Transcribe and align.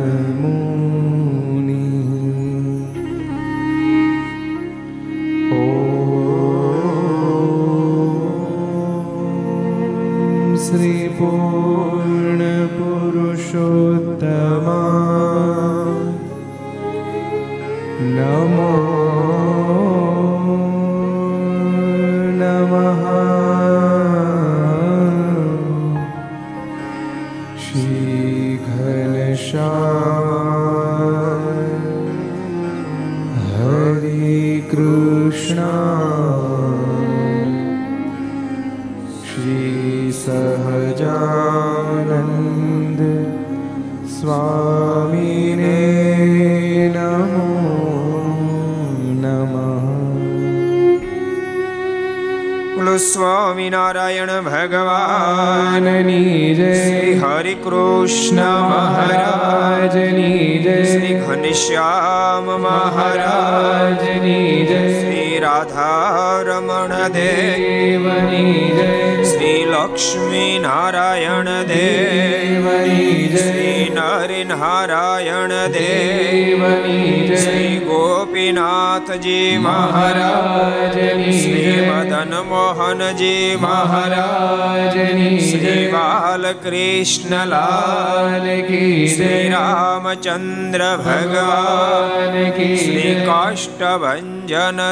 કી 88.67 89.07
શ્રી 89.07 89.49
રામચંદ્ર 89.49 90.83
ભગવાન 90.97 92.35
કી 92.57 92.77
શ્રી 92.77 93.15
કાષ્ટભન 93.25 94.27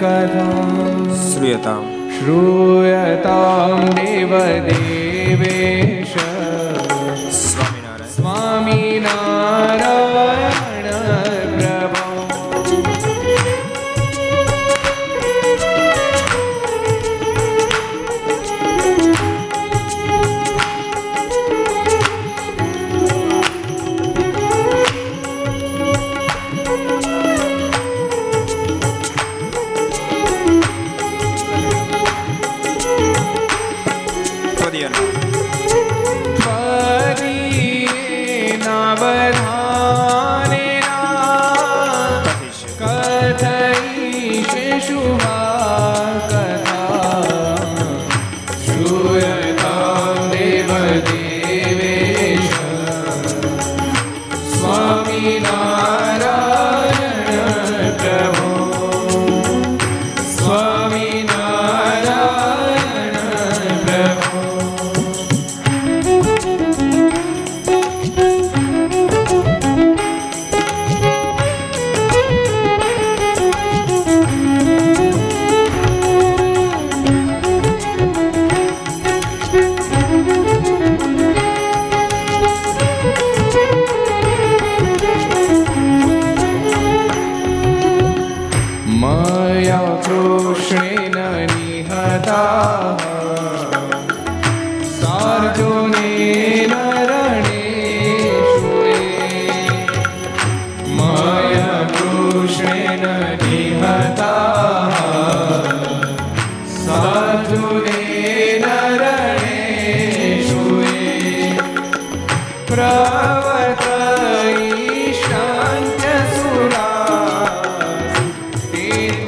કથા 0.00 1.14
શ્રૂયતામ. 1.14 1.98
श्रूयतां 2.18 3.94
देवदे 3.94 4.77
baby. 5.38 5.77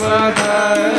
ભગા 0.01 0.90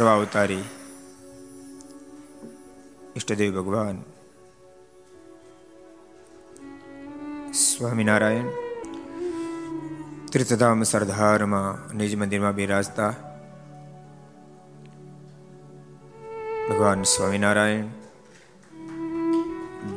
સર્વાવતારી 0.00 0.64
ઈષ્ટદેવ 3.16 3.60
ભગવાન, 3.60 4.02
સ્વામિનારાયણ, 7.52 8.48
તીર્થધામ 10.32 10.82
સરદારમાં, 10.82 11.96
નિજ 11.96 12.16
મંદિરમાં 12.16 12.54
બિરાજતા. 12.54 13.10
ભગવાન 16.70 17.02
સ્વામિનારાયણ 17.02 17.86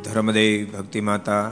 ધર્મદેવ 0.04 0.78
ભક્તિ 0.78 1.02
માતા, 1.02 1.48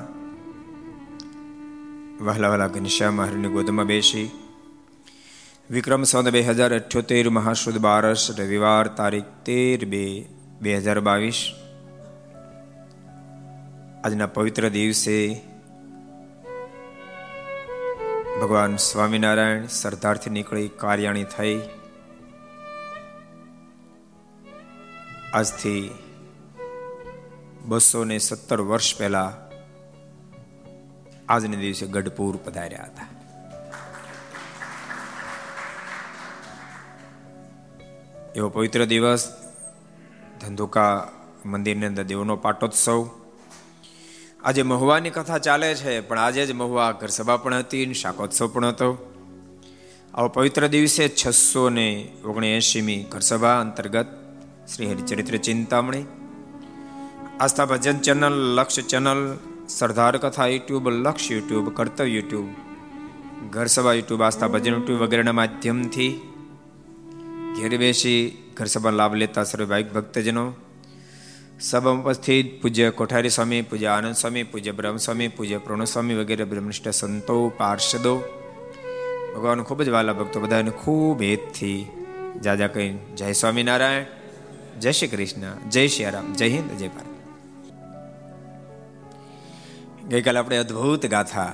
વહલા 2.21 2.49
વહલા 2.49 2.67
ઘનશ્યામ 2.67 3.13
મહારાજની 3.13 3.47
ગોદમાં 3.47 3.85
બેસી. 3.85 4.40
વિક્રમ 5.71 6.03
સંવત 6.03 6.29
બે 6.29 6.41
હજાર 6.41 6.73
અઠ્યોતેર, 6.75 7.29
મહાસુદ 7.29 7.77
બારસ, 7.77 8.23
રવિવાર 8.39 8.87
તારીખ 8.87 9.29
તેર 9.45 9.85
બે 9.85 10.25
બે 10.61 10.71
હજાર 10.77 10.99
બાવીસ. 10.99 11.39
આજના 14.03 14.25
પવિત્ર 14.25 14.67
દિવસે 14.69 15.15
ભગવાન 18.41 18.75
સ્વામિનારાયણ 18.75 19.69
સરદારથી 19.77 20.29
નીકળી 20.29 20.67
કાર્યાણી 20.77 21.23
થઈ. 21.37 21.55
આજથી 25.33 25.83
બસો 27.65 28.03
ને 28.03 28.17
સત્તર 28.17 28.61
વર્ષ 28.61 28.97
પહેલા 28.97 29.31
આજને 31.29 31.57
દિવસે 31.57 31.87
ગઢપુર 31.87 32.39
પધાર્યા 32.45 32.83
હતા. 32.83 33.10
એવો 38.35 38.49
પવિત્ર 38.49 38.85
દિવસ, 38.85 39.23
ધંધુકા 40.39 40.93
મંદિરની 41.45 41.85
અંદર 41.85 42.03
દેવનો 42.03 42.35
પાટોત્સવ. 42.35 42.99
આજે 44.43 44.63
મહુવાની 44.63 45.09
કથા 45.09 45.37
ચાલે 45.37 45.75
છે, 45.75 45.99
પણ 45.99 46.17
આજે 46.17 46.45
જ 46.45 46.51
મહુવા 46.53 46.91
ઘરસભા 46.91 47.37
પણ 47.37 47.53
હતી 47.53 47.93
શાકોત્સવ 47.93 48.47
પણ 48.47 48.65
હતો. 48.65 48.89
આવો 50.13 50.27
પવિત્ર 50.27 50.67
દિવસે 50.67 51.03
છસો 51.09 51.69
ને 51.69 51.87
ઓગણએંશીમી 52.25 53.03
ઘરસભા 53.11 53.57
અંતર્ગત 53.59 54.09
Shri 54.67 54.87
Haricharitra 54.87 55.37
Chintamani, 55.37 56.05
Aastha 57.39 57.65
Bhajan 57.65 57.99
channel, 57.99 58.35
Lakshya 58.55 58.87
channel, 58.87 59.21
Sardar 59.67 60.15
Katha 60.17 60.47
YouTube, 60.47 60.87
Lakshya 60.87 61.31
YouTube, 61.31 61.65
Kartavya 61.73 62.13
YouTube, 62.15 62.47
Gharsabha 63.51 63.93
YouTube, 63.93 64.21
Aastha 64.21 64.47
Bhajan 64.47 64.73
YouTube 64.73 65.01
વગેરેના 65.01 65.31
માધ્યમથી 65.33 66.30
ઘેર 67.57 67.77
બેસી 67.77 68.37
ઘર 68.57 68.65
સભા 68.65 68.91
લાભ 68.91 69.15
લેતા 69.15 69.43
સર્વે 69.43 69.65
ભાઈક 69.65 69.93
ભક્તજનો. 69.93 70.53
સભા 71.59 71.91
ઉપસ્થિત 71.91 72.61
પૂજ્ય 72.61 72.89
કોઠારી 72.89 73.29
સ્વામી, 73.29 73.61
પૂજ્ય 73.61 73.85
આનંદ 73.85 74.15
સ્વામી, 74.15 74.43
પૂજ્ય 74.43 74.71
બ્રહ્મ 74.71 74.97
સ્વામી, 74.97 75.27
પૂજ્ય 75.27 75.57
પ્રણવ 75.57 75.83
સ્વામી 75.83 76.13
વગેરે 76.13 76.43
બ્રહ્મનિષ્ઠ 76.43 76.89
સંતો, 76.89 77.49
પાર્ષદો. 77.49 78.23
ભગવાન 79.35 79.63
ખૂબ 79.63 79.81
જ 79.81 79.89
વાલા 79.89 80.13
ભક્તો 80.13 80.39
બધાને 80.39 80.69
ખૂબ 80.69 81.21
હેતથી 81.21 81.85
જાજા 82.43 82.67
કહી 82.67 82.97
જય 83.17 83.31
સ્વામિનારાયણ, 83.31 84.05
જય 84.79 84.91
શ્રી 84.91 85.07
કૃષ્ણ, 85.07 85.69
જય 85.69 85.87
શ્રી 85.87 86.05
રામ, 86.05 86.33
જય 86.33 86.49
હિન્દ, 86.49 86.71
જય 86.71 86.87
ભારત. 86.87 87.11
ગઈકાલે 90.05 90.39
આપણે 90.39 90.57
અદ્ભુત 90.57 91.05
ગાથા 91.05 91.53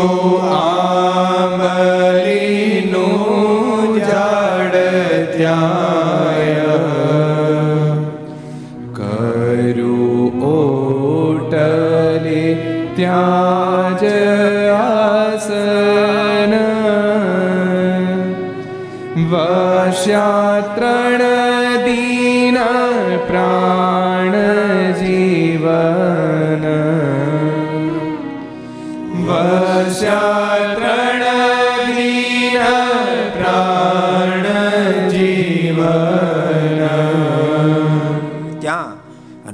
Senhor. 0.03 0.42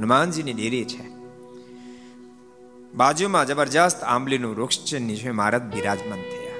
હનુમાનજીની 0.09 0.53
ડેરી 0.53 0.85
છે. 0.85 1.09
બાજુમાં 2.93 3.47
જબરજસ્ત 3.47 4.03
આંબલીનું 4.03 4.55
વૃક્ષ 4.55 4.79
છે, 4.79 4.99
નીચે 4.99 5.31
મહારાજ 5.31 5.61
બિરાજમાન 5.61 6.19
થયા. 6.19 6.55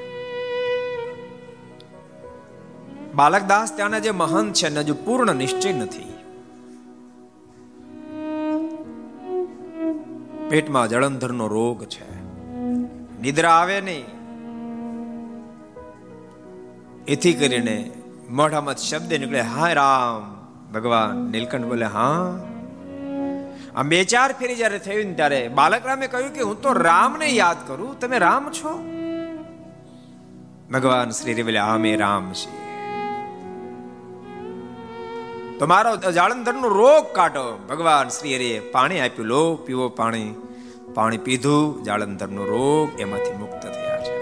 બાલકદાસ 3.16 3.76
ત્યાંના 3.76 4.00
જે 4.00 4.12
મહંત 4.12 4.54
છે 4.54 4.70
ને 4.70 4.80
હજુ 4.80 4.96
પૂર્ણ 5.06 5.36
નિશ્ચય 5.36 5.74
નથી. 5.74 6.14
પેટમાં 10.50 10.90
જળંધરનો 10.90 11.48
રોગ 11.48 11.86
છે. 11.86 12.24
નિદ્રા 13.22 13.52
આવે 13.52 13.82
નહીં. 13.82 14.06
એથી 17.08 17.34
કરીને 17.34 17.92
મોઢામાં 18.30 18.76
શબ્દ 18.76 19.14
નીકળે 19.14 19.42
હા 19.42 19.74
રામ. 19.74 20.48
ભગવાન 20.74 21.18
નીલકંઠ 21.18 21.66
બોલે, 21.66 21.86
હા. 21.86 22.40
આમ 23.80 23.90
બે 23.90 24.04
ચાર 24.04 24.32
ફેરી 24.32 24.56
જ્યારે 24.56 24.80
થયું 24.80 25.06
ને 25.06 25.14
ત્યારે 25.14 25.48
બાલક 25.48 25.86
રામે 25.86 26.08
કહ્યું 26.08 26.34
કે 26.34 26.42
હું 26.42 26.62
તો 26.62 26.74
રામને 26.74 27.28
યાદ 27.28 27.68
કરું, 27.68 28.00
તમે 28.00 28.18
રામ 28.18 28.52
છો? 28.52 28.72
ભગવાન 30.72 31.10
શ્રી 31.10 31.34
રેવલે 31.34 31.44
બોલે 31.44 31.60
હા 31.60 31.78
મેં 31.78 32.00
રામ 32.00 32.34
છે 32.34 32.60
તમારો 35.60 35.96
જાળંધર 35.96 36.12
જાળંધરનો 36.12 36.68
રોગ 36.68 37.16
કાઢો. 37.16 37.58
ભગવાન 37.70 38.10
શ્રી 38.10 38.36
હરિએ 38.36 38.60
પાણી 38.60 39.00
આપ્યું, 39.00 39.28
લો, 39.28 39.56
પીવો 39.56 39.90
પાણી. 39.90 40.36
પાણી 40.94 41.18
પીધું, 41.18 41.84
જાળંધરનો 41.84 42.46
રોગ 42.46 43.00
એમાંથી 43.00 43.34
મુક્ત 43.34 43.64
થયા 43.64 44.00
છે. 44.02 44.16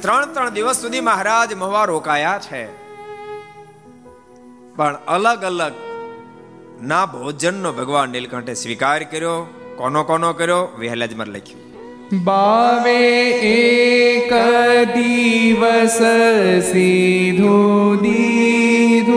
ત્રણ 0.00 0.32
ત્રણ 0.32 0.48
દિવસ 0.48 0.76
સુધી 0.76 1.00
મહારાજ 1.00 1.54
મહવા 1.54 1.84
રોકાયા 1.84 2.38
છે. 2.38 2.62
પણ 4.76 4.96
અલગ 5.06 5.44
અલગ 5.44 5.72
ના 6.82 7.06
ભોજનનો 7.06 7.72
ભગવાન 7.72 8.08
નીલકંઠે 8.08 8.54
સ્વીકાર 8.54 9.02
કર્યો, 9.02 9.46
કોનો 9.76 10.02
કોનો 10.04 10.32
કર્યો 10.32 10.68
વહેલાજમાં 10.78 11.26
લખ્યું. 11.26 11.66
બાવે 12.24 13.30
એક 13.30 14.32
દિવસ 14.96 15.98
સીધું 16.72 17.96
દીધું. 18.02 19.16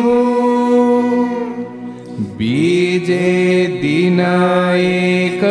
બીજે 2.38 3.68
દિન 3.82 4.20
એક 4.76 5.44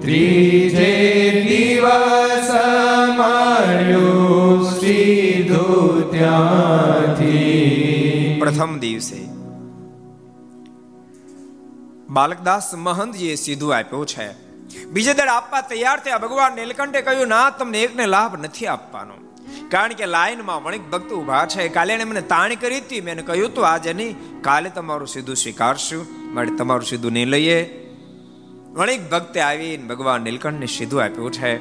ત્રીજે 0.00 1.44
દિવસ 1.48 2.50
મળ્યું 3.18 4.64
સીધું 4.64 6.10
ત્યાંથી. 6.10 8.36
પ્રથમ 8.40 8.78
દિવસે 8.78 9.28
બાલકદાસ 12.08 12.74
મહંતજીએ 12.74 13.34
સીધું 13.34 13.76
આપ્યું 13.76 14.06
છે. 14.06 14.30
બીજે 14.84 15.14
દળ 15.14 15.28
આપવા 15.28 15.60
તૈયાર 15.60 16.00
થયા. 16.00 16.18
ભગવાન 16.18 16.52
નીલકંઠે 16.52 17.02
કહ્યું, 17.02 17.28
ના, 17.28 17.50
તમને 17.50 17.82
એકને 17.82 18.06
લાભ 18.06 18.44
નથી 18.44 18.66
આપવાનો. 18.66 19.31
કારણ 19.72 19.94
કે 19.98 20.06
લાઈનમાં 20.06 20.64
વણિક 20.64 20.84
ભક્ત 20.90 21.12
ઊભા 21.12 21.44
છે. 21.46 21.68
કાલે 21.68 21.94
એને 21.94 22.04
મને 22.04 22.22
તાણ 22.32 22.54
કરી 22.54 22.78
હતી. 22.78 23.00
મેં 23.00 23.26
કહ્યું 23.26 23.48
હતું 23.48 23.68
આજે 23.68 23.92
નહીં, 23.92 24.16
કાલે 24.42 24.70
તમારું 24.70 25.08
સીધું 25.08 25.36
સ્વીકારશું 25.36 26.02
માટે 26.34 26.56
તમારું 26.56 26.86
સીધું 26.86 27.12
નહીં 27.12 27.26
લઈએ. 27.26 27.60
વણિક 28.72 29.10
ભક્તે 29.10 29.40
આવીને 29.40 29.84
ભગવાન 29.84 30.20
નીલકંઠને 30.22 30.66
સીધું 30.66 31.04
આપ્યું 31.04 31.32
છે. 31.32 31.52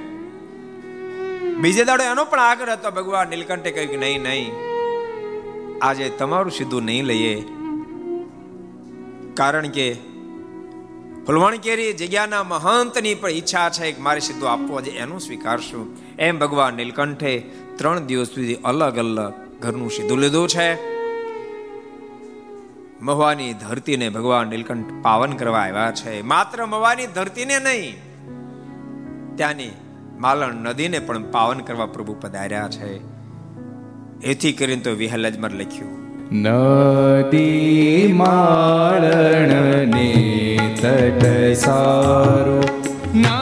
બીજે 1.55 1.83
દાડો 1.83 2.03
એનો 2.03 2.25
પણ 2.25 2.39
આગ્રહ 2.39 2.71
હતો 2.71 2.91
ભગવાન 2.91 3.27
નીલકંઠે 3.29 3.71
કહ્યું 3.71 3.91
કે, 3.91 3.97
નહીં 3.97 4.21
નહીં, 4.21 4.51
આજે 5.81 6.05
તમારું 6.19 6.51
સીધું 6.51 6.83
નહીં 6.83 7.05
લઈએ. 7.05 7.35
કારણ 9.33 9.67
કે 9.69 9.87
ફુલવણ 11.27 11.55
કેરી 11.55 11.93
જગ્યાના 11.93 12.43
મહંતની 12.43 13.15
પણ 13.15 13.29
ઈચ્છા 13.29 13.69
છે 13.69 13.91
કે 13.91 14.01
મારે 14.01 14.19
સીધું 14.19 14.51
આપવો 14.51 14.81
છે 14.81 14.97
એનું 14.97 15.19
સ્વીકારશું. 15.19 15.85
એમ 16.19 16.39
ભગવાન 16.39 16.73
નીલકંઠે 16.73 17.33
ત્રણ 17.75 17.99
દિવસ 17.99 18.27
સુધી 18.27 18.55
અલગ 18.55 18.97
અલગ 18.97 19.33
ઘરનું 19.59 19.91
સીધું 19.91 20.19
લીધું 20.19 20.47
છે. 20.47 20.69
મહવાની 23.01 23.53
ધરતીને 23.53 24.09
ભગવાન 24.09 24.47
નીલકંઠ 24.47 25.03
પાવન 25.03 25.31
કરવા 25.31 25.59
આવ્યા 25.59 25.91
છે. 25.91 26.21
માત્ર 26.21 26.65
મહવાની 26.65 27.07
ધરતીને 27.07 27.59
નહીં, 27.59 27.95
ત્યાંની 29.35 29.71
માલણ 30.19 30.53
નદીને 30.53 30.99
પણ 30.99 31.31
પાવન 31.31 31.59
કરવા 31.59 31.85
પ્રભુ 31.85 32.13
પધાર્યા 32.21 32.69
છે. 32.69 32.91
એથી 34.23 34.53
કરીને 34.53 34.81
તો 34.81 34.91
વિહલજમાં 34.91 35.51
લખ્યું 35.51 36.00
નદી 36.31 38.13
માળણ 38.13 39.91
ને 39.91 40.11
તટ 40.75 41.23
સારો 41.55 42.59
નદી 43.13 43.40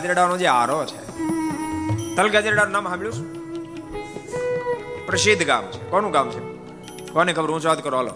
ગાજરડાનો 0.00 0.36
જે 0.36 0.46
આરો 0.46 0.84
છે. 0.84 1.18
તલ 2.16 2.28
ગાજરડાનું 2.28 2.72
નામ 2.72 2.88
સાંભળ્યું 2.88 3.14
છે? 3.14 3.24
પ્રસિદ્ધ 5.06 5.46
ગામ 5.46 5.64
છે. 5.64 5.90
કોનું 5.90 6.10
ગામ 6.10 6.30
છે? 6.30 6.40
કોને 7.12 7.32
ખબર? 7.32 7.50
ઊંચો 7.50 7.68
વાત 7.68 7.84
કરો, 7.84 7.96
હાલો. 7.96 8.10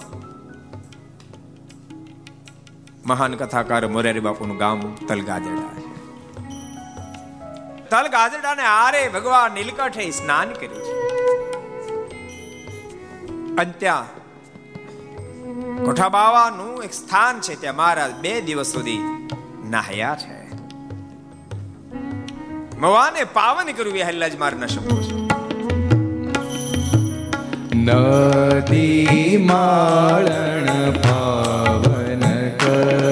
મહાન 3.06 3.34
કથાકાર 3.34 3.88
મોરારી 3.88 4.20
બાપુનું 4.20 4.56
ગામ 4.56 4.94
તલ 5.08 5.20
ગાજરડા 5.20 5.80
છે. 5.80 5.94
તલ 7.88 8.08
ગાજરડાને 8.08 8.62
આરે 8.62 9.08
ભગવાન 9.08 9.52
નીલકંઠે 9.52 10.10
સ્નાન 10.10 10.52
કર્યું 10.52 10.82
છે. 10.82 10.92
અને 13.56 13.72
ત્યાં 13.78 14.06
કોઠા 15.84 16.08
બાવાનું 16.08 16.82
એક 16.82 16.92
સ્થાન 16.92 17.40
છે, 17.40 17.60
ત્યાં 17.60 17.76
મહારાજ 17.76 18.14
બે 18.14 18.40
દિવસ 18.40 18.66
સુધી 18.66 18.98
નાહ્યા 19.70 20.16
છે. 20.20 20.33
મવાને 22.78 23.24
પાવન 23.24 23.72
કર્યું 23.72 23.92
વિહલ્લાજ 23.92 24.14
હલ્લાજ 24.14 24.36
મારના 24.36 24.66
શબ્દો 24.66 25.02
છે. 25.02 25.14
નદી 27.74 29.36
માળણ 29.36 30.90
પાવન 30.90 32.20
કરી 32.50 33.03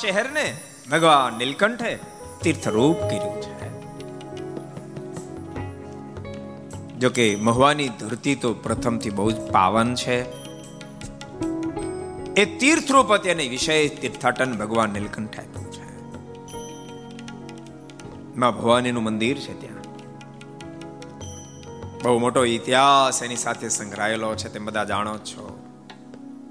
શહેરને 0.00 0.56
ભગવાન 0.90 1.38
નીલકંઠે 1.38 1.98
તીર્થરૂપ 2.42 2.96
કર્યું 2.96 3.42
છે. 3.42 3.56
જો 6.98 7.10
કે 7.10 7.36
મહવાની 7.36 7.88
ધરતી 7.88 8.34
તો 8.34 8.54
પ્રથમથી 8.54 9.10
બહુ 9.10 9.30
જ 9.30 9.40
પાવન 9.40 9.94
છે. 9.94 10.46
એ 12.34 12.58
તીર્થરૂપ 12.58 13.16
તેને 13.16 13.48
વિશેષ 13.48 14.00
તીર્થાટન 14.00 14.58
ભગવાન 14.58 14.90
નીલકંઠ 14.90 15.38
આપ્યું 15.38 15.72
છે. 15.72 15.86
માં 18.38 18.60
ભવાનીનું 18.60 19.02
મંદિર 19.02 19.38
છે 19.38 19.60
ત્યાં. 19.60 19.76
બહુ 22.02 22.18
મોટો 22.18 22.44
ઇતિહાસ 22.44 23.22
એની 23.22 23.36
સાથે 23.36 23.68
સંકળાયેલો 23.68 24.34
છે 24.34 24.48
તે 24.48 24.58
બધા 24.58 24.84
જાણો 24.84 25.18
છો. 25.18 25.58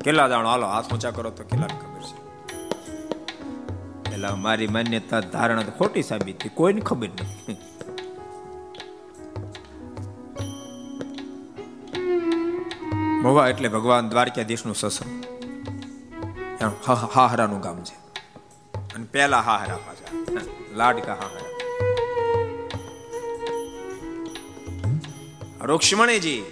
કેટલા 0.03 0.27
જાણો, 0.27 0.49
હાલો, 0.49 0.67
હાથ 0.67 0.93
ઊંચા 0.93 1.11
કરો 1.11 1.29
તો 1.29 1.43
કેટલા 1.43 1.67
એટલે 4.25 4.37
મારી 4.37 4.67
માન્યતા 4.67 5.19
ધારણા 5.19 5.63
ખોટી 5.63 6.03
સાબિત 6.03 6.39
થઈ. 6.39 6.49
કોઈને 6.53 6.81
ખબર 6.81 7.07
નથી 7.07 7.57
મવા 13.21 13.49
એટલે 13.49 13.67
ભગવાન 13.67 14.09
દ્વારકાધીશનું 14.09 14.75
સસરું. 14.75 15.23
હાહરાનું 16.87 17.59
ગામ 17.59 17.83
છે. 17.83 17.95
અને 18.95 19.05
પેલા 19.05 19.41
હાહરા 19.41 19.77
પાછા. 19.77 20.41
લાડકા 20.73 21.13
હાહરા. 21.13 21.41
રુક્ષ્મણીજી. 25.61 26.43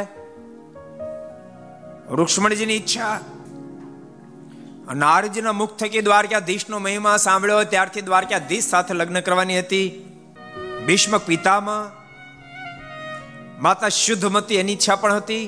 રૂક્ષ્મણીજીની 2.12 2.78
ઈચ્છા 2.78 3.16
નારજીના 4.98 5.56
મુખ 5.62 5.78
થકી 5.80 6.04
દ્વારકાધીશનો 6.04 6.78
મહિમા 6.80 7.16
સાંભળ્યો 7.20 7.64
ત્યારથી 7.74 8.06
દ્વારકાધીશ 8.10 8.68
સાથે 8.68 8.94
લગ્ન 8.94 9.22
કરવાની 9.22 9.62
હતી 9.62 9.88
ભીષ્મ 10.88 11.14
પિતામાં 11.30 11.86
માતા 13.60 13.96
શુદ્ધમતી 13.96 14.62
એની 14.62 14.78
ઈચ્છા 14.78 14.98
પણ 14.98 15.20
હતી 15.22 15.44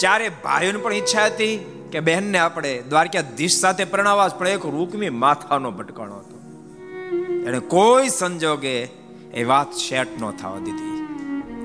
ચારે 0.00 0.28
ભાઈઓની 0.28 0.78
પણ 0.78 0.92
ઈચ્છા 0.92 1.24
હતી 1.24 1.58
કે 1.92 2.00
બહેનને 2.00 2.38
આપણે 2.38 2.82
દ્વારકાધીશ 2.88 3.58
સાથે 3.58 3.84
પરણાવવા 3.84 4.28
પણ 4.28 4.48
એક 4.48 4.66
રૂકમી 4.66 5.08
માથાનો 5.08 5.70
ભટકાણો 5.70 6.16
હતો. 6.16 6.36
એને 7.46 7.58
કોઈ 7.58 8.08
સંજોગે 8.08 8.82
એ 9.34 9.44
વાત 9.44 9.72
શેટ 9.72 10.22
ન 10.22 10.30
થવા 10.30 10.58
દીધી. 10.58 11.00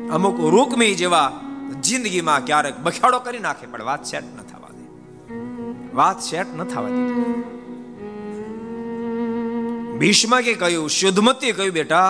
અમુક 0.10 0.39
રૂકમી 0.39 0.95
જેવા 0.95 1.32
જિંદગીમાં 1.84 2.45
ક્યારેક 2.45 2.78
બખાડો 2.78 3.19
કરી 3.19 3.39
નાખે, 3.39 3.65
પણ 3.67 3.84
વાત 3.84 4.04
શેટ 4.04 4.24
ન 4.24 4.38
થવા 4.38 4.69
દે. 4.69 4.86
વાત 5.93 6.21
શેટ 6.21 6.48
ન 6.56 6.63
થવા 6.63 6.89
ભીષ્મ 10.00 10.41
કે 10.41 10.54
કહ્યું, 10.54 10.89
શુદ્ધમતી 10.89 11.52
કહ્યું, 11.52 11.74
બેટા, 11.74 12.10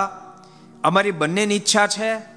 અમારી 0.84 1.12
બંનેની 1.12 1.56
ઈચ્છા 1.56 1.88
છે 1.88 2.35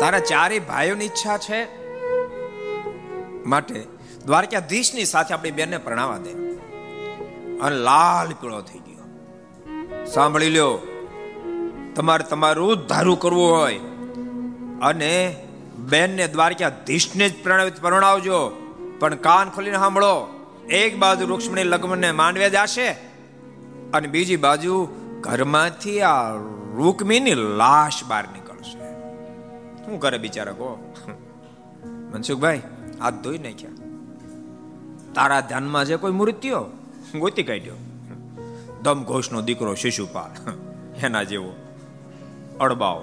તારા 0.00 0.18
ચારેય 0.18 0.58
ભાઈઓની 0.58 1.04
ઈચ્છા 1.04 1.38
છે 1.38 1.64
માટે 3.44 3.84
દ્વારકાધીશની 4.26 5.04
સાથે 5.04 5.34
આપણી 5.34 5.50
બેનને 5.50 5.78
પ્રણાવા 5.78 6.16
દે. 6.16 6.30
અને 7.58 7.76
લાલ 7.76 8.32
પીળો 8.32 8.60
થઈ 8.60 8.78
ગયો. 8.78 9.04
સાંભળી 10.06 10.50
લ્યો, 10.50 10.78
તમારે 11.96 12.24
તમારું 12.24 12.86
ધારું 12.86 13.18
કરવું 13.18 13.50
હોય. 13.50 13.78
અને 14.82 15.36
બેનને 15.76 16.28
દ્વારકાધીશને 16.28 17.28
જ 17.28 17.42
પ્રણાવિત 17.42 17.82
પરણાવજો. 17.82 18.38
પણ 19.00 19.14
કાન 19.14 19.50
ખોલીને 19.50 19.78
સાંભળો, 19.78 20.14
એક 20.70 20.98
બાજુ 20.98 21.26
રૂક્ષ્મણી 21.26 21.62
લગ્નને 21.62 22.12
માંડવે 22.12 22.50
જશે 22.50 22.88
અને 23.92 24.08
બીજી 24.08 24.36
બાજુ 24.36 24.88
ઘરમાંથી 25.20 26.00
આ 26.00 26.32
રૂકમીની 26.74 27.34
લાશ 27.34 28.04
બહાર 28.04 28.24
શું 29.84 30.00
કરે 30.00 30.18
બિચારા, 30.18 30.52
કહો? 30.52 30.70
મનસુખભાઈ, 32.12 32.62
હાથ 33.00 33.14
ધોઈ 33.24 33.38
નાખ્યા. 33.38 33.76
તારા 35.14 35.40
ધ્યાનમાં 35.40 35.84
છે 35.84 35.96
કોઈ 35.96 36.12
મૃત્યુ? 36.12 36.64
ગોતી 37.18 37.42
કાઢ્યો. 37.42 37.78
દમ 38.82 39.00
ઘોષનો 39.04 39.38
દીકરો 39.42 39.74
શિશુપાલ, 39.74 40.32
એના 41.06 41.24
જેવો. 41.30 41.52
અડબાવ 42.60 43.00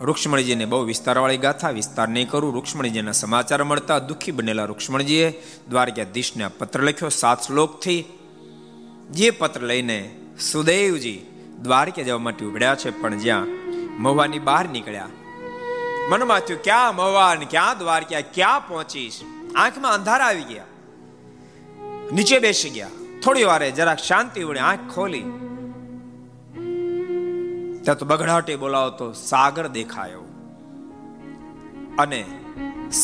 રૂક્ષ્મણીજીને 0.00 0.64
બહુ 0.64 0.78
વિસ્તારવાળી 0.84 1.42
ગાથા, 1.44 1.70
વિસ્તાર 1.70 2.08
નહીં 2.08 2.28
કરું. 2.30 2.52
રૂક્ષ્મણીજીના 2.54 3.12
સમાચાર 3.12 3.62
મળતા 3.64 3.98
દુઃખી 3.98 4.34
બનેલા 4.38 4.64
રૂક્ષ્મણીજીએ 4.64 5.28
દ્વારકાધીશને 5.70 6.48
પત્ર 6.58 6.80
લખ્યો. 6.82 7.08
સાત 7.08 7.40
શ્લોકથી, 7.46 8.00
જે 9.10 9.30
પત્ર 9.30 9.62
લઈને 9.62 9.98
સુદેવજી 10.40 11.20
દ્વારકે 11.62 12.04
જવા 12.04 12.18
માટે 12.18 12.44
ઉભડ્યા 12.44 12.74
છે, 12.74 13.00
પણ 13.00 13.18
જ્યાં 13.18 13.46
મહુવાની 14.02 14.38
બહાર 14.38 14.68
નીકળ્યા. 14.68 15.08
મનમાં 16.08 16.40
થયું, 16.40 16.62
ક્યાં 16.62 16.96
મહુવા 16.96 17.34
ક્યાં 17.34 17.78
દ્વારકા, 17.78 18.20
ક્યાં 18.20 18.68
પહોંચીશ? 18.68 19.20
આંખમાં 19.54 19.92
અંધારા 19.92 20.24
આવી 20.24 20.42
ગયા. 20.42 20.64
નીચે 22.12 22.38
બેસી 22.38 22.70
ગયા. 22.70 22.88
થોડી 23.22 23.44
વારે 23.44 23.70
જરાક 23.70 23.98
શાંતિ 23.98 24.42
વળી 24.44 24.58
આંખ 24.58 24.94
ખોલી. 24.94 25.22
ત્યાં 27.82 27.98
તો 27.98 28.06
બગડાટે 28.06 28.56
બોલાવતો 28.56 29.12
સાગર 29.12 29.68
દેખાયો. 29.68 30.20
અને 31.98 32.24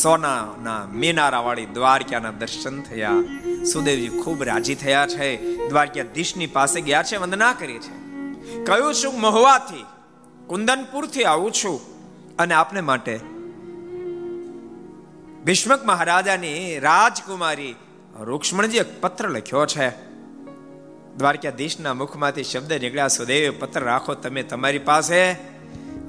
સોનાના 0.03 0.87
મેનારા 0.93 1.41
વાળી 1.41 1.67
દ્વારકાના 1.67 2.31
દર્શન 2.31 2.83
થયા. 2.83 3.11
સુદેવજી 3.73 4.09
ખૂબ 4.09 4.43
રાજી 4.43 4.75
થયા 4.75 5.07
છે. 5.07 5.57
દ્વારકાધીશની 5.69 6.47
પાસે 6.47 6.81
ગયા 6.81 7.03
છે, 7.03 7.17
વંદના 7.17 7.53
કરી 7.53 7.79
છે 7.79 8.02
કહ્યું 8.67 8.95
છું? 8.95 9.21
મહુવાથી. 9.21 9.87
કુંદનપુરથી 10.47 11.25
આવું 11.25 11.53
છું. 11.53 11.81
અને 12.37 12.55
આપને 12.55 12.81
માટે 12.81 13.21
ભીષ્મક 15.45 15.85
મહારાજાની 15.85 16.79
રાજકુમારી 16.79 17.75
રૂક્ષ્મણજી 18.21 18.79
એક 18.79 19.01
પત્ર 19.01 19.29
લખ્યો 19.29 19.67
છે. 19.67 19.89
દ્વારકાધીશના 21.17 21.95
મુખમાંથી 21.95 22.45
શબ્દ 22.45 22.73
નીકળ્યા 22.73 23.09
સુદેવ 23.09 23.55
પત્ર 23.61 23.81
રાખો 23.81 24.15
તમે 24.15 24.43
તમારી 24.43 24.79
પાસે. 24.79 25.33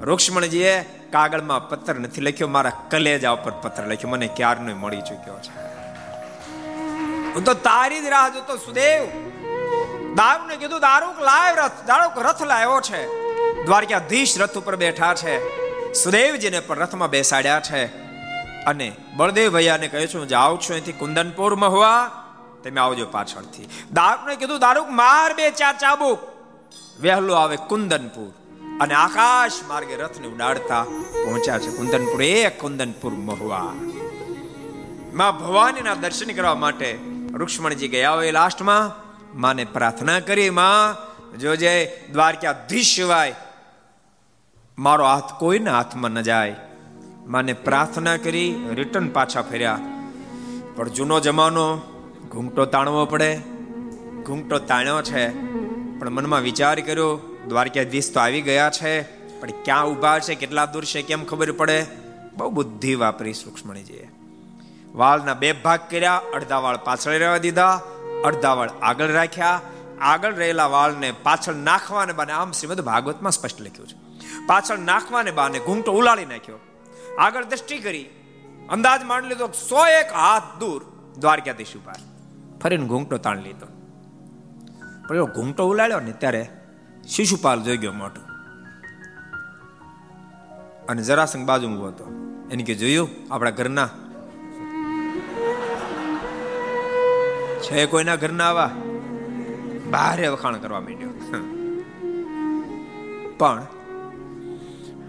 રૂક્ષ્મણજીએ 0.00 0.80
કાગળમાં 1.10 1.68
પત્ર 1.68 1.94
નથી 1.94 2.20
લખ્યો, 2.20 2.48
મારા 2.48 2.72
કલેજા 2.90 3.30
ઉપર 3.30 3.50
પત્ર 3.50 3.82
લખ્યો. 3.86 4.10
મને 4.10 4.26
ક્યારનો 4.26 4.76
મળી 4.76 5.00
ચૂક્યો 5.00 5.34
છે? 5.34 5.58
હું 7.32 7.44
તો 7.44 7.54
તારી 7.54 8.00
જ 8.00 8.04
રાહ 8.04 8.28
જોતો, 8.28 8.56
સુદેવ. 8.56 9.02
દારૂને 10.14 10.56
કીધું 10.56 10.80
દારૂક 10.80 11.20
લાવ 11.20 11.56
રથ 11.56 11.86
દારૂક 11.86 12.26
રથ 12.26 12.42
લાવ્યો 12.42 12.80
છે. 12.80 13.24
દ્વારકાધીશ 13.64 14.38
રથ 14.38 14.58
ઉપર 14.58 14.76
બેઠા 14.76 15.14
છે. 15.14 15.64
સુદેવજીને 15.92 16.60
પણ 16.60 16.78
રથમાં 16.78 17.10
બેસાડ્યા 17.10 17.60
છે. 17.60 17.84
અને 18.64 18.96
બળદેવ 19.16 19.52
ભૈયાને 19.52 19.88
કહે 19.88 20.06
છું 20.06 20.28
જાઉં 20.28 20.60
છું 20.60 20.70
અહીંથી 20.70 20.92
કુંદનપુર 20.92 21.54
મહુવા. 21.54 22.10
તમે 22.64 22.80
આવજો 22.80 23.06
પાછળથી. 23.06 23.68
દારૂકને 23.92 24.36
કીધું 24.36 24.58
દારૂક 24.58 24.88
માર 24.88 25.34
બે 25.34 25.50
ચાર 25.50 25.74
ચાબુક. 25.74 26.18
વહેલો 27.00 27.34
આવે 27.34 27.56
કુંદનપુર. 27.56 28.32
અને 28.80 28.94
આકાશ 28.94 29.52
માર્ગે 29.68 29.96
રથને 29.96 30.26
ઉડાડતા 30.26 30.82
પહોંચ્યા 31.24 31.58
છે 31.58 31.76
કુંદનપુર 31.76 32.22
એ 32.22 32.48
કુંદનપુર 32.48 33.12
મહુવા. 33.12 33.72
માં 35.14 35.38
ભવાનીના 35.38 35.94
દર્શન 35.94 36.32
કરવા 36.32 36.54
માટે 36.54 36.98
રુક્ષ્મણજી 37.32 37.88
ગયા 37.88 38.12
હોય 38.12 38.30
લાસ્ટમાં 38.30 39.03
માને 39.34 39.64
પ્રાર્થના 39.64 40.20
કરી 40.20 40.50
માં 40.50 40.96
જોજે 41.38 42.00
દ્વારકાધીશ 42.12 42.96
સિવાય 42.96 43.34
મારો 44.78 45.04
હાથ 45.04 45.32
કોઈના 45.38 45.76
હાથમાં 45.76 46.10
ન 46.10 46.20
જાય. 46.20 46.56
માને 47.26 47.52
પ્રાર્થના 47.52 48.16
કરી 48.16 48.68
રિટર્ન 48.72 49.08
પાછા 49.08 49.42
ફેર્યા. 49.42 49.78
પણ 50.76 50.88
જૂનો 50.88 51.20
જમાનો 51.20 51.76
ઘૂંઘટો 52.28 52.64
તાણવો 52.64 53.06
પડે 53.06 53.36
ઘૂંઘટો 54.26 54.58
તાણ્યો 54.58 55.02
છે. 55.02 55.28
પણ 55.98 56.10
મનમાં 56.10 56.40
વિચાર 56.40 56.80
કર્યો, 56.80 57.36
દ્વારકાધીશ 57.48 58.14
તો 58.14 58.20
આવી 58.20 58.40
ગયા 58.40 58.70
છે, 58.70 59.02
પણ 59.40 59.50
ક્યાં 59.50 59.86
ઊભા 59.86 60.18
છે, 60.18 60.34
કેટલા 60.34 60.66
દૂર 60.66 60.84
છે, 60.84 61.02
કેમ 61.02 61.24
ખબર 61.24 61.52
પડે? 61.52 61.86
બહુ 62.36 62.50
બુદ્ધિ 62.50 62.94
વાપરી 62.94 63.32
સૂક્ષ્મણીજીએ. 63.32 64.10
વાળના 64.94 65.34
બે 65.34 65.52
ભાગ 65.52 65.80
કર્યા, 65.90 66.20
અડધા 66.34 66.58
વાળ 66.58 66.76
પાછળ 66.76 67.10
રહેવા 67.10 67.36
દીધા 67.36 67.80
અડધા 68.24 68.54
વાળ 68.54 68.70
આગળ 68.82 69.06
રાખ્યા. 69.06 69.60
આગળ 70.00 70.34
રહેલા 70.34 70.66
વાળને 70.66 71.12
પાછળ 71.12 71.54
નાખવાને 71.54 72.12
બાને 72.12 72.32
આમ 72.32 72.52
શ્રીમદ 72.52 72.80
ભાગવતમાં 72.80 73.32
સ્પષ્ટ 73.32 73.60
લખ્યું 73.60 73.88
છે. 73.88 73.96
પાછળ 74.46 74.78
નાખવાને 74.78 75.30
બાને 75.30 75.58
ઘૂંટો 75.58 75.92
ઉલાળી 75.92 76.26
નાખ્યો. 76.26 76.58
આગળ 77.18 77.44
દ્રષ્ટિ 77.44 77.78
કરી. 77.78 78.04
અંદાજ 78.70 79.02
માણી 79.02 79.28
લીધો 79.28 79.46
સો 79.46 79.86
એક 79.86 80.12
હાથ 80.12 80.60
દૂર 80.60 80.84
દ્વારકાધીશ 81.18 81.76
ઉપર. 81.76 81.92
ફરીને 82.62 82.86
ઘૂંટો 82.86 83.16
તાણ 83.16 83.38
લીધો. 83.38 83.66
પણ 85.08 85.16
એવો 85.16 85.26
ઘૂંટો 85.26 85.68
ઉલાડ્યો 85.68 86.00
ને 86.00 86.12
ત્યારે 86.12 86.50
શિશુપાલ 87.08 87.62
જોઈ 87.62 87.76
ગયો 87.76 87.92
મોટો. 87.92 88.20
અને 90.88 91.02
જરાસંગ 91.02 91.46
બાજુ 91.46 91.68
ઊભો 91.68 91.86
હતો. 91.86 92.04
એને 92.50 92.62
કે, 92.62 92.74
જોયું? 92.74 93.08
આપણા 93.30 93.50
ઘરના 93.50 93.88
છે, 97.64 97.86
કોઈના 97.86 98.16
ઘરના 98.16 98.44
આવા? 98.44 98.70
ભારે 99.90 100.28
વખાણ 100.28 100.56
કરવા 100.56 100.80
માંડ્યો. 100.80 101.10
પણ 103.38 103.66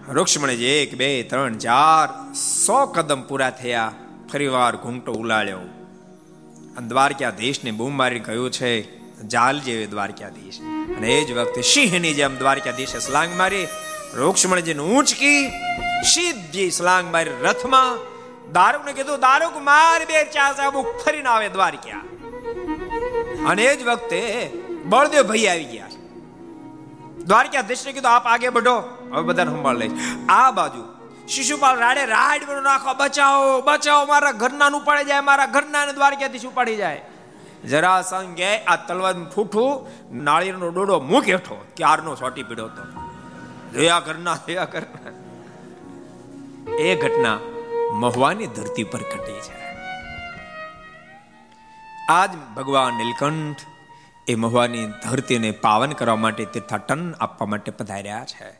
રૂક્ષ્મણીજી, 0.09 0.65
એક, 0.65 0.97
બે, 0.97 1.23
ત્રણ, 1.23 1.57
ચાર, 1.57 2.33
સો 2.33 2.85
કદમ 2.85 3.21
પૂરા 3.21 3.49
થયા, 3.49 3.93
ફરીવાર 4.33 4.75
ઘૂંટો 4.75 5.13
ઉલાળ્યો. 5.13 5.57
અને 6.77 6.87
દ્વારકાધીશને 6.87 7.71
બૂમ 7.71 7.97
મારી 7.97 8.19
કહ્યું 8.19 8.51
છે, 8.51 8.97
જાલ 9.27 9.59
જેવી 9.59 9.85
દ્વારકાધીશ. 9.85 10.59
અને 10.97 11.09
એ 11.09 11.25
જ 11.25 11.31
વખતે 11.31 11.61
સિંહની 11.61 12.13
જેમ 12.13 12.37
દ્વારકાધીશે 12.37 12.99
સ્લાંગ 12.99 13.37
મારી, 13.37 13.67
રૂક્ષ્મણજીને 14.13 14.83
ઊંચકી 14.83 15.49
સીધી 16.13 16.71
સ્લાંગ 16.71 17.11
મારી 17.11 17.31
રથમાં 17.41 17.97
દારૂકને 18.51 18.93
કીધું, 18.93 19.19
દારૂક 19.19 19.57
માર 19.61 20.05
બે 20.05 20.23
ચાર 20.23 20.55
સાબુ 20.55 20.81
ફરીને 20.81 21.29
આવે 21.29 21.49
દ્વારકા. 21.49 22.14
અને 23.49 23.63
એ 23.63 23.75
જ 23.79 23.81
વખતે 23.89 24.19
બળદેવ 24.91 25.23
ભાઈ 25.29 25.47
આવી 25.53 25.69
ગયા 25.73 25.93
દ્વારકાધીશને 27.29 27.91
કીધું, 27.95 28.11
આપ 28.11 28.25
આગે 28.27 28.49
બઢો. 28.49 28.75
હવે 29.13 29.23
બધાને 29.29 29.51
સંભાળ 29.51 29.77
લઈશ 29.77 29.95
આ 30.29 30.51
બાજુ 30.51 30.83
શિશુપાલ 31.27 31.75
રાડે 31.79 32.03
રાડ 32.05 32.41
નાખો, 32.67 32.91
બચાવો 33.01 33.61
બચાવો, 33.61 34.03
મારા 34.05 34.35
ઘરના 34.43 34.69
ઉપાડી 34.79 35.09
જાય, 35.09 35.21
મારા 35.21 35.53
ઘરના 35.55 35.85
દ્વારકાધીશ 35.91 36.45
ઉપાડી 36.45 36.75
જાય. 36.75 37.01
જરા 37.71 38.01
સંગે 38.01 38.51
આ 38.63 38.77
તલવાર 38.87 39.15
ફૂઠું 39.35 39.71
નાળિયેરનો 40.23 40.67
ડોડો 40.69 40.95
મુખ 41.11 41.29
હેઠો 41.33 41.57
ક્યારનો 41.77 42.11
સોટી 42.15 42.45
પીડ્યો 42.49 42.67
હતો. 42.67 42.83
જોયા 43.73 44.01
ઘરના 44.07 44.37
જોયા 44.47 44.71
ઘરના 44.73 45.13
એ 46.87 46.95
ઘટના 46.95 47.37
મહવાની 48.01 48.47
ધરતી 48.47 48.83
પર 48.83 49.03
ઘટી 49.11 49.41
છે. 49.47 49.64
આજ 52.09 52.29
ભગવાન 52.55 52.93
નીલકંઠ 52.93 53.61
એ 54.27 54.35
મહુવાની 54.35 54.85
ધરતીને 54.85 55.51
પાવન 55.51 55.91
કરવા 55.91 56.15
માટે 56.15 56.45
તીર્થાટન 56.45 57.15
આપવા 57.19 57.47
માટે 57.47 57.71
પધાર્યા 57.71 58.25
છે. 58.25 58.51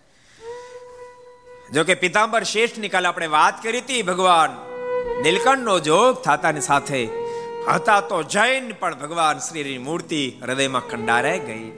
જો 1.72 1.84
કે 1.84 1.94
પિતાંબર 1.94 2.44
શ્રેષ્ઠની 2.44 2.90
કાલે 2.90 3.08
આપણે 3.08 3.28
વાત 3.28 3.64
કરી 3.64 3.80
હતી, 3.80 4.02
ભગવાન 4.02 4.50
નીલકંઠનો 5.22 5.80
જોગ 5.80 6.22
થતાની 6.22 6.62
સાથે 6.62 7.10
હતા 7.68 8.02
તો 8.02 8.24
જૈન 8.24 8.74
પણ 8.80 8.96
ભગવાન 8.96 9.38
શ્રીની 9.38 9.78
મૂર્તિ 9.78 10.40
હૃદયમાં 10.42 10.82
ખંડારાઈ 10.82 11.40
ગઈ. 11.40 11.72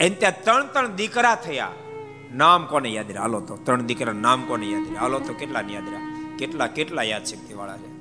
એને 0.00 0.10
ત્યાં 0.10 0.44
ત્રણ 0.44 0.66
ત્રણ 0.66 0.86
દીકરા 0.86 1.34
થયા. 1.34 1.68
નામ 2.34 2.66
કોને 2.66 2.88
યાદ 2.88 3.10
રહે? 3.10 3.18
હાલો 3.18 3.40
તો, 3.40 3.56
ત્રણ 3.56 3.82
દીકરા 3.82 4.12
નામ 4.12 4.44
કોને 4.44 4.66
યાદ 4.66 4.88
રહે? 4.88 4.96
હાલો 4.96 5.18
તો 5.18 5.32
કેટલા 5.32 5.60
યાદ 5.60 5.84
રહ્યા 5.84 6.36
કેટલા 6.38 6.66
કેટલા 6.66 7.02
યાદ 7.02 7.24
શક્તિ 7.24 7.54
વાળા 7.54 7.76
છે? 7.76 7.95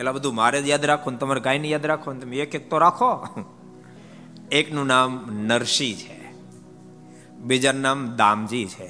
એટલે 0.00 0.12
બધું 0.12 0.34
મારે 0.34 0.62
જ 0.62 0.68
યાદ 0.68 0.84
રાખો 0.84 1.10
ને 1.10 1.16
તમારે 1.16 1.40
ગાયને 1.40 1.68
યાદ 1.68 1.86
રાખો 1.86 2.12
ને 2.12 2.20
તમે 2.20 2.36
એક 2.36 2.54
એક 2.54 2.70
તો 2.70 2.78
રાખો. 2.78 3.28
એકનું 4.52 4.86
નામ 4.86 5.28
નરસિંહ 5.32 5.96
છે. 5.96 6.34
બીજાનું 7.32 7.82
નામ 7.82 8.16
દામજી 8.16 8.66
છે. 8.66 8.86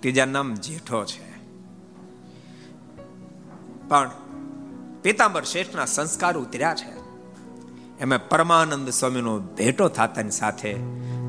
ત્રીજાનું 0.00 0.32
નામ 0.32 0.54
જેઠો 0.54 1.04
છે. 1.04 1.38
પણ 3.88 4.10
પિતાંબર 5.02 5.44
શેઠના 5.44 5.84
સંસ્કાર 5.84 6.38
ઉતર્યા 6.38 6.74
છે. 6.74 6.98
એમાં 8.00 8.28
પરમાનંદ 8.28 8.88
સ્વામીનો 8.88 9.38
ભેટો 9.38 9.88
થતાની 9.88 10.30
સાથે 10.30 10.74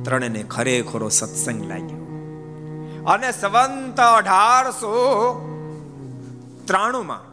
ત્રણેને 0.04 0.44
ખરેખરો 0.44 1.10
સત્સંગ 1.10 1.68
લાગ્યો. 1.70 1.98
અને 3.08 3.32
સંવંત 3.32 4.00
અઢારસો 4.00 4.96
ત્રાણું 6.66 7.06
માં 7.06 7.29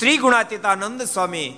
ત્રિગુણાતીતાનંદ 0.00 1.02
સ્વામી 1.02 1.54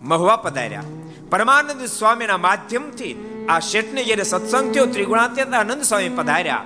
મહુવા 0.00 0.36
પધાર્યા. 0.36 0.82
પરમાનંદ 1.30 1.84
સ્વામીના 1.84 2.36
માધ્યમથી 2.36 3.12
આ 3.48 3.58
શેઠને 3.58 4.04
જ્યારે 4.04 4.22
સત્સંગ 4.22 4.74
થયો, 4.74 4.86
ત્રિગુણાતીતાનંદ 4.86 5.82
સ્વામી 5.82 6.08
પધાર્યા. 6.08 6.64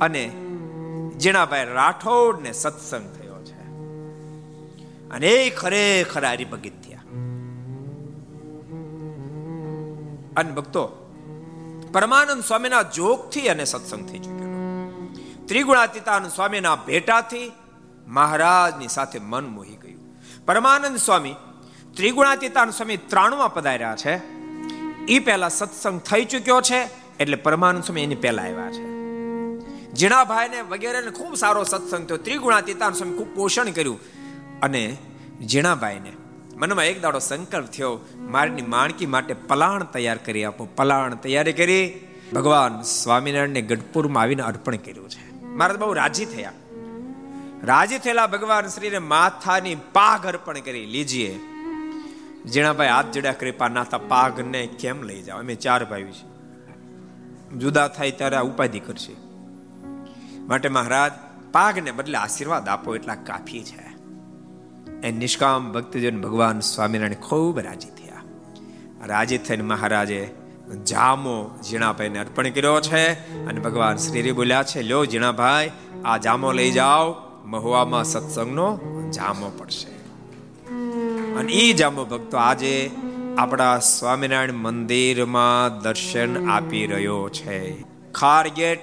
અને 0.00 0.28
જીણાભાઈ 1.18 1.64
રાઠોડ 1.64 2.42
ને 2.42 2.52
સત્સંગ 2.52 3.12
થયો 3.12 3.44
છે. 3.44 3.62
અને 5.10 5.28
એ 5.28 5.50
ખરેખર 5.50 6.26
હરિભગિત 6.26 6.82
થયા 6.82 6.98
અને 10.36 10.52
ભક્તો, 10.52 10.86
પરમાનંદ 11.92 12.44
સ્વામીના 12.44 12.82
જોગથી 12.82 13.48
અને 13.48 13.64
સત્સંગ 13.64 14.06
થઈ 14.06 14.18
ચૂક્યો. 14.18 14.48
ત્રિગુણાતીતાનંદ 15.46 16.30
સ્વામીના 16.30 16.76
ભેટાથી 16.76 17.52
મહારાજની 18.06 18.88
સાથે 18.88 19.18
મન 19.18 19.46
મોહી 19.46 19.77
પરમાનંદ 20.48 20.96
સ્વામી 20.96 21.34
ત્રિગુણાતીતાન 21.96 22.70
સ્વામી 22.70 22.96
ત્રાણુમાં 22.96 23.54
પધાર્યા 23.54 23.96
છે. 23.96 24.16
એ 25.04 25.18
પહેલા 25.18 25.48
સત્સંગ 25.48 26.00
થઈ 26.00 26.24
ચૂક્યો 26.24 26.60
છે 26.60 26.88
એટલે 27.20 27.36
પરમાનંદ 27.36 27.84
સ્વામી 27.84 28.02
એની 28.02 28.14
પહેલા 28.14 28.42
આવ્યા 28.42 28.70
છે. 28.70 28.84
જીણાભાઈને 29.92 30.60
વગેરેને 30.60 31.10
ખૂબ 31.10 31.34
સારો 31.34 31.64
સત્સંગ 31.64 32.06
થયો. 32.06 32.16
ત્રિગુણાતીતાન 32.16 32.92
સ્વામી 32.92 33.18
ખૂબ 33.18 33.34
પોષણ 33.34 33.70
કર્યું. 33.70 34.00
અને 34.62 34.96
જીણાભાઈને 35.46 36.12
મનમાં 36.56 36.84
એક 36.84 37.02
દાડો 37.02 37.18
સંકલ્પ 37.18 37.66
થયો, 37.66 37.98
મારની 38.16 38.62
માણકી 38.62 39.06
માટે 39.06 39.34
પલાણ 39.34 39.84
તૈયાર 39.84 40.18
કરી 40.18 40.44
આપો. 40.44 40.68
પલાણ 40.76 41.14
તૈયારી 41.14 41.52
કરી 41.52 42.00
ભગવાન 42.32 42.82
સ્વામિનારાયણને 42.82 43.62
ગઢપુરમાં 43.62 44.22
આવીને 44.22 44.42
અર્પણ 44.42 44.76
કર્યું 44.76 45.10
છે. 45.10 45.44
મારા 45.44 45.74
બહુ 45.74 45.92
રાજી 45.92 46.24
થયા. 46.24 46.52
રાજી 47.64 47.98
થયેલા 47.98 48.26
ભગવાન 48.26 48.66
શ્રીને 48.66 48.98
માથાની 48.98 49.74
પાઘ 49.74 50.26
અર્પણ 50.26 50.58
કરી, 50.58 50.86
લીજીએ 50.86 51.40
જીણાભાઈ 52.44 52.88
હાથ 52.88 53.06
જડ્યા 53.06 53.32
કૃપા 53.32 53.68
નાથા 53.68 53.98
પાઘને 53.98 54.66
કેમ 54.66 55.02
લઈ 55.02 55.22
જાવ 55.22 55.38
અમે 55.38 55.54
ચાર 55.54 55.84
ભાઈ 55.84 56.02
છે 56.02 56.38
જુદા 57.56 57.88
થાય 57.88 58.10
ત્યારે 58.10 58.36
આ 58.36 58.40
ઉપાધિ 58.40 58.80
કરશે. 58.80 59.12
માટે 60.38 60.68
મહારાજ, 60.68 61.12
પાઘને 61.52 61.90
બદલે 61.90 62.18
આશીર્વાદ 62.18 62.68
આપો 62.68 62.96
એટલા 62.96 63.14
કાફી 63.14 63.62
છે. 63.62 63.88
એ 65.06 65.10
નિષ્કામ 65.10 65.72
ભક્તજન 65.72 66.20
ભગવાન 66.20 66.60
સ્વામિનારાયણ 66.60 67.14
ખૂબ 67.14 67.58
રાજી 67.58 67.88
થયા. 67.88 68.22
રાજી 69.06 69.38
થઈને 69.38 69.62
મહારાજે 69.62 70.34
જામો 70.84 71.58
જીણાભાઈને 71.68 72.18
અર્પણ 72.18 72.50
કર્યો 72.50 72.80
છે 72.80 73.12
અને 73.44 73.60
ભગવાન 73.60 73.96
શ્રી 73.96 74.32
બોલ્યા 74.32 74.62
છે 74.62 74.82
લ્યો 74.82 75.04
જીણાભાઈ 75.04 75.70
આ 76.04 76.16
જામો 76.16 76.52
લઈ 76.52 76.70
જાઓ. 76.70 77.27
મહુવામાં 77.48 78.04
સત્સંગનો 78.04 78.78
જામો 79.10 79.52
પડશે. 79.58 79.90
અને 81.34 81.52
એ 81.52 81.72
જામો 81.72 82.04
ભક્તો 82.04 82.36
આજે 82.36 82.90
આપણા 83.38 83.78
સ્વામિનારાયણ 83.78 84.52
મંદિરમાં 84.52 85.82
દર્શન 85.82 86.50
આપી 86.50 86.86
રહ્યો 86.86 87.28
છે. 87.28 87.82
ખાર 88.12 88.48
ગેટ 88.48 88.80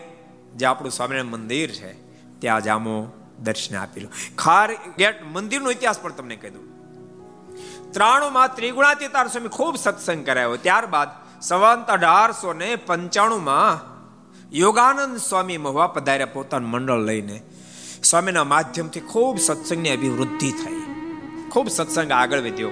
જે 0.56 0.66
આપણું 0.66 0.92
સ્વામિનારાયણ 0.92 1.26
મંદિર 1.26 1.72
છે, 1.72 1.94
ત્યાં 2.40 2.64
જામો 2.64 3.12
દર્શન 3.40 3.76
આપી 3.76 4.00
રહ્યો. 4.00 4.36
ખાર 4.38 4.74
ગેટ 4.74 5.16
મંદિરનો 5.26 5.72
ઇતિહાસ 5.72 6.00
પણ 6.00 6.12
તમને 6.12 6.36
કહી 6.36 6.50
દઉં. 6.50 6.66
ત્રાણુંમાં 7.92 8.56
ત્રિગુણાતીતાર 8.56 9.28
સ્વામી 9.28 9.48
ખૂબ 9.48 9.76
સત્સંગ 9.76 10.26
કરાયો 10.26 10.56
ત્યારબાદ 10.56 11.10
સંવંત 11.42 11.88
અઢારસો 11.88 12.54
ને 12.54 12.76
પંચાણુંમાં 12.76 13.96
યોગાનંદ 14.58 15.18
સ્વામી 15.18 15.58
મહુવા 15.58 15.88
પધાર્યા 15.88 16.26
પોતાનું 16.26 16.70
મંડળ 16.70 17.00
લઈને 17.00 17.42
સ્વામીના 18.06 18.44
માધ્યમથી 18.44 19.00
ખૂબ 19.00 19.38
સત્સંગની 19.40 19.90
અભિવૃદ્ધિ 19.90 20.52
થઈ. 20.52 20.82
ખૂબ 21.50 21.68
સત્સંગ 21.68 22.12
આગળ 22.12 22.40
વધ્યો. 22.40 22.70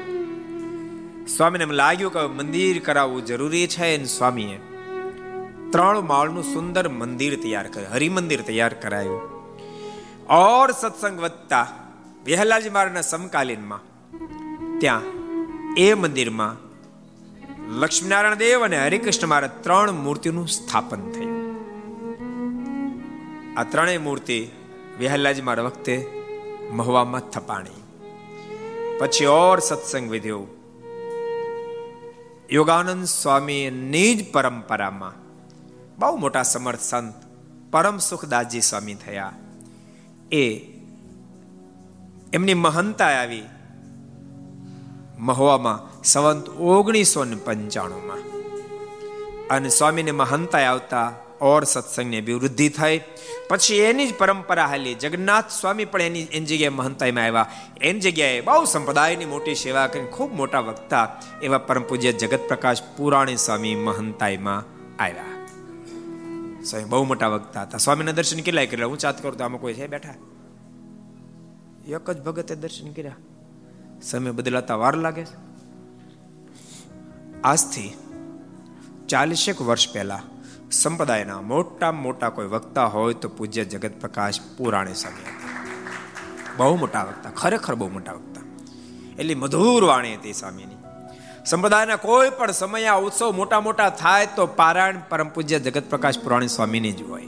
સ્વામીને 1.38 1.64
એમ 1.64 1.72
લાગ્યું 1.72 2.14
કે 2.14 2.20
મંદિર 2.20 2.80
કરાવવું 2.80 3.26
જરૂરી 3.26 3.68
છે 3.68 3.96
અને 3.96 4.06
સ્વામીએ. 4.06 4.58
ત્રણ 5.72 6.02
માળનું 6.02 6.44
સુંદર 6.44 6.90
મંદિર 6.90 7.42
તૈયાર 7.42 7.68
કર્યું, 7.68 7.94
હરિમંદિર 7.94 8.42
તૈયાર 8.42 8.74
કરાયું. 8.74 9.22
ઓર 10.30 10.72
સત્સંગ 10.72 11.22
વધતા 11.22 11.68
વેહલાજી 12.26 12.70
મહારાજના 12.70 13.02
સમકાલીનમાં, 13.02 13.82
ત્યાં 14.80 15.02
એ 15.78 15.94
મંદિરમાં 15.94 16.58
લક્ષ્મીનારાયણ 17.80 18.36
દેવ 18.36 18.66
અને 18.66 18.86
હરિકૃષ્ણ 18.86 19.28
મહારાજ 19.28 19.52
ત્રણ 19.62 19.92
મૂર્તિનું 19.92 20.48
સ્થાપન 20.48 21.12
થયું. 21.12 21.40
આ 23.58 23.64
ત્રણેય 23.64 23.98
મૂર્તિ 23.98 24.48
વેહલાજી 25.00 25.42
મારા 25.42 25.64
વખતે 25.64 26.24
મહવામાં 26.72 27.22
થપાણી. 27.22 27.84
પછી 29.00 29.26
ઓર 29.26 29.60
સત્સંગ 29.60 30.12
વિધ્યો 30.12 30.44
યોગાનંદ 32.52 33.06
સ્વામી 33.06 33.70
નિજ 33.70 34.32
પરંપરામાં 34.32 35.14
બહુ 36.00 36.18
મોટા 36.18 36.44
સમર્થ 36.44 36.80
સંત 36.80 37.14
પરમ 37.72 37.98
સુખદાસજી 37.98 38.62
સ્વામી 38.62 38.94
થયા. 38.94 39.34
એ 40.32 40.50
એમની 42.34 42.54
મહંતા 42.54 43.06
આવી 43.06 43.44
મહુવામાં 45.20 46.04
સંવંત 46.04 46.50
ઓગણીસો 46.50 47.24
ને 47.24 47.36
પંચાણુંમાં. 47.36 48.18
અને 49.48 49.70
સ્વામીને 49.70 50.12
મહંતા 50.12 50.58
આવતા 50.58 51.14
ઓર 51.42 51.64
સત્સંગની 51.64 52.20
અભિવૃદ્ધિ 52.20 52.70
થઈ 52.70 52.98
પછી 53.50 53.80
એની 53.80 54.08
જ 54.08 54.14
પરંપરા 54.14 54.68
હાલી 54.68 54.96
જગન્નાથ 54.96 55.50
સ્વામી 55.50 55.86
પણ 55.86 56.02
એની 56.02 56.28
એની 56.32 56.48
જગ્યાએ 56.48 56.70
મહંતાઈમાં 56.70 57.26
આવ્યા 57.26 57.48
એની 57.82 58.00
જગ્યાએ 58.00 58.42
બહુ 58.42 58.66
સંપ્રદાયની 58.66 59.26
મોટી 59.26 59.56
સેવા 59.56 59.88
કરીને 59.88 60.08
ખૂબ 60.08 60.34
મોટા 60.34 60.62
વક્તા 60.62 61.06
એવા 61.42 61.58
પરમ 61.58 61.84
પૂજ્ય 61.84 62.12
જગત 62.12 62.42
પ્રકાશ 62.48 62.84
પુરાણી 62.98 63.38
સ્વામી 63.38 63.76
મહંતાઈમાં 63.76 64.64
આવ્યા 65.00 65.34
સ્વામી 66.64 66.90
બહુ 66.90 67.04
મોટા 67.04 67.30
વક્તા 67.30 67.64
હતા 67.64 67.78
સ્વામીના 67.78 68.16
દર્શન 68.16 68.40
કેટલાય 68.40 68.68
કર્યા 68.68 68.88
હું 68.88 68.98
ચાત 68.98 69.22
કરું 69.22 69.38
તો 69.38 69.44
આમાં 69.44 69.62
કોઈ 69.62 69.74
છે 69.74 69.88
બેઠા 69.88 70.16
એક 71.88 72.12
જ 72.12 72.20
ભગતે 72.22 72.56
દર્શન 72.56 72.94
કર્યા 72.94 73.20
સમય 74.02 74.32
બદલાતા 74.32 74.76
વાર 74.76 74.96
લાગે 74.98 75.24
છે 75.24 75.36
આજથી 77.44 77.90
ચાલીસેક 79.08 79.62
વર્ષ 79.62 79.94
પહેલા 79.94 80.22
સંપ્રદાયના 80.74 81.42
મોટા 81.42 81.92
મોટા 81.92 82.30
કોઈ 82.30 82.48
વક્તા 82.48 82.86
હોય 82.86 83.14
તો 83.14 83.30
પૂજ્ય 83.30 83.66
જગત 83.66 83.92
પ્રકાશ 84.02 84.40
પુરાણી 84.58 84.92
હતા 84.92 85.34
બહુ 86.58 86.76
મોટા 86.76 87.04
વક્તા, 87.04 87.30
ખરેખર 87.30 87.76
બહુ 87.76 87.90
મોટા 87.90 88.14
વક્તા. 88.14 88.42
એટલી 89.20 89.36
મધુર 89.36 89.84
વાણી 89.84 90.16
હતી 90.16 90.34
સ્વામીની. 90.34 90.76
સંપ્રદાયના 91.46 91.96
કોઈ 91.96 92.30
પણ 92.30 92.52
સમય 92.52 92.86
આ 92.86 92.96
ઉત્સવ 92.96 93.32
મોટા 93.32 93.62
મોટા 93.62 93.90
થાય 93.90 94.26
તો 94.26 94.48
પારાયણ 94.48 95.00
પરમ 95.10 95.30
પૂજ્ય 95.30 95.60
જગત 95.60 95.90
પ્રકાશ 95.90 96.20
પુરાણી 96.20 96.48
સ્વામીની 96.48 96.92
જ 96.92 97.02
હોય. 97.02 97.28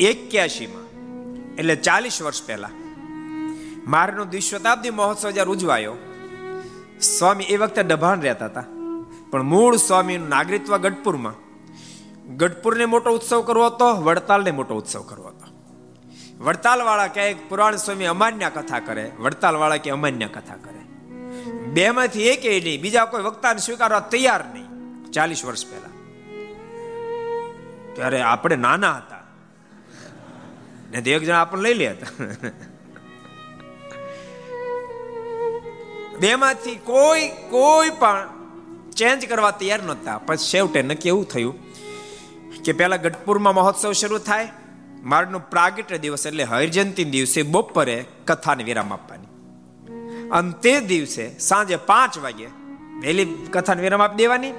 એક્યાસીમાં 0.00 0.86
એટલે 1.54 1.76
ચાલીસ 1.76 2.22
વર્ષ 2.22 2.46
પહેલા, 2.46 2.74
મારનો 3.86 4.24
દ્વિશતાબ્દી 4.24 4.90
મહોત્સવ 4.90 5.30
જ્યારે 5.30 5.50
ઉજવાયો, 5.50 5.96
સ્વામી 7.00 7.44
એ 7.44 7.56
વખતે 7.56 7.82
ડભાણ 7.82 8.20
રહેતા 8.20 8.46
હતા. 8.46 8.79
પણ 9.30 9.42
મૂળ 9.42 9.76
સ્વામીનું 9.76 10.28
નાગરિકત્વ 10.28 10.76
ગઢપુરમાં. 10.76 11.34
ગઢપુરને 12.36 12.84
મોટો 12.84 13.10
ઉત્સવ 13.10 13.40
કરવો 13.40 13.66
હતો, 13.66 13.94
વડતાલને 13.94 14.50
મોટો 14.50 14.74
ઉત્સવ 14.74 15.02
કરવો 15.02 15.28
હતો. 15.28 15.46
વડતાલ 16.44 16.82
વાળા 16.82 17.06
કહે 17.06 17.34
પુરાણ 17.34 17.76
સ્વામી 17.76 18.04
અમાન્ય 18.04 18.50
કથા 18.50 18.78
કરે 18.78 19.12
વડતાલ 19.18 19.56
વાળા 19.56 19.76
કે 19.76 19.90
અમાન્ય 19.90 20.26
કથા 20.26 20.54
કરે. 20.54 20.80
બે 21.50 21.90
માંથી 21.90 22.28
એક 22.28 22.64
નહીં, 22.64 22.80
બીજા 22.80 23.04
કોઈ 23.04 23.22
વક્તાને 23.22 23.58
સ્વીકારવા 23.58 24.00
તૈયાર 24.00 24.44
નહીં, 24.54 24.66
ચાલીસ 25.12 25.44
વર્ષ 25.44 25.66
પહેલા. 25.66 25.90
ત્યારે 27.94 28.20
આપણે 28.20 28.56
નાના 28.56 28.96
હતા. 28.96 29.22
ને 30.90 30.98
એક 30.98 31.22
જણા 31.22 31.40
આપણને 31.40 31.68
લઈ 31.68 31.74
લે 31.74 31.88
હતા. 31.90 32.06
બેમાંથી 36.20 36.76
કોઈ 36.76 37.28
કોઈ 37.50 37.90
પણ 37.90 38.39
ચેન્જ 39.00 39.26
કરવા 39.26 39.50
તૈયાર 39.50 39.82
નહોતા. 39.82 40.18
પણ 40.18 40.36
છેવટે 40.36 40.80
નક્કી 40.82 41.08
એવું 41.08 41.26
થયું 41.28 41.54
કે 42.64 42.72
પહેલા 42.72 42.96
ગઢપુરમાં 42.96 43.54
મહોત્સવ 43.54 43.92
શરૂ 43.92 44.18
થાય. 44.18 44.48
મારનો 45.02 45.38
પ્રાગટ્ય 45.52 45.98
દિવસ 45.98 46.26
એટલે 46.26 46.44
હરિજયંતિ 46.44 47.04
દિવસે 47.04 47.42
બપોરે 47.42 47.96
કથાને 48.24 48.64
વિરામ 48.64 48.92
આપવાની. 48.92 49.28
અને 50.30 50.52
તે 50.62 50.72
દિવસે 50.80 51.24
સાંજે 51.38 51.76
પાંચ 51.90 52.18
વાગે 52.18 52.44
વહેલી 53.00 53.24
કથાને 53.52 53.82
વિરામ 53.82 54.02
આપી 54.02 54.16
દેવાની. 54.16 54.52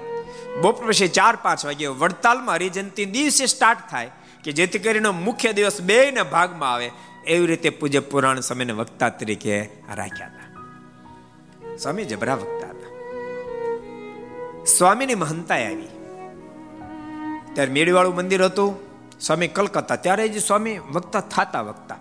બપોર 0.61 0.87
પછી 0.87 1.07
ચાર 1.07 1.35
પાંચ 1.35 1.65
વાગે 1.65 1.85
વડતાલમાં 2.01 2.55
હરિજયંતિ 2.55 3.05
દિવસે 3.05 3.45
સ્ટાર્ટ 3.45 3.85
થાય 3.91 4.09
કે 4.43 4.51
જેથી 4.51 4.79
કરીને 4.79 5.11
મુખ્ય 5.19 5.53
દિવસ 5.53 5.81
બે 5.81 5.99
ને 6.11 6.23
ભાગમાં 6.33 6.73
આવે. 6.73 6.89
એવી 7.27 7.47
રીતે 7.47 7.69
પૂજ્ય 7.69 8.01
પુરાણ 8.11 8.39
સમયને 8.39 8.73
વક્તા 8.73 9.09
તરીકે 9.09 9.55
રાખ્યા 9.95 10.31
હતા. 10.33 10.49
સ્વામી 11.77 12.05
જબરા 12.05 12.35
વક્તા 12.35 12.70
સ્વામીની 14.81 15.15
મહંતાએ 15.15 15.65
આવી. 15.67 15.87
ત્યારે 17.53 17.71
મેળીવાળું 17.71 18.15
મંદિર 18.15 18.43
હતું. 18.43 18.75
સ્વામી 19.21 19.47
કલકત્તા. 19.47 19.95
ત્યારે 19.95 20.27
જ 20.27 20.43
સ્વામી 20.43 20.77
વક્તા 20.77 21.19
થાતા 21.19 21.61
વક્તા 21.61 21.95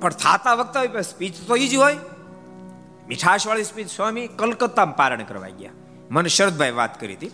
પણ 0.00 0.10
થાતા 0.10 0.54
વક્તા 0.54 0.80
હોય 0.80 1.02
સ્પીચ 1.02 1.34
તો 1.48 1.56
એ 1.56 1.68
જ 1.68 1.74
હોય. 1.74 1.96
મીઠાશ 3.08 3.46
વાળી 3.46 3.64
સ્પીચ 3.64 3.88
સ્વામી 3.90 4.26
કલકત્તામાં 4.26 4.96
પારણ 4.96 5.24
કરવા 5.24 5.48
ગયા. 5.48 5.70
મને 6.10 6.28
શરદભાઈ 6.28 6.70
વાત 6.70 7.00
કરી 7.00 7.14
હતી. 7.14 7.30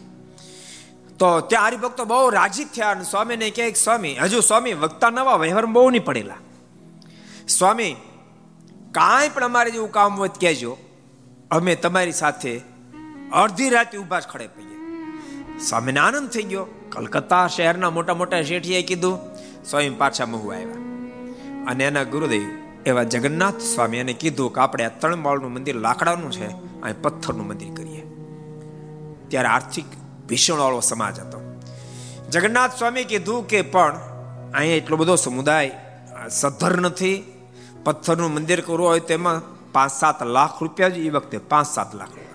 તો 1.18 1.40
ત્યાં 1.40 1.66
હરિભક્તો 1.66 2.04
બહુ 2.04 2.30
રાજી 2.30 2.64
થયા 2.64 2.90
અને 2.90 3.04
સ્વામીને 3.04 3.50
કહે 3.50 3.72
સ્વામી, 3.72 4.14
હજુ 4.14 4.40
સ્વામી 4.40 4.72
વક્તા 4.72 5.10
નવા 5.10 5.34
વહેવાર 5.34 5.66
બહુ 5.66 5.90
નહીં 5.90 6.04
પડેલા. 6.04 6.34
સ્વામી, 7.48 7.96
કાંઈ 8.92 9.28
પણ 9.28 9.44
અમારે 9.44 9.70
જેવું 9.70 9.92
કામ 9.92 10.16
હોય 10.16 10.28
કહેજો. 10.28 10.76
અમે 11.50 11.74
તમારી 11.74 12.12
સાથે 12.12 12.77
અડધી 13.32 13.68
રાતે 13.68 13.98
ઊભા 13.98 14.20
જ 14.20 14.22
ખડે 14.22 14.46
પડીએ 14.46 15.58
સ્વામીને 15.58 16.00
આનંદ 16.00 16.28
થઈ 16.28 16.42
ગયો. 16.42 16.66
કલકત્તા 16.92 17.46
શહેરના 17.46 17.90
મોટા 17.90 18.14
મોટા 18.14 18.42
શેઠીએ 18.42 18.82
કીધું, 18.82 19.18
સ્વામી 19.64 19.90
પાછા 19.90 20.26
મહુ 20.26 20.48
આવ્યા. 20.48 20.74
અને 21.70 21.84
એના 21.84 22.02
ગુરુદેવ 22.02 22.42
એવા 22.86 23.02
જગન્નાથ 23.02 23.58
સ્વામી 23.58 23.96
એને 23.96 24.12
કીધું 24.12 24.54
કે 24.54 24.60
આપણે 24.60 24.84
આ 24.84 24.88
ત્રણ 24.88 25.16
માળનું 25.16 25.52
મંદિર 25.52 25.76
લાકડાનું 25.76 26.32
છે, 26.32 26.46
અહીં 26.80 27.02
પથ્થરનું 27.02 27.46
મંદિર 27.46 27.74
કરીએ. 27.74 28.02
ત્યારે 29.28 29.48
આર્થિક 29.48 29.84
ભીષણ 30.28 30.56
વાળો 30.56 30.80
સમાજ 30.80 31.20
હતો. 31.20 31.60
જગન્નાથ 32.30 32.78
સ્વામી 32.78 33.04
કીધું 33.04 33.48
કે, 33.48 33.62
પણ 33.62 33.96
અહીંયા 34.54 34.76
એટલો 34.76 34.96
બધો 34.96 35.16
સમુદાય 35.16 35.70
સદ્ધર 36.30 36.80
નથી. 36.80 37.16
પથ્થરનું 37.84 38.34
મંદિર 38.34 38.60
કરવું 38.60 38.88
હોય 38.88 39.00
તેમાં 39.00 39.42
પાંચ 39.72 39.92
સાત 39.92 40.22
લાખ 40.22 40.62
રૂપિયા 40.62 40.88
જ 40.88 40.98
એ 40.98 41.10
વખતે 41.10 41.38
પાંચ 41.38 41.66
સાત 41.66 41.94
લાખ 41.94 42.08
રૂપિયા 42.08 42.28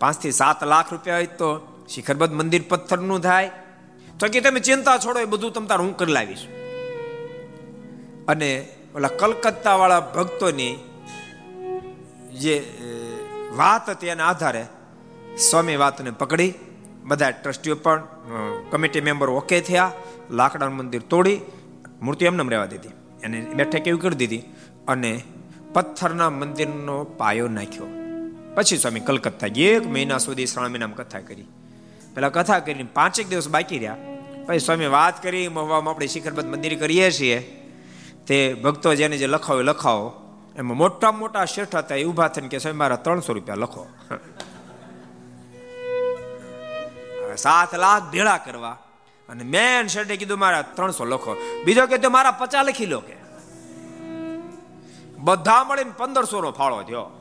પાંચથી 0.00 0.32
સાત 0.32 0.60
લાખ 0.72 0.90
રૂપિયા 0.92 1.20
હોય 1.20 1.30
તો 1.40 1.48
શિખરબદ્ધ 1.88 2.34
મંદિર 2.40 2.62
પથ્થરનું 2.68 3.20
થાય. 3.20 3.50
તો 4.18 4.24
કે 4.32 4.40
તમે 4.40 4.60
ચિંતા 4.60 4.96
છોડો, 4.98 5.18
એ 5.20 5.28
બધું 5.32 5.52
તમ 5.52 5.66
તાર 5.70 5.80
હું 5.80 5.92
કરી 5.96 6.12
લાવીશ. 6.12 6.44
અને 8.28 8.50
ઓલા 8.96 9.12
કલકત્તા 9.20 9.76
વાળા 9.76 10.02
ભક્તોની 10.16 10.74
જે 12.42 12.54
વાત 13.56 13.84
હતી 13.90 14.12
એના 14.14 14.28
આધારે 14.32 14.64
સ્વામી 15.48 15.76
વાતને 15.76 16.10
પકડી. 16.22 16.52
બધા 17.04 17.30
ટ્રસ્ટીઓ 17.30 17.76
પણ 17.84 18.00
કમિટી 18.70 19.00
મેમ્બર 19.00 19.28
ઓકે 19.30 19.60
થયા, 19.60 19.92
લાકડાનું 20.30 20.76
મંદિર 20.76 21.02
તોડી, 21.12 21.38
મૂર્તિ 22.04 22.28
એમને 22.30 22.44
રહેવા 22.52 22.70
દીધી. 22.72 22.94
અને 23.24 23.38
બેઠક 23.58 23.86
એવી 23.88 24.02
કરી 24.04 24.20
દીધી 24.22 24.44
અને 24.88 25.12
પથ્થરના 25.74 26.30
મંદિરનો 26.30 26.96
પાયો 27.20 27.48
નાખ્યો. 27.48 27.88
પછી 28.58 28.78
સ્વામી 28.78 29.00
કલકત્તા 29.00 29.46
એક 29.46 29.86
મહિના 29.86 30.18
સુધી 30.18 30.46
શ્રાવણ 30.46 30.68
મહિનામાં 30.68 30.96
કથા 30.96 31.20
કરી. 31.20 31.44
પેલા 32.14 32.28
કથા 32.28 32.58
કરીને 32.58 32.82
પાંચેક 32.94 33.28
દિવસ 33.28 33.48
બાકી 33.48 33.78
રહ્યા. 33.78 33.96
પછી 34.46 34.58
સ્વામી 34.58 34.86
વાત 34.86 35.22
કરી 35.22 35.48
મહવામાં 35.48 35.94
આપણે 35.94 36.06
શિખરબદ્ધ 36.06 36.48
મંદિર 36.48 36.78
કરીએ 36.78 37.10
છીએ. 37.10 37.38
તે 38.26 38.54
ભક્તો 38.54 38.94
જેને 38.94 39.16
જે 39.16 39.26
લખાવો 39.26 39.60
લખાવો. 39.60 40.12
એમાં 40.56 40.76
મોટા 40.76 41.12
મોટા 41.12 41.44
શેઠ 41.44 41.76
હતા 41.76 41.94
એ 41.94 42.04
ઊભા 42.04 42.28
થઈને 42.28 42.48
કે 42.48 42.58
સ્વામી 42.58 42.78
મારા 42.78 42.96
ત્રણસો 42.96 43.32
રૂપિયા 43.32 43.54
લખો. 43.54 43.86
સાત 47.36 47.74
લાખ 47.74 48.02
ભેળા 48.02 48.38
કરવા. 48.38 48.78
અને 49.28 49.44
મેન 49.44 49.86
શેઠે 49.86 50.16
કીધું 50.16 50.38
મારા 50.38 50.62
ત્રણસો 50.62 51.04
લખો. 51.04 51.62
બીજો 51.64 51.86
કે 51.86 51.98
તો 51.98 52.10
મારા 52.10 52.30
પચાસ 52.30 52.66
લખી 52.66 52.86
લો 52.86 53.00
કે. 53.00 53.16
બધા 55.18 55.64
મળીને 55.64 55.90
પંદરસો 55.96 56.40
નો 56.40 56.50
ફાળો 56.50 56.82
થયો. 56.82 57.17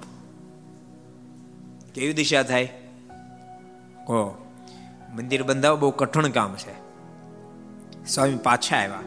કેવી 1.98 2.14
દિશા 2.14 2.44
થાય? 2.44 2.66
કહો 4.08 4.38
મંદિર 5.16 5.44
બંધાવવું 5.44 5.80
બહુ 5.80 5.92
કઠણ 5.92 6.28
કામ 6.28 6.56
છે. 6.56 6.74
સ્વામી 8.06 8.36
પાછા 8.36 8.78
આવ્યા. 8.78 9.00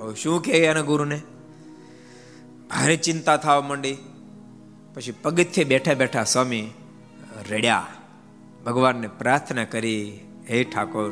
હવે 0.00 0.14
શું 0.14 0.42
કહે 0.42 0.52
એના 0.52 0.80
ગુરુને? 0.80 1.20
ભારે 2.70 2.96
ચિંતા 2.96 3.36
થવા 3.36 3.60
માંડી. 3.60 3.96
પછી 4.94 5.12
પગથિયે 5.12 5.64
બેઠા 5.64 5.94
બેઠા 5.94 6.24
સ્વામી 6.24 6.70
રડ્યા. 7.50 7.86
ભગવાનને 8.66 9.08
પ્રાર્થના 9.08 9.64
કરી, 9.64 10.20
હે 10.50 10.64
ઠાકોર, 10.64 11.10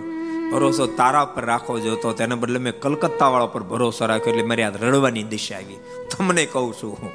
ભરોસો 0.53 0.87
તારા 0.87 1.25
પર 1.25 1.45
રાખવો 1.45 1.79
જોતો 1.79 2.13
તેના 2.13 2.35
બદલે 2.35 2.59
મેં 2.59 2.81
કલકત્તા 2.81 3.29
વાળા 3.29 3.47
પર 3.47 3.63
ભરોસો 3.63 4.07
રાખ્યો 4.07 4.35
એટલે 4.35 4.47
મારી 4.47 4.63
આ 4.63 4.69
રડવાની 4.69 5.23
દિશા 5.23 5.57
આવી. 5.57 5.77
તમને 6.17 6.47
કહું 6.47 6.75
છું 6.75 6.99
હું, 7.03 7.11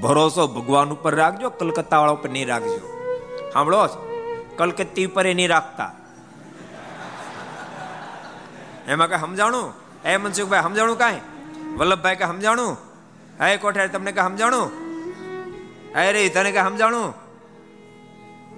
ભરોસો 0.00 0.46
ભગવાન 0.46 0.88
ઉપર 0.88 1.14
રાખજો 1.14 1.50
કલકત્તા 1.50 1.98
વાળા 1.98 2.12
ઉપર 2.12 2.30
નહીં 2.30 2.46
રાખજો. 2.46 2.95
સાંભળો 3.56 3.88
કલકત્તી 4.56 5.04
ઉપર 5.04 5.24
નહીં 5.24 5.48
રાખતા. 5.48 5.92
એમાં 8.88 9.08
કઈ 9.08 9.18
સમજાણું? 9.18 9.72
એ 10.04 10.16
મનસુખભાઈ, 10.16 10.62
સમજાણું 10.62 10.98
કાંઈ? 10.98 11.20
વલ્લભભાઈ 11.76 12.16
કે 12.16 12.24
સમજાણું? 12.24 12.76
હે 13.42 13.56
કોઠારી 13.56 13.88
તમને 13.88 14.12
કે 14.12 14.20
સમજાણું? 14.20 14.70
હે 15.96 16.12
રે, 16.12 16.28
તને 16.28 16.52
કે 16.52 16.60
સમજાણું? 16.60 17.14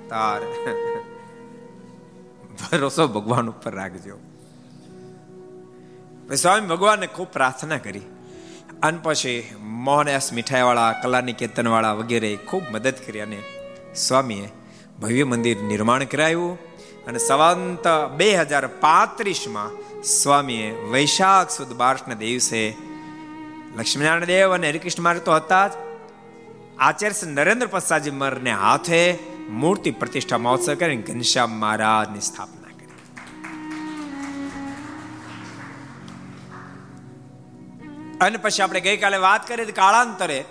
તાર. 0.08 0.40
ભરોસો 2.72 3.08
ભગવાન 3.08 3.48
ઉપર 3.48 3.72
રાખજો. 3.72 4.16
સ્વામી 6.34 6.66
ભગવાનને 6.66 7.06
ખૂબ 7.06 7.28
પ્રાર્થના 7.28 7.78
કરી. 7.78 8.02
અને 8.82 8.98
પછી 9.02 9.54
મોહનયાસ 9.60 10.32
મીઠાઈવાળા, 10.32 10.92
કલાની 10.92 11.32
કેતનવાળા 11.32 11.92
વગેરે 11.92 12.36
ખૂબ 12.36 12.62
મદદ 12.70 12.94
કરી 13.06 13.20
અને 13.20 13.42
સ્વામીએ 13.94 14.52
ભવ્ય 15.00 15.24
મંદિર 15.24 15.62
નિર્માણ 15.62 16.04
કરાયું 16.04 16.58
અને 17.06 17.18
સંવંત 17.18 17.88
બે 18.16 18.36
હજાર 18.36 18.66
પાંત્રીસમાં 18.66 20.02
સ્વામીએ 20.02 20.70
વૈશાખ 20.70 21.50
સુદ 21.50 21.72
બારસના 21.72 22.14
દિવસે 22.14 22.76
લક્ષ્મીનારાયણ 23.76 24.24
દેવ 24.24 24.54
અને 24.54 24.68
હરિકૃષ્ણ 24.68 25.02
મારે 25.02 25.18
તો 25.18 25.32
હતા 25.32 25.68
જ. 25.68 25.72
આચાર્ય 26.78 27.30
નરેન્દ્ર 27.30 27.66
પ્રસાદજી 27.66 28.10
મરને 28.10 28.52
હાથે 28.52 29.18
મૂર્તિ 29.50 29.90
પ્રતિષ્ઠા 29.90 30.38
મહોત્સવ 30.38 30.74
કરીને 30.74 31.02
ઘનશ્યામ 31.02 31.50
મહારાજની 31.50 32.20
સ્થાપના 32.20 32.68
કરી. 32.68 32.86
અને 38.20 38.36
પછી 38.36 38.62
આપણે 38.62 38.80
ગઈકાલે 38.80 39.16
વાત 39.16 39.48
કરી 39.48 39.64
કાળાંતરે 39.64 40.44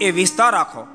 એ 0.00 0.10
વિસ્તાર 0.10 0.54
આખો 0.54 0.86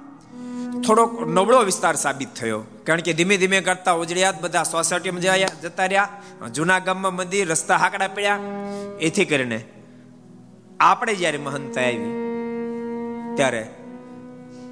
થોડોક 0.88 1.28
નબળો 1.28 1.64
વિસ્તાર 1.64 1.96
સાબિત 1.96 2.34
થયો. 2.34 2.62
કારણ 2.84 3.02
કે 3.02 3.14
ધીમે 3.14 3.38
ધીમે 3.38 3.62
કરતા 3.62 3.92
ઉજળિયાત 3.94 4.42
બધા 4.42 4.64
સોસાયટીમાં 4.64 5.22
જયા, 5.22 5.50
જતા 5.62 5.86
રહ્યા, 5.86 6.08
જૂના 6.54 6.80
ગામમાં 6.80 7.16
મંદિર, 7.16 7.50
રસ્તા 7.50 7.78
હાકડા 7.78 8.08
પડ્યા. 8.08 8.40
એથી 9.02 9.26
કરીને 9.26 9.64
આપણે 10.80 11.16
જ્યારે 11.16 11.38
મહંતા 11.38 11.82
આવી, 11.82 12.14
ત્યારે 13.36 13.64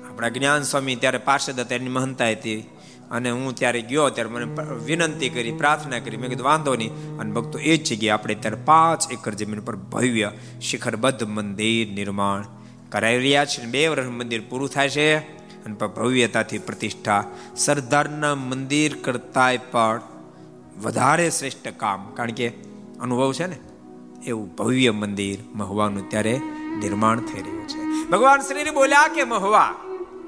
આપણા 0.09 0.29
જ્ઞાન 0.29 0.63
સ્વામી 0.63 0.95
ત્યારે 0.95 1.17
પાર્ષદ 1.17 1.59
હતા, 1.59 1.75
એની 1.75 1.89
મહંતા 1.89 2.29
હતી. 2.29 2.69
અને 3.11 3.29
હું 3.29 3.55
ત્યારે 3.55 3.81
ગયો, 3.81 4.09
ત્યારે 4.09 4.29
મને 4.29 4.45
વિનંતી 4.85 5.29
કરી, 5.29 5.51
પ્રાર્થના 5.51 5.99
કરી. 5.99 6.17
મેં 6.17 6.29
કીધું, 6.29 6.45
વાંધો 6.45 6.75
નહીં. 6.75 7.17
અને 7.17 7.31
ભક્તો 7.31 7.59
એ 7.59 7.77
જ 7.77 7.83
જગ્યાએ 7.85 8.13
આપણે 8.13 8.35
ત્યારે 8.35 8.57
પાંચ 8.65 9.11
એકર 9.11 9.33
જમીન 9.33 9.59
પર 9.59 9.75
ભવ્ય 9.75 10.31
શિખરબદ્ધ 10.61 11.23
મંદિર 11.23 11.87
નિર્માણ 11.87 12.45
કરાવી 12.89 13.17
રહ્યા 13.17 13.45
છે. 13.45 13.65
બે 13.65 13.87
વર્ષ 13.87 14.05
મંદિર 14.05 14.41
પૂરું 14.49 14.69
થાય 14.69 14.89
છે. 14.89 15.36
અને 15.67 15.75
ભવ્યતાથી 15.75 16.57
પ્રતિષ્ઠા. 16.57 17.23
સરદારના 17.55 18.35
મંદિર 18.35 18.97
કરતાંય 19.01 19.57
પણ 19.57 20.01
વધારે 20.83 21.29
શ્રેષ્ઠ 21.29 21.67
કામ. 21.67 22.11
કારણ 22.13 22.31
કે 22.31 22.49
અનુભવ 22.99 23.33
છે 23.33 23.47
ને, 23.47 23.57
એવું 24.25 24.55
ભવ્ય 24.55 24.91
મંદિર 24.91 25.39
મહુવાનું 25.55 26.09
ત્યારે 26.09 26.39
નિર્માણ 26.79 27.19
થઈ 27.19 27.41
રહ્યું 27.41 27.67
છે. 27.67 28.09
ભગવાન 28.09 28.39
શ્રી 28.39 28.71
બોલ્યા 28.71 29.07
કે 29.07 29.23
મહુવા 29.23 29.75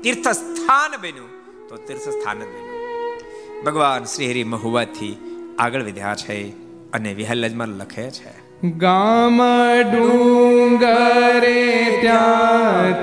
તીર્થ 0.04 0.28
સ્થાન 0.28 1.02
બન્યું, 1.02 1.30
તો 1.68 1.76
તીર્થ 1.76 2.02
સ્થાન 2.02 2.38
જ 2.38 2.42
બન્યું. 2.42 3.64
ભગવાન 3.64 4.04
શ્રી 4.04 4.32
હરિ 4.32 4.44
મહુવાથી 4.44 5.18
આગળ 5.60 5.84
વધ્યા 5.84 6.16
છે 6.16 6.50
અને 6.92 7.14
વિહલ્લજમાં 7.14 7.68
લખે 7.68 8.12
છે 8.12 8.39
ગામ 8.64 9.42
ડુંગરે 9.92 11.60
ત્યાં 12.02 12.98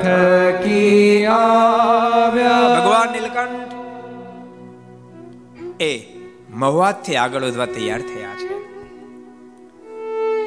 ભગવાન 2.34 3.12
નીલકંઠ, 3.12 3.72
એ 5.82 5.90
મહુવાથી 6.50 7.16
આગળ 7.16 7.44
વધવા 7.44 7.66
તૈયાર 7.66 8.02
થયા 8.02 8.34
છે. 8.34 8.52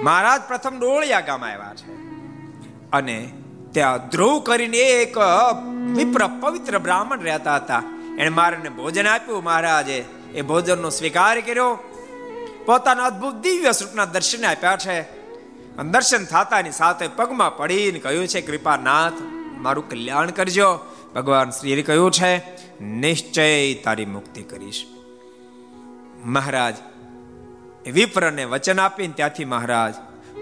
મહારાજ 0.03 0.41
પ્રથમ 0.47 0.80
ડોળિયા 0.80 1.20
ગામ 1.22 1.43
આવ્યા 1.43 1.74
છે 1.76 1.89
અને 2.91 3.18
ત્યાં 3.72 4.07
ધ્રુવ 4.10 4.39
કરીને 4.39 4.78
એક 4.78 5.18
વિપ્ર 5.95 6.22
પવિત્ર 6.39 6.80
બ્રાહ્મણ 6.80 7.20
રહેતા 7.22 7.55
હતા. 7.55 7.84
એને 8.20 8.30
મારાને 8.30 8.70
ભોજન 8.70 9.07
આપ્યું. 9.07 9.43
મહારાજે 9.43 9.99
એ 10.34 10.41
ભોજનનો 10.41 10.89
સ્વીકાર 10.89 11.38
કર્યો. 11.41 11.72
પોતાના 12.70 13.06
અદ્ભુત 13.06 13.36
દિવ્ય 13.36 13.72
સ્વરૂપના 13.72 14.06
દર્શન 14.06 14.46
આપ્યા 14.46 14.78
છે. 14.78 15.02
દર્શન 15.84 16.26
થતાની 16.26 16.72
સાથે 16.72 17.08
પગમાં 17.08 17.58
પડીને 17.58 18.00
કહ્યું 18.00 18.28
છે, 18.28 18.42
કૃપાનાથ, 18.42 19.14
મારું 19.58 19.90
કલ્યાણ 19.90 20.30
કરજો. 20.30 20.80
ભગવાન 21.16 21.50
શ્રીએ 21.50 21.82
કહ્યું 21.82 22.12
છે, 22.12 22.38
નિશ્ચય 22.84 23.74
તારી 23.74 24.06
મુક્તિ 24.06 24.44
કરીશ. 24.44 24.86
મહારાજ 26.26 26.76
વિપ્રને 27.94 28.46
વચન 28.46 28.80
આપીને 28.80 29.14
ત્યાંથી 29.16 29.46
મહારાજ 29.46 29.94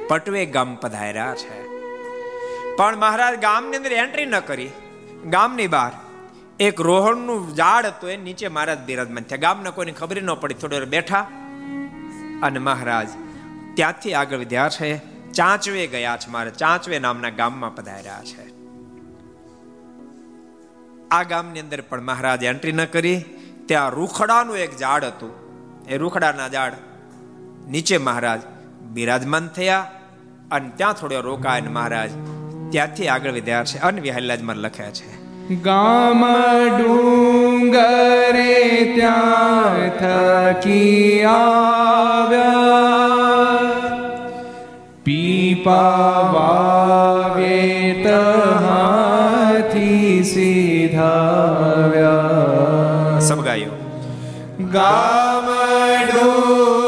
પટવે 0.07 0.45
ગામ 0.45 0.75
પધાર્યા 0.75 1.35
છે. 1.35 1.67
પણ 2.75 2.97
મહારાજ 2.97 3.41
ગામની 3.41 3.77
અંદર 3.77 3.93
એન્ટ્રી 3.93 4.25
ન 4.25 4.39
કરી. 4.39 4.69
ગામની 5.25 5.67
બહાર 5.67 5.91
એક 6.59 6.81
રોહણનું 6.81 7.55
ઝાડ 7.55 7.85
હતું 7.85 8.09
એ 8.09 8.17
નીચે 8.17 8.47
મહારાજ 8.47 8.79
બિરાજમાન 8.79 9.23
થયા. 9.23 9.37
ગામના 9.37 9.69
કોઈને 9.69 9.91
ખબર 9.91 10.21
ન 10.21 10.33
પડી, 10.33 10.53
થોડી 10.53 10.79
બેઠા. 10.79 11.27
અને 12.43 12.59
મહારાજ, 12.59 13.07
ત્યાંથી 13.73 14.13
આગળ 14.13 14.37
વધ્યા 14.37 14.69
છે, 14.69 14.97
ચાંચવે 15.31 15.87
ગયા 15.87 16.17
છે 16.17 16.29
મારે, 16.29 16.51
ચાંચવે 16.51 16.99
નામના 16.99 17.29
ગામમાં 17.29 17.75
પધાર્યા 17.75 18.21
છે. 18.23 18.57
આ 21.11 21.23
ગામની 21.23 21.59
અંદર 21.59 21.81
પણ 21.81 22.01
મહારાજ 22.01 22.43
એન્ટ્રી 22.43 22.71
ન 22.71 22.85
કરી, 22.85 23.23
ત્યાં 23.65 23.89
રૂખડાનું 23.89 24.57
એક 24.57 24.77
ઝાડ 24.77 25.03
હતું. 25.03 25.47
એ 25.87 25.97
રૂખડાના 25.97 26.49
ઝાડ 26.49 26.73
નીચે 27.67 27.97
મહારાજ 27.97 28.41
બિરાજમાન 28.81 29.47
થયા 29.47 29.91
અને 30.51 30.71
ત્યાં 30.75 30.93
થોડો 30.93 31.21
રોકાય 31.21 31.61
મહારાજ 31.61 32.11
ત્યાંથી 32.71 33.07
આગળ 33.07 33.31
વધ્યા 33.31 33.63
છે 33.63 33.79
અનવિહલ્લાજમાં 33.79 34.55
લખ્યા 34.55 34.91
છે. 34.91 35.26
ગામ 35.47 36.21
ડુંગરે 36.73 38.55
ત્યાં 38.95 39.91
થકી 39.93 41.23
આવ્યા 41.25 42.57
પીપા 45.05 46.33
વાવે 46.33 47.61
તહાથી 48.03 49.05
સીધાવ્યા 50.25 51.15
સબ 53.21 53.39
ગાયો 53.41 53.75
ગામ 54.75 55.47
ડુંગરે 56.07 56.86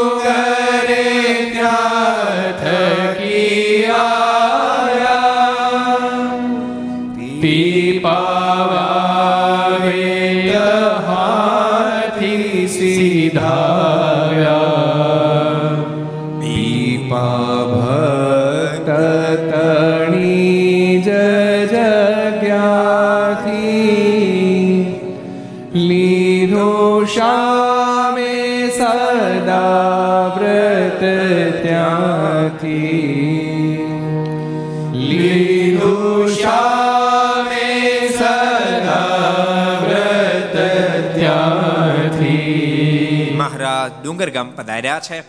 મહારાજ 43.37 44.03
ડુંગર 44.03 44.29
ગામ 44.29 44.51
પધાર્યા 44.51 44.99
છે. 44.99 45.21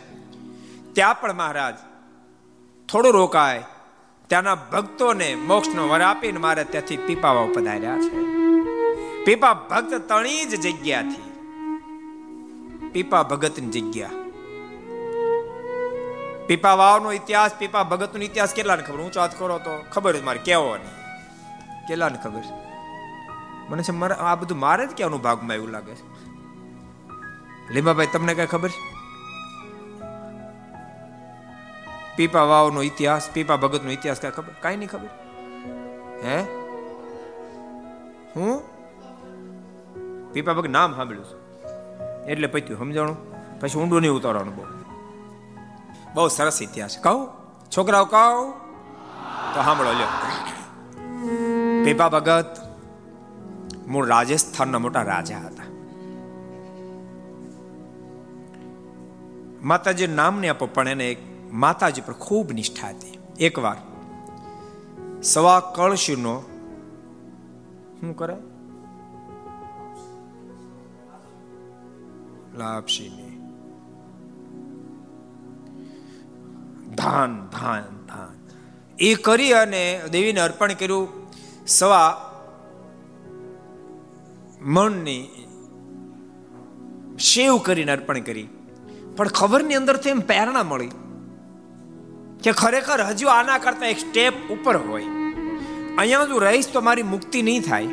ત્યાં 0.93 1.20
પણ 1.20 1.33
મહારાજ 1.33 1.74
થોડું 2.93 3.12
રોકાય. 3.12 3.64
ત્યાંના 4.26 4.55
ભક્તોને 4.55 5.35
મોક્ષનો 5.35 5.89
વર 5.89 6.01
આપીને 6.01 6.39
મારે 6.39 6.64
ત્યાંથી 6.64 6.97
પીપાવા 6.97 7.47
પધાર્યા 7.47 7.97
છે. 7.97 8.41
પીપા 9.24 9.55
ભક્ત 9.55 9.95
તણી 9.95 10.45
જ 10.45 10.61
જગ્યાથી. 10.61 11.31
પીપા 12.93 13.22
ભગતની 13.22 13.66
જગ્યા. 13.66 14.30
પીપા 16.51 16.74
વાવનો 16.74 17.12
ઇતિહાસ, 17.12 17.55
પીપા 17.59 17.82
ભગતનો 17.82 18.22
ઇતિહાસ 18.22 18.55
કેટલાને 18.55 18.82
ખબર? 18.82 18.96
ઊંચો 18.96 19.20
હાથ 19.20 19.38
કરો 19.38 19.59
તો 19.59 19.84
ખબર 19.92 20.16
જ 20.16 20.22
મારે 20.22 20.38
કેવો 20.38 20.76
નહીં 20.76 21.86
કેટલાને 21.88 22.18
ખબર? 22.22 22.40
છે 22.40 22.55
મને 23.68 23.82
છે 23.82 23.92
મારે 23.92 24.14
આ 24.14 24.34
બધું 24.34 24.59
મારે 24.59 24.86
જ 24.86 24.90
ક્યાંનું 24.96 25.22
ભાગમાં 25.22 25.57
એવું 25.57 25.68
લાગે 25.68 25.94
છે. 25.94 26.03
લીંબાભાઈ 27.74 28.07
તમને 28.12 28.34
કઈ 28.34 28.46
ખબર? 28.46 28.68
છે 28.68 29.01
પીપા 32.16 32.42
વાવનો 32.42 32.82
ઇતિહાસ, 32.82 33.30
પીપા 33.32 33.57
ભગતનો 33.57 33.90
ઇતિહાસ 33.90 34.20
કઈ 34.20 34.30
ખબર? 34.30 34.53
કાંઈ 34.61 34.76
નહીં 34.76 34.88
ખબર. 34.88 35.09
હે? 36.24 36.42
હું? 38.36 38.62
પીપા 40.32 40.53
ભગત 40.53 40.70
નામ 40.70 40.96
સાંભળ્યું 40.96 41.24
છે. 41.24 41.36
એટલે 42.30 42.46
પત્યું, 42.46 42.78
સમજાણું? 42.78 43.16
પછી 43.61 43.80
ઊંડું 43.80 44.01
નહીં 44.01 44.12
ઉતારવાનું 44.12 44.57
બહુ. 44.57 44.80
બહુ 46.15 46.29
સરસ 46.29 46.63
ઇતિહાસ. 46.63 46.99
કહું? 46.99 47.29
છોકરાઓ 47.77 48.05
કહું? 48.05 48.53
તો 49.55 49.63
સાંભળો, 49.63 49.93
લ્યો. 49.93 50.07
પીપા 51.85 52.09
ભગત 52.09 52.57
મૂળ 53.89 54.07
રાજસ્થાનના 54.07 54.79
મોટા 54.79 55.03
રાજા 55.03 55.39
હતા. 55.39 55.65
માતાજી 59.63 60.07
નામ 60.07 60.41
ને 60.41 60.49
આપો, 60.49 60.67
પણ 60.67 60.89
એને 60.89 61.17
માતાજી 61.53 62.01
પર 62.01 62.13
ખૂબ 62.13 62.53
નિષ્ઠા 62.53 62.89
હતી. 62.89 63.19
એકવાર 63.41 63.77
સવા 65.23 65.73
કળશીનો 65.77 66.43
શું 68.01 68.17
કરે? 68.17 68.37
લાપસીની 72.57 73.30
ધાન 76.95 77.49
ધાન 77.61 78.07
ધાન. 78.07 78.49
એ 78.99 79.14
કરી 79.14 79.53
અને 79.53 80.03
દેવીને 80.11 80.41
અર્પણ 80.41 80.72
કર્યું. 80.72 81.09
સવા 81.66 82.26
મણની 84.61 85.28
શેવ 87.18 87.59
કરીને 87.59 87.93
અર્પણ 87.93 88.20
કરી. 88.20 88.49
પણ 89.16 89.28
ખબરની 89.28 89.74
અંદરથી 89.74 90.11
એમ 90.11 90.20
પ્રેરણા 90.20 90.62
મળી 90.62 90.91
કે 92.43 92.53
ખરેખર 92.53 93.03
હજુ 93.03 93.28
આના 93.28 93.59
કરતા 93.59 93.86
એક 93.86 93.99
સ્ટેપ 93.99 94.32
ઉપર 94.51 94.76
હોય. 94.76 95.05
અહીંયા 95.99 96.24
જો 96.24 96.38
રહીશ 96.38 96.68
તો 96.72 96.80
મારી 96.80 97.03
મુક્તિ 97.03 97.43
નહીં 97.43 97.62
થાય. 97.62 97.86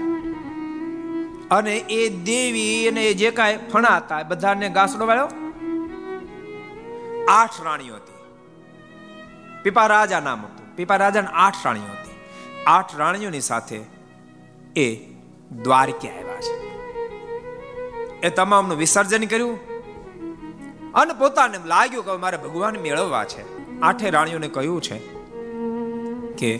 અને 1.52 1.78
એ 1.78 2.10
દેવી 2.10 2.88
અને 2.88 3.04
એ 3.04 3.14
જે 3.14 3.32
કાંઈ 3.32 3.58
ફણા 3.74 3.98
હતા 3.98 4.24
બધાને 4.24 4.70
ગાસડો 4.70 5.06
વાળ્યો 5.06 5.28
આઠ 7.30 7.62
રાણીઓ 7.64 7.96
હતી. 7.96 8.17
પીપા 9.64 9.88
રાજા 9.88 10.20
નામ 10.20 10.46
હતું. 10.46 10.76
પીપા 10.76 10.96
રાજાને 10.96 11.28
આઠ 11.28 11.56
રાણીઓ 11.66 11.84
હતી. 11.84 12.16
આઠ 12.68 12.96
રાણીઓની 12.98 13.42
સાથે 13.42 13.82
એ 14.76 14.96
દ્વારકે 15.64 16.10
આવ્યા 16.10 16.42
છે. 16.42 16.68
એ 18.22 18.30
તમામનું 18.30 18.78
વિસર્જન 18.78 19.26
કર્યું 19.26 19.60
અને 20.94 21.14
પોતાને 21.14 21.58
લાગ્યું 21.66 22.06
કે 22.06 22.12
મારે 22.12 22.38
ભગવાન 22.38 22.76
મેળવવા 22.78 23.24
છે. 23.24 23.58
આઠે 23.82 24.10
રાણીઓને 24.10 24.48
કહ્યું 24.48 24.82
છે 24.82 24.98
કે 26.34 26.60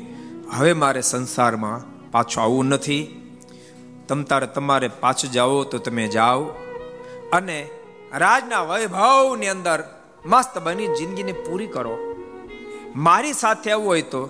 હવે 0.54 0.74
મારે 0.74 1.02
સંસારમાં 1.02 2.12
પાછું 2.12 2.44
આવવું 2.44 2.66
નથી. 2.66 3.14
તમ 4.08 4.24
તારે 4.24 4.48
તમારે 4.48 4.88
પાછું 4.88 5.32
જાઓ 5.32 5.64
તો 5.64 5.78
તમે 5.78 6.08
જાઓ. 6.08 6.44
અને 7.34 7.70
રાજના 8.14 8.62
વૈભવની 8.62 9.48
અંદર 9.48 9.84
મસ્ત 10.26 10.58
બની 10.58 10.88
જિંદગીને 10.88 11.32
પૂરી 11.32 11.68
કરો. 11.68 12.07
મારી 12.98 13.34
સાથે 13.34 13.72
આવવું 13.72 13.88
હોય 13.88 14.02
તો 14.02 14.26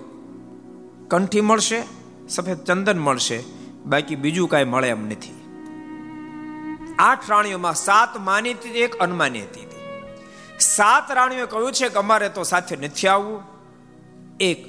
કંઠી 1.10 1.40
મળશે, 1.40 1.82
સફેદ 2.28 2.58
ચંદન 2.58 2.98
મળશે, 2.98 3.44
બાકી 3.86 4.16
બીજું 4.16 4.48
કાંઈ 4.48 4.64
મળે 4.64 4.88
એમ 4.88 5.06
નથી. 5.06 5.44
આઠ 6.98 7.30
રાણીઓમાં 7.30 7.74
સાત 7.74 8.16
માની 8.16 8.52
હતી, 8.52 8.68
એક 8.68 8.94
અનમાની 8.94 9.42
હતી. 9.42 9.70
સાત 10.60 11.10
રાણીઓએ 11.10 11.46
કહ્યું 11.46 11.72
છે 11.72 11.88
કે 11.88 11.94
અમારે 11.94 12.28
તો 12.28 12.42
સાથે 12.42 12.76
નથી 12.76 13.08
આવવું. 13.08 13.42
એક, 14.40 14.66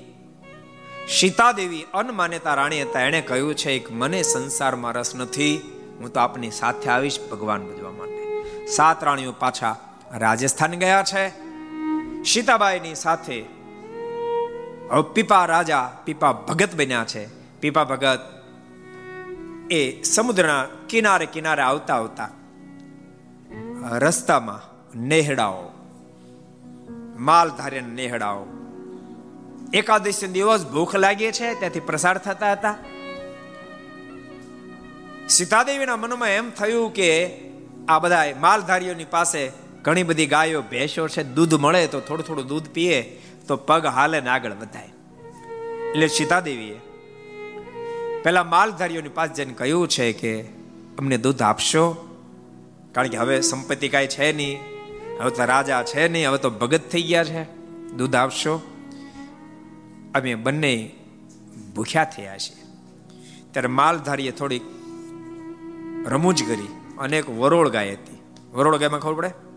સીતાદેવી 1.20 1.86
અનમાન્યતા 1.94 2.54
રાણી 2.54 2.82
હતા. 2.82 3.00
એણે 3.00 3.22
કહ્યું 3.22 3.56
છે 3.56 3.80
કે 3.80 3.94
મને 3.94 4.22
સંસારમાં 4.22 4.94
રસ 4.94 5.16
નથી. 5.16 5.58
હું 6.00 6.14
તો 6.14 6.20
આપની 6.20 6.52
સાથે 6.52 6.90
આવીશ 6.90 7.20
ભગવાન 7.32 7.66
ભજવા 7.66 7.92
માટે. 7.92 8.44
સાત 8.68 9.04
રાણીઓ 9.04 9.32
પાછા 9.32 9.76
રાજસ્થાન 10.12 10.72
ગયા 10.72 11.04
છે. 11.04 11.30
સીતાબાઈની 12.24 12.96
સાથે 12.96 13.59
પીપા 15.14 15.46
રાજા, 15.46 15.92
પીપા 16.06 16.32
ભગત 16.32 16.76
બન્યા 16.76 17.04
છે. 17.04 17.28
પીપા 17.62 17.84
ભગત 17.84 18.20
એ 19.72 20.04
સમુદ્રના 20.04 20.66
કિનારે 20.90 21.26
કિનારે 21.26 21.62
આવતા 21.62 21.96
આવતા 21.96 22.30
રસ્તામાં 23.98 24.62
નેહડાઓ 25.00 25.64
માલધાર્ય 27.18 27.82
નેહડાઓ. 27.82 28.46
એકાદશી 29.74 30.28
દિવસ 30.28 30.66
ભૂખ 30.66 30.96
લાગી 30.96 31.32
છે, 31.32 31.54
ત્યાંથી 31.54 31.80
પ્રસાર 31.80 32.18
થતા 32.18 32.52
હતા. 32.52 32.76
સીતાદેવીના 35.30 35.96
મનમાં 35.96 36.30
એમ 36.30 36.50
થયું 36.50 36.94
કે 36.94 37.40
આ 37.90 38.00
બધા 38.00 38.24
માલધારીઓની 38.40 39.06
પાસે 39.06 39.52
ઘણી 39.82 40.04
બધી 40.04 40.26
ગાયો, 40.26 40.62
ભેંસો 40.62 41.08
છે, 41.08 41.24
દૂધ 41.24 41.54
મળે 41.54 41.88
તો 41.88 42.00
થોડું 42.00 42.26
થોડું 42.26 42.48
દૂધ 42.48 42.70
પીએ. 42.70 43.22
તો 43.50 43.56
પગ 43.56 43.86
હાલે 43.86 44.22
ને 44.22 44.30
આગળ 44.30 44.52
વધાય. 44.52 44.90
એટલે 45.92 46.08
સીતાદેવીએ 46.08 46.80
પેલા 48.24 48.44
માલધારીઓની 48.44 49.10
પાસે 49.10 49.34
જઈને 49.34 49.54
કહ્યું 49.54 49.88
છે 49.88 50.14
કે, 50.14 50.42
અમને 51.00 51.18
દૂધ 51.18 51.42
આપશો? 51.42 52.10
કારણ 52.92 53.08
કે 53.08 53.18
હવે 53.18 53.42
સંપત્તિ 53.42 53.90
કાંઈ 53.90 54.08
છે 54.08 54.34
નહીં. 54.34 54.60
હવે 55.22 55.30
તો 55.30 55.46
રાજા 55.46 55.84
છે 55.84 56.08
નહીં. 56.08 56.30
હવે 56.30 56.38
તો 56.38 56.50
ભગત 56.50 56.82
થઈ 56.90 57.02
ગયા 57.02 57.24
છે. 57.24 57.44
દૂધ 57.92 58.16
આપશો? 58.16 58.62
અમે 60.16 60.36
બંને 60.36 60.96
ભૂખ્યા 61.76 62.04
થયા 62.04 62.38
છીએ. 62.38 62.64
ત્યારે 63.52 63.68
માલધારીએ 63.68 64.32
થોડીક 64.32 64.62
રમૂજ 66.06 66.44
કરી. 66.44 66.68
અનેક 66.98 67.30
વરોળ 67.30 67.70
ગાય 67.70 67.92
હતી. 67.92 68.18
વરોળ 68.54 68.78
ગાયમાં 68.78 69.00
ખબર 69.00 69.14
પડે? 69.14 69.49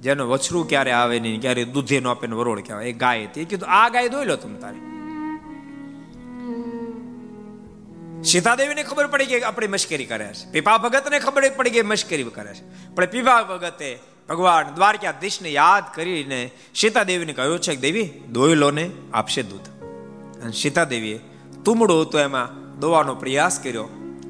જેનો 0.00 0.28
વછરું 0.28 0.68
ક્યારે 0.68 0.92
આવે 0.92 1.20
નહીં, 1.20 1.40
ક્યારે 1.40 1.64
દૂધે 1.64 2.00
નો 2.00 2.10
આપે 2.10 2.26
વરોળ 2.26 2.60
કહેવાય, 2.60 2.86
એ 2.86 2.92
ગાય 2.92 3.24
હતી. 3.24 3.44
કીધું, 3.44 3.68
આ 3.68 3.88
ગાય 3.88 4.08
દોઈ 4.08 4.24
લો 4.24 4.36
તમે 4.36 4.58
તારે. 4.58 4.76
સીતાદેવીને 8.22 8.82
ખબર 8.82 9.06
પડી 9.06 9.26
કે 9.26 9.42
આપણી 9.42 9.66
મશ્કરી 9.66 10.04
કરે 10.04 10.26
છે. 10.26 10.50
પીપા 10.50 10.78
ભગતને 10.78 11.18
ખબર 11.18 11.50
પડી 11.50 11.70
કે 11.70 11.82
મશ્કરી 11.82 12.22
કરે 12.22 12.54
છે. 12.54 12.94
પણ 12.94 13.06
પીપા 13.06 13.42
ભગતે 13.42 13.98
ભગવાન 14.28 14.74
દ્વારકાધીશને 14.74 15.50
યાદ 15.50 15.84
કરીને 15.94 16.50
સીતાદેવીને 16.74 17.32
કહ્યું 17.32 17.58
છે 17.58 17.74
કે, 17.74 17.80
દેવી 17.80 18.06
દોઈ 18.32 18.54
લો 18.54 18.70
ને 18.70 18.90
આપશે 19.14 19.42
દૂધ. 19.42 19.84
અને 20.42 20.52
સીતાદેવીએ, 20.52 21.20
તુમડો 21.64 22.04
તો 22.04 22.18
એમાં 22.18 22.78
દોવાનો 22.80 23.14
પ્રયાસ 23.14 23.60
કર્યો 23.60 23.84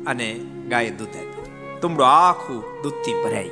અને 0.06 0.34
ગાય 0.68 0.90
દૂધ 0.90 1.08
આપ્યું. 1.08 1.80
તુમડો 1.80 2.04
આખું 2.04 2.82
દૂધથી 2.82 3.12
ભરાઈ 3.24 3.50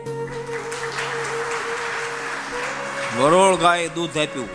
વરોળ 3.19 3.57
ગાય 3.57 3.89
દૂધ 3.89 4.19
આપ્યું. 4.19 4.49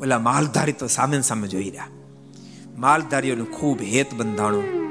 ઓલા 0.00 0.18
માલધારી 0.18 0.72
તો 0.72 0.86
સામે 0.86 1.20
સામે 1.20 1.48
જોઈ 1.48 1.70
રહ્યા. 1.70 1.86
માલધારીઓનું 2.78 3.52
ખૂબ 3.52 3.80
હેત 3.80 4.14
બંધાણું. 4.14 4.82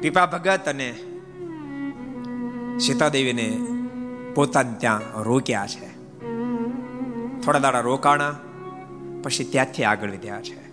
પીપા 0.00 0.26
ભગત 0.26 0.68
અને 0.68 0.94
સીતાદેવીને 2.78 3.58
પોતાને 4.34 4.74
ત્યાં 4.78 5.22
રોક્યા 5.22 5.66
છે. 5.66 5.88
થોડા 7.40 7.58
દાડા 7.58 7.80
રોકાણા, 7.80 8.34
પછી 9.22 9.44
ત્યાંથી 9.44 9.84
આગળ 9.84 10.10
વધ્યા 10.10 10.40
છે. 10.40 10.70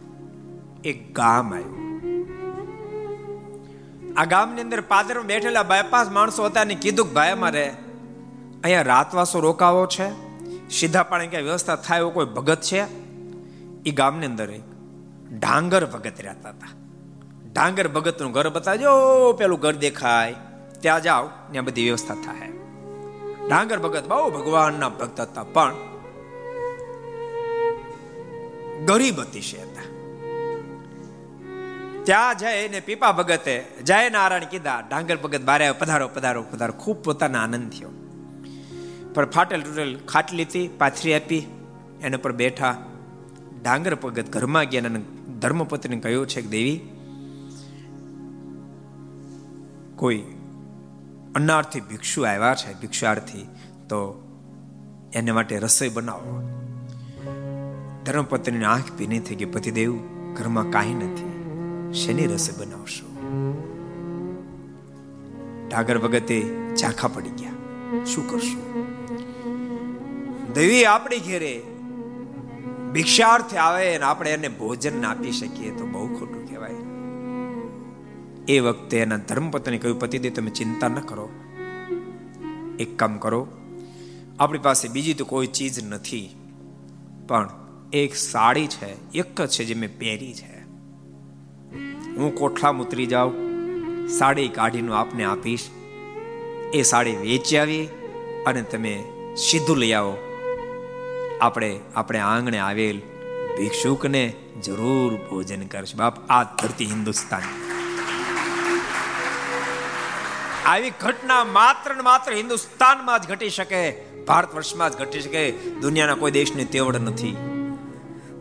એક 0.89 1.15
ગામ 1.15 1.53
આવ્યું. 1.53 1.87
આ 4.17 4.25
ગામની 4.25 4.61
અંદર 4.61 4.81
પાદરમાં 4.81 5.25
બેઠેલા 5.25 5.63
બાયપાસ 5.63 6.09
માણસો 6.09 6.45
હતા 6.45 6.63
ને 6.63 6.75
કીધું 6.75 7.07
કે 7.07 7.13
ભાઈ 7.13 7.31
અમારે 7.31 7.73
અહીંયા 8.67 8.81
રાતવાસો 8.81 9.39
રોકાવો 9.39 9.85
છે. 9.85 10.09
સીધા 10.69 11.03
પાણી 11.03 11.27
ક્યાં 11.27 11.43
વ્યવસ્થા 11.43 11.75
થાય 11.75 11.97
એવો 11.97 12.09
કોઈ 12.09 12.25
ભગત 12.25 12.61
છે? 12.61 12.81
એ 13.83 13.91
ગામની 13.91 14.25
અંદર 14.25 14.49
ડાંગર 15.39 15.85
ભગત 15.85 16.21
રહેતા 16.21 16.49
હતા. 16.49 16.67
ડાંગર 17.53 17.87
ભગતનું 17.87 18.31
ઘર 18.31 18.49
બતાવજો, 18.49 18.89
પેલું 19.33 19.59
ઘર 19.59 19.75
દેખાય. 19.75 20.35
ત્યાં 20.81 21.01
જાઓ, 21.01 21.27
ત્યાં 21.27 21.65
બધી 21.65 21.83
વ્યવસ્થા 21.83 22.13
થાય. 22.13 22.49
ડાંગર 23.49 23.79
ભગત 23.79 24.07
બહુ 24.07 24.31
ભગવાનના 24.31 24.89
ભક્ત 24.89 25.21
હતા, 25.21 25.43
પણ 25.43 25.73
ગરીબ 28.85 29.21
અતિશય 29.21 29.57
હતા. 29.57 29.85
ત્યાં 32.03 32.37
જઈને 32.37 32.79
પીપા 32.79 33.11
ભગતે 33.11 33.65
જય 33.83 34.09
નારાયણ 34.09 34.43
કીધા, 34.43 34.83
ડાંગર 34.89 35.17
ભગત 35.17 35.41
બારે 35.41 35.71
પધારો 35.71 36.07
પધારો 36.07 36.43
પધારો. 36.43 36.73
ખૂબ 36.73 36.97
પોતાના 37.03 37.43
આનંદ 37.43 37.71
થયો. 37.71 37.89
પણ 39.17 39.29
ફાટેલ 39.29 39.61
તૂટેલ 39.61 39.99
ખાટલી 40.07 40.43
હતી, 40.43 40.67
પાથરી 40.67 41.13
આપી, 41.13 41.43
એના 42.01 42.17
પર 42.17 42.31
બેઠા. 42.31 42.85
ડાંગર 43.63 43.95
પગત 43.95 44.29
ઘરમાં 44.29 44.65
ગયા 44.65 44.83
અને 44.83 45.01
ધર્મપત્નીને 45.39 46.01
કહ્યું 46.01 46.27
છે 46.27 46.41
કે, 46.41 46.47
દેવી, 46.47 46.81
કોઈ 49.95 50.23
અન્નાર્થી 51.35 51.79
ભિક્ષુ 51.81 52.21
આવ્યા 52.21 52.55
છે, 52.55 52.73
ભિક્ષાર્થી, 52.73 53.43
તો 53.89 54.21
એને 55.13 55.31
માટે 55.31 55.59
રસોઈ 55.59 55.89
બનાવો. 55.89 56.41
ધર્મપત્નીની 58.05 58.65
આંખ 58.65 58.83
પીની 58.97 59.19
થઈ 59.19 59.35
ગઈ. 59.35 59.45
પતિદેવ, 59.45 59.97
ઘરમાં 60.33 60.69
કાંઈ 60.69 60.93
નથી. 60.93 61.33
શેની 61.93 62.25
રસોઈ 62.25 62.65
બનાવશો? 62.65 63.07
ડાગર 65.67 65.97
વગતે 65.97 66.67
ઝાંખા 66.75 67.07
પડી 67.07 67.29
ગયા. 67.29 67.51
શું 68.05 68.29
કરશું? 68.29 68.76
દેવી 70.57 70.85
આપણી 70.85 71.19
ઘેરે 71.19 71.61
ભિક્ષાર્થે 72.93 73.57
આવે 73.57 73.95
અને 73.95 74.05
આપણે 74.05 74.31
એને 74.31 74.47
ભોજન 74.47 75.05
આપી 75.05 75.31
શકીએ 75.31 75.71
તો 75.71 75.85
બહુ 75.85 76.07
ખોટું 76.07 76.49
કહેવાય. 76.49 76.75
એ 78.47 78.59
વખતે 78.59 78.97
એના 78.97 79.17
ધર્મપત્ની 79.17 79.77
કહ્યું, 79.77 79.99
પતિદેવ, 79.99 80.33
તમે 80.33 80.49
ચિંતા 80.49 80.87
ન 80.87 80.93
કરો. 80.93 81.29
એક 82.79 82.99
કામ 82.99 83.17
કરો. 83.17 83.47
આપણી 84.39 84.59
પાસે 84.59 84.87
બીજી 84.87 85.13
તો 85.13 85.25
કોઈ 85.25 85.47
ચીજ 85.47 85.83
નથી, 85.83 86.35
પણ 87.27 87.49
એક 87.93 88.15
સાડી 88.15 88.67
છે, 88.67 89.11
એક 89.11 89.41
જ 89.41 89.49
છે 89.49 89.63
જે 89.63 89.73
મેં 89.73 89.99
પહેરી 89.99 90.33
છે. 90.33 90.61
હું 92.15 92.35
કોઠલામાં 92.35 92.87
ઉતરી 92.87 93.05
જાઉં, 93.05 93.33
સાડી 94.07 94.47
કાઢીને 94.47 94.93
આપને 94.93 95.23
આપીશ. 95.23 95.69
એ 96.73 96.81
સાડી 96.81 97.15
વેચી 97.15 97.57
આવી 97.57 97.87
અને 98.45 98.61
તમે 98.61 99.03
સીધું 99.37 99.77
લઈ 99.77 99.91
આવો. 99.91 100.17
આપણે 101.41 101.79
આપણે 101.95 102.19
આંગણે 102.19 102.59
આવેલ 102.59 103.01
ભિક્ષુકને 103.57 104.33
જરૂર 104.63 105.15
ભોજન 105.15 105.67
કરશું. 105.67 105.99
બાપ, 105.99 106.29
આ 106.29 106.43
ધરતી 106.43 106.85
હિન્દુસ્તાન. 106.85 107.41
આવી 110.65 110.89
ઘટના 110.89 111.43
માત્ર 111.43 111.95
ને 111.95 112.01
માત્ર 112.01 112.33
હિન્દુસ્તાનમાં 112.33 113.21
જ 113.21 113.27
ઘટી 113.27 113.49
શકે. 113.49 113.91
ભારત 114.27 114.55
વર્ષમાં 114.55 114.89
જ 114.89 114.97
ઘટી 114.97 115.21
શકે. 115.21 115.51
દુનિયાના 115.51 116.15
કોઈ 116.15 116.31
દેશની 116.31 116.65
તેવડ 116.65 116.95
નથી. 116.95 117.37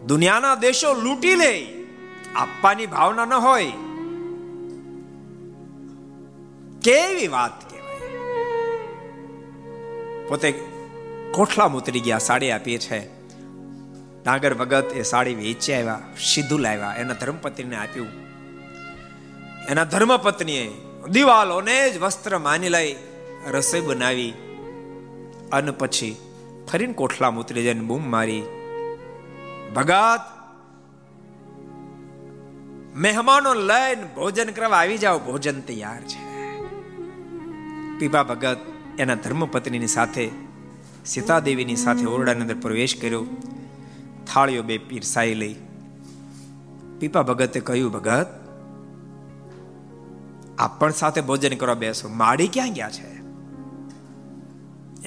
દુનિયાના 0.06 0.54
દેશો 0.54 0.94
લૂંટી 0.94 1.34
લે. 1.34 1.84
આપવાની 2.34 2.86
ભાવના 2.86 3.24
ન 3.24 3.32
હોય. 3.32 3.72
કેવી 6.82 7.28
વાત 7.28 7.70
કહેવાય? 7.70 7.98
પોતે 10.28 10.75
કોઠલામાં 11.32 11.80
ઉતરી 11.80 12.00
ગયા, 12.00 12.18
સાડી 12.18 12.50
આપીએ 12.50 12.78
છે. 12.78 13.16
ડાંગર 14.24 14.54
ભગત 14.54 14.92
એ 14.92 15.02
સાડી 15.02 15.34
વેચી 15.34 15.72
આવ્યા 15.72 16.00
સીધું 16.18 16.60
લાવ્યા 16.60 16.94
એના 16.98 17.12
ધર્મપત્નીને 17.12 17.76
આપ્યું. 17.76 18.08
એના 19.68 19.84
ધર્મપત્નીએ 19.84 20.70
દિવાલોને 21.10 21.90
જ 21.90 21.98
વસ્ત્ર 21.98 22.38
માની 22.38 22.68
લઈ 22.68 22.96
રસોઈ 23.50 23.80
બનાવી 23.80 24.32
અને 25.52 25.70
પછી 25.70 26.16
ફરીને 26.72 26.92
કોઠલામાં 26.92 27.44
ઉતરી 27.44 27.62
જઈને 27.62 27.80
બૂમ 27.80 28.10
મારી. 28.10 28.42
ભગત, 29.76 30.20
મહેમાનો 32.94 33.54
લઈને 33.54 34.04
ભોજન 34.14 34.50
કરવા 34.50 34.76
આવી 34.76 34.98
જાઓ, 34.98 35.18
ભોજન 35.18 35.60
તૈયાર 35.60 36.02
છે. 36.02 36.26
પીપા 37.98 38.22
ભગત 38.22 38.58
એના 38.98 39.14
ધર્મપત્નીની 39.14 39.86
સાથે 39.86 40.45
સીતાદેવીની 41.06 41.76
સાથે 41.76 42.06
ઓરડાની 42.06 42.40
અંદર 42.40 42.58
પ્રવેશ 42.58 43.00
કર્યો. 43.00 43.26
થાળીઓ 44.32 44.62
બે 44.62 44.78
પીરસાઈ 44.78 45.34
લઈ. 45.34 45.56
પીપા 47.00 47.22
ભગતે 47.22 47.60
કહ્યું, 47.60 47.92
ભગત, 47.92 48.26
આપ 50.58 50.80
પણ 50.80 50.90
સાથે 50.90 51.20
ભોજન 51.20 51.56
કરવા 51.56 51.74
બેસો. 51.74 52.08
માડી 52.08 52.48
ક્યાં 52.48 52.72
ગયા 52.72 52.90
છે? 52.90 53.16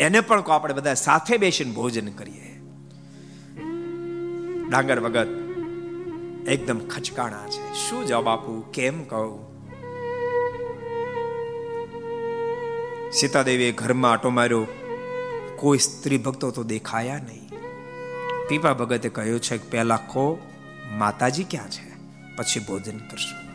એને 0.02 0.22
પણ 0.22 0.42
કહો, 0.42 0.54
આપણે 0.54 0.74
બધા 0.74 0.94
સાથે 0.94 1.38
બેસીને 1.38 1.72
ભોજન 1.72 2.08
કરીએ. 2.08 2.62
ડાંગર 4.70 5.00
ભગત, 5.00 5.28
એકદમ 6.48 6.80
ખચકાણા 6.80 7.48
છે. 7.48 7.74
શું 7.74 8.06
જવાબ 8.06 8.28
આપું? 8.28 8.72
કેમ 8.72 9.04
કહું? 9.04 9.50
સીતાદેવીએ 13.12 13.72
ઘરમાં 13.72 14.12
આટો 14.12 14.30
માર્યો. 14.30 14.68
કોઈ 15.60 15.78
સ્ત્રી 15.78 16.18
ભક્તો 16.18 16.52
તો 16.52 16.64
દેખાયા 16.64 17.18
નહીં. 17.18 17.50
પીપા 18.50 18.74
ભગતે 18.74 19.10
કહ્યું 19.10 19.40
છે 19.40 19.58
કે 19.58 19.70
પહેલા 19.70 19.96
કો 19.96 20.40
માતાજી 20.92 21.44
ક્યાં 21.44 21.70
છે? 21.70 21.88
પછી 22.36 22.60
ભોજન 22.60 22.98
કરશું. 22.98 23.50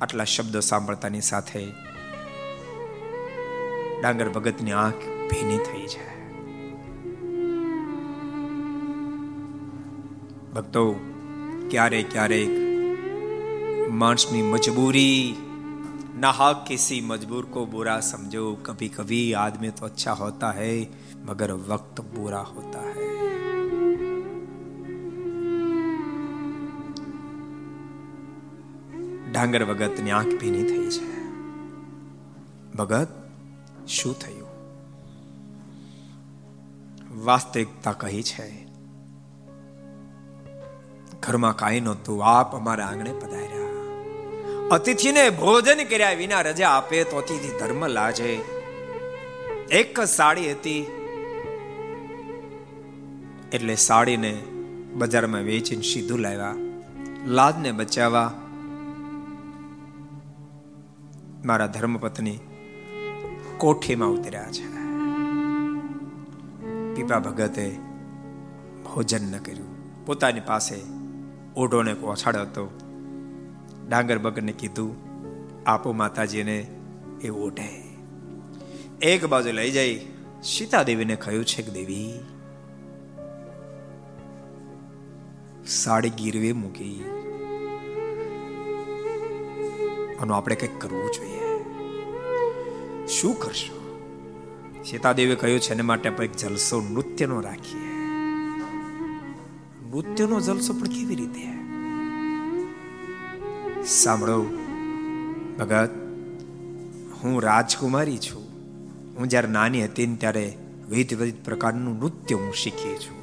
આટલા 0.00 0.24
શબ્દો 0.24 0.60
સાંભળતાની 0.60 1.20
સાથે 1.20 1.66
ડાંગર 4.00 4.28
ભગતની 4.28 4.72
આંખ 4.72 4.94
ભીની 5.30 5.58
થઈ 5.58 5.86
છે 5.86 6.16
ભક્તો, 10.52 10.92
ક્યારેક 11.70 12.12
ક્યારેક 12.12 12.50
માણસની 13.90 14.42
મજબૂરી 14.42 15.36
ना 16.17 16.51
किसी 16.67 16.99
मजबूर 17.03 17.45
को 17.45 17.65
बुरा 17.67 17.99
समझो 18.01 18.45
कभी 18.65 18.89
कभी 18.89 19.21
आदमी 19.37 19.69
तो 19.71 19.85
अच्छा 19.85 20.11
होता 20.15 20.51
है 20.51 20.75
मगर 21.25 21.53
वक्त 21.67 22.01
बुरा 22.11 22.41
होता 22.49 22.81
है 22.89 23.09
ડાંગર 29.33 29.63
ભગતની 29.65 30.11
આંખ 30.11 30.33
ભીની 30.35 30.63
થઈ 30.63 30.87
છે 30.89 31.05
ભગત 32.75 33.11
શું 33.87 34.15
થયું 34.15 34.49
વાસ્તવિકતા 37.21 37.93
કહી 37.95 38.23
છે 38.23 38.49
ઘરમાં 41.21 41.55
કાંઈ 41.55 41.81
નહોતું 41.81 42.25
આપ 42.25 42.55
અમારા 42.55 42.87
આંગણે 42.87 43.13
પધાર્યા 43.13 43.74
અતિથિને 44.70 45.30
ભોજન 45.30 45.84
કર્યા 45.84 46.12
વિના 46.12 46.40
રજા 46.40 46.70
આપે 46.70 47.04
તો 47.04 47.16
અતિથિ 47.16 47.58
ધર્મ 47.58 47.86
લાજે. 47.86 48.40
એક 49.70 50.00
જ 50.00 50.08
સાડી 50.08 50.52
હતી. 50.52 50.86
એટલે 53.52 53.74
સાડીને 53.74 54.42
બજારમાં 54.92 55.40
વેચીને 55.40 55.82
સીધું 55.82 56.18
લાવ્યા. 56.18 56.54
લાજને 57.26 57.72
બચાવવા. 57.72 58.32
મારા 61.44 61.66
ધર્મપત્ની 61.66 62.38
કોઠીમાં 63.58 64.08
ઉતર્યા 64.08 64.44
છે. 64.52 64.66
પીપા 66.94 67.18
ભગતે 67.18 67.78
ભોજન 68.84 69.32
ન 69.32 69.38
કર્યું. 69.38 70.06
પોતાની 70.06 70.40
પાસે 70.40 70.76
ઓઢોને 71.56 71.94
પહોંચાડ્યો 71.94 72.42
હતો. 72.42 72.85
ડાંગર 73.88 74.18
બગરને 74.18 74.52
કીધું, 74.52 74.96
આપો 75.66 75.92
માતાજીને 75.92 76.66
એ 77.22 77.28
ઓઢે. 77.28 77.98
એક 79.02 79.26
બાજુ 79.26 79.52
લઈ 79.52 79.70
જઈ 79.70 80.06
સીતા 80.42 80.82
દેવીને 80.82 81.16
કહ્યું, 81.16 81.44
છે 81.44 81.62
કે 81.62 81.70
દેવી? 81.70 82.12
સાડી 85.66 86.10
ગીરવે 86.10 86.52
મૂકી. 86.52 87.04
આનું 90.20 90.36
આપણે 90.36 90.54
કંઈક 90.54 90.80
કરવું 90.80 91.10
જોઈએ. 91.14 91.40
શું 93.06 93.38
કરશું? 93.38 93.86
સીતાદેવી 94.84 95.36
કહ્યું 95.36 95.60
છે 95.60 95.72
એને 95.72 95.82
માટે 95.82 96.08
આપણે 96.08 96.26
એક 96.26 96.32
જલસો 96.32 96.80
નૃત્યનો 96.80 97.40
રાખીએ. 97.40 97.96
નૃત્યનો 99.90 100.40
જલસો 100.40 100.72
પણ 100.72 100.80
કેવી 100.80 101.14
રીતે? 101.14 101.55
સાંભળો. 103.86 104.42
ભગત, 105.58 105.90
હું 107.24 107.42
રાજકુમારી 107.42 108.18
છું. 108.18 108.42
હું 109.18 109.28
જ્યારે 109.28 109.48
નાની 109.48 109.84
હતી 109.84 110.06
ને 110.06 110.16
ત્યારે 110.16 110.56
વિવિધ 110.88 111.14
વિવિધ 111.14 111.34
પ્રકારનું 111.44 111.98
નૃત્ય 111.98 112.34
હું 112.34 112.54
શીખી 112.54 112.94
છું. 112.94 113.16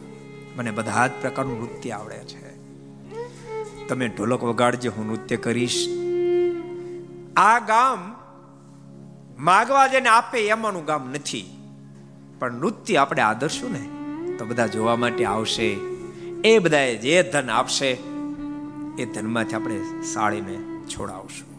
મને 0.57 0.71
બધા 0.71 1.07
જ 1.07 1.11
પ્રકારનું 1.21 1.59
નૃત્ય 1.59 1.91
આવડે 1.91 2.15
છે. 2.15 2.57
તમે 3.87 4.07
ઢોલક 4.07 4.43
વગાડજો, 4.43 4.91
હું 4.97 5.07
નૃત્ય 5.07 5.37
કરીશ. 5.37 5.87
આ 7.35 7.59
ગામ 7.59 8.15
માગવા 9.39 9.87
જેને 9.87 10.09
આપે 10.09 10.47
એમાંનું 10.47 10.85
ગામ 10.85 11.09
નથી. 11.09 11.57
પણ 12.39 12.53
નૃત્ય 12.53 12.95
આપણે 12.95 13.21
આદરશું 13.21 13.71
ને? 13.71 13.89
તો 14.37 14.45
બધા 14.45 14.67
જોવા 14.67 14.95
માટે 14.95 15.25
આવશે. 15.25 15.77
એ 16.43 16.59
બધાએ 16.59 16.95
જે 16.95 17.23
ધન 17.23 17.49
આપશે 17.49 18.12
એ 18.99 19.05
ધનમાંથી 19.05 19.55
આપણે 19.55 19.79
સાળીને 20.13 20.57
છોડાવશું. 20.87 21.53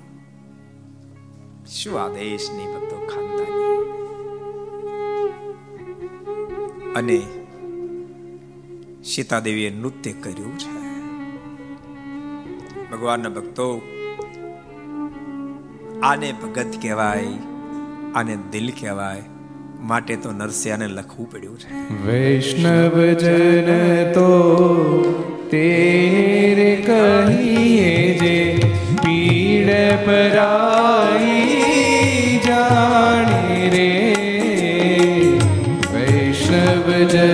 શું 1.66 2.00
આદેશ 2.00 2.50
નહીં 2.56 2.66
ભક્તો 2.66 2.96
ખાનદાની? 3.06 3.64
અને 6.94 7.22
સીતાદેવીએ 9.02 9.70
નૃત્ય 9.70 10.12
કર્યું 10.12 10.58
છે. 10.58 10.84
ભગવાનના 12.90 13.28
ભક્તો, 13.28 13.82
આને 16.02 16.32
ભગત 16.32 16.66
કહેવાય, 16.82 17.26
આને 18.14 18.38
દિલ 18.50 18.72
કહેવાય, 18.80 19.22
માટે 19.80 20.16
તો 20.16 20.32
નરસિંહાને 20.32 20.86
લખવું 20.86 21.30
પડ્યું 21.30 21.58
છે. 21.58 22.02
વૈષ્ણવ 22.06 23.12
જન 23.12 24.12
તો 24.12 24.24
તેરે 25.50 26.70
કહીએ 26.82 27.92
જે 28.20 28.36
પીડ 29.02 29.70
પરાઈ 30.06 31.40
જાણે 32.46 33.60
રે 33.74 33.90
વૈષ્ણવ 35.92 36.88
જન 37.08 37.33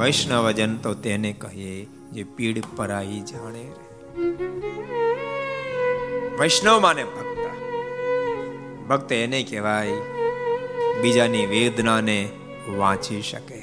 વૈષ્ણવજન 0.00 0.72
તો 0.78 0.90
તેને 0.96 1.30
કહીએ 1.34 1.74
જે 2.12 2.22
પીડ 2.36 2.58
પરાઈ 2.76 3.20
જાણે 3.24 3.64
રે 3.64 3.99
વૈષ્ણવ 6.40 6.80
માને 6.80 7.04
ભક્ત. 7.04 7.50
ભક્ત 8.88 9.12
એને 9.12 9.42
કહેવાય, 9.42 9.92
બીજાની 11.02 11.46
વેદનાને 11.46 12.30
વાંચી 12.76 13.22
શકે. 13.22 13.62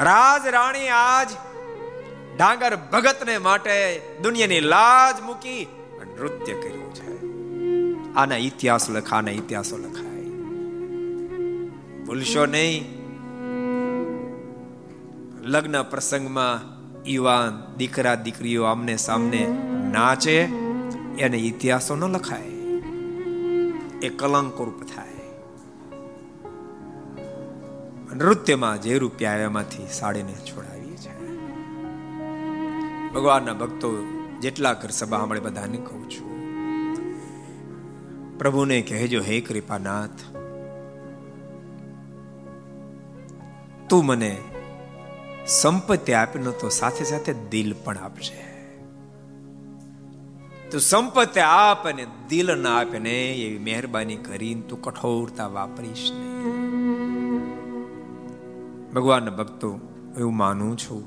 રાજ 0.00 0.46
રાણી 0.46 0.88
આજ 0.88 1.28
ડાંગર 2.36 2.76
ભગતને 2.76 3.38
માટે 3.38 4.02
દુનિયાની 4.22 4.60
લાજ 4.60 5.20
મૂકી 5.20 5.66
નૃત્ય 6.18 6.52
કર્યું 6.52 6.94
છે. 6.94 7.22
આના 8.14 8.36
ઇતિહાસ 8.36 8.90
લખાના 8.90 9.30
ઇતિહાસો 9.30 9.76
લખાય. 9.76 10.24
ભૂલશો 12.04 12.46
નહીં. 12.46 12.84
લગ્ન 15.42 15.82
પ્રસંગમાં 15.82 16.78
યુવાન 17.10 17.74
દીકરા 17.76 18.14
દીકરીઓ 18.14 18.64
આમને 18.64 18.96
સામને 18.96 19.56
નાચે 19.88 20.36
એને 21.18 21.38
ઇતિહાસો 21.42 21.94
ન 21.96 22.04
લખાય 22.10 22.56
એ 24.00 24.08
કલંક 24.16 24.58
રૂપ 24.60 24.80
થાય 24.86 25.26
નૃત્યમાં 28.16 28.78
જે 28.78 28.98
રૂપિયા 28.98 29.44
એમાંથી 29.44 29.88
સાડીને 29.90 30.34
છોડાવીએ 30.44 30.96
છે 30.96 31.12
ભગવાનના 33.12 33.54
ભક્તો 33.54 33.90
જેટલા 34.40 34.74
ઘર 34.74 34.92
સભા 34.92 35.20
સાંભળે 35.20 35.40
બધાને 35.40 35.78
કહું 35.82 36.04
છું 36.08 36.36
પ્રભુને 38.38 38.78
કહેજો 38.82 39.22
હે 39.22 39.40
કૃપાનાથ 39.40 40.22
તું 43.88 44.04
મને 44.04 44.32
સંપત્તિ 45.54 46.12
આપીને 46.14 46.52
તો 46.60 46.68
સાથે 46.74 47.04
સાથે 47.04 47.32
દિલ 47.50 47.70
પણ 47.84 48.00
આપશે 48.00 48.47
તું 50.70 50.80
સંપત્તિ 50.80 51.40
આપ 51.40 51.86
અને 51.86 52.06
દિલ 52.28 52.54
ના 52.54 52.78
આપ 52.78 52.92
ને 52.92 53.32
એવી 53.34 53.58
મહેરબાની 53.58 54.16
કરીને 54.16 54.60
તું 54.60 54.82
કઠોરતા 54.82 55.46
વાપરીશ 55.46 56.10
નહીં. 56.12 56.58
ભગવાનના 58.92 59.30
ભક્તો 59.30 59.80
એવું 60.18 60.36
માનું 60.36 60.78
છું, 60.78 61.02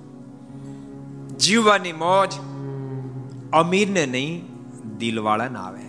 જીવવાની 1.38 1.94
મોજ 1.94 2.34
અમીરને 3.54 4.06
નહીં, 4.06 4.48
દિલવાળાને 4.98 5.60
આવે. 5.60 5.88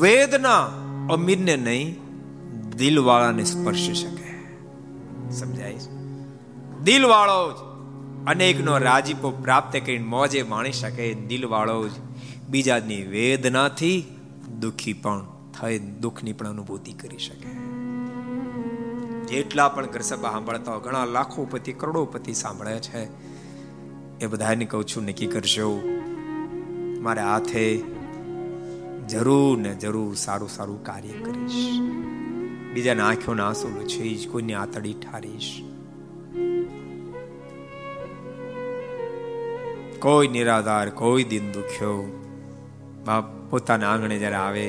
વેદના 0.00 0.64
અમીરને 1.10 1.56
નહીં, 1.56 1.96
દિલવાળાને 2.76 3.44
સ્પર્શી 3.44 3.94
શકે. 3.94 4.28
સમજાય 5.30 5.76
દિલવાળો 6.84 7.52
જ 7.52 7.67
અનેકનો 8.26 8.78
રાજીપો 8.78 9.30
પ્રાપ્ત 9.30 9.72
કરીને 9.72 10.04
મોજે 10.04 10.42
માણી 10.42 10.72
શકે, 10.72 11.14
દિલવાળો 11.14 11.88
જ. 11.88 11.92
બીજાની 12.48 13.02
વેદનાથી 13.02 14.04
દુઃખી 14.60 14.92
પણ 14.92 15.26
થઈ, 15.60 15.78
દુઃખની 15.78 16.32
પણ 16.32 16.48
અનુભૂતિ 16.48 16.92
કરી 16.92 17.18
શકે. 17.18 17.78
જેટલા 19.26 19.68
પણ 19.68 19.86
ઘર 19.86 20.00
સભા 20.00 20.30
સાંભળતા 20.30 20.72
હોય, 20.72 20.80
ઘણા 20.80 21.04
લાખોપતિ, 21.04 21.72
કરોડોપતિ 21.72 22.32
સાંભળે 22.32 22.78
છે. 22.78 23.04
એ 24.20 24.26
બધાને 24.26 24.64
કહું 24.64 24.84
છું, 24.84 25.04
નક્કી 25.04 25.26
કરજો, 25.26 25.80
મારે 27.00 27.22
હાથે 27.22 27.78
જરૂર 29.08 29.58
ને 29.58 29.74
જરૂર 29.74 30.14
સારું 30.14 30.48
સારું 30.48 30.84
કાર્ય 30.84 31.08
કરીશ. 31.08 31.80
બીજાના 32.74 33.08
આંખોના 33.08 33.46
આંસુ 33.46 33.68
લૂછીશ 33.68 34.28
કોઈની 34.28 34.54
આતડી 34.54 34.92
ઠારીશ. 34.92 35.62
કોઈ 40.08 40.28
નિરાધાર, 40.28 40.90
કોઈ 40.90 41.24
દિન 41.24 41.48
દુખ્યો. 41.52 41.96
બાપ 43.04 43.24
પોતાના 43.50 43.88
આંગણે 43.90 44.16
જ્યારે 44.18 44.36
આવે, 44.36 44.68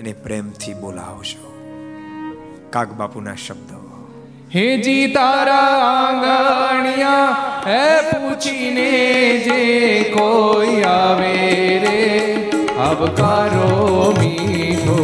એને 0.00 0.12
પ્રેમથી 0.12 0.74
બોલાવશો 0.74 1.48
કાક 2.70 2.92
બાપુના 2.92 3.34
શબ્દો. 3.34 3.80
હેજી 4.54 5.06
તારા 5.12 5.72
આંગણિયા, 5.86 7.26
હે 7.66 7.82
પૂછીને 8.12 8.86
જે 9.38 9.58
કોઈ 10.16 10.82
આવે 10.82 11.34
રે. 11.78 11.98
અબકારો 12.80 14.14
મીઠો 14.18 14.98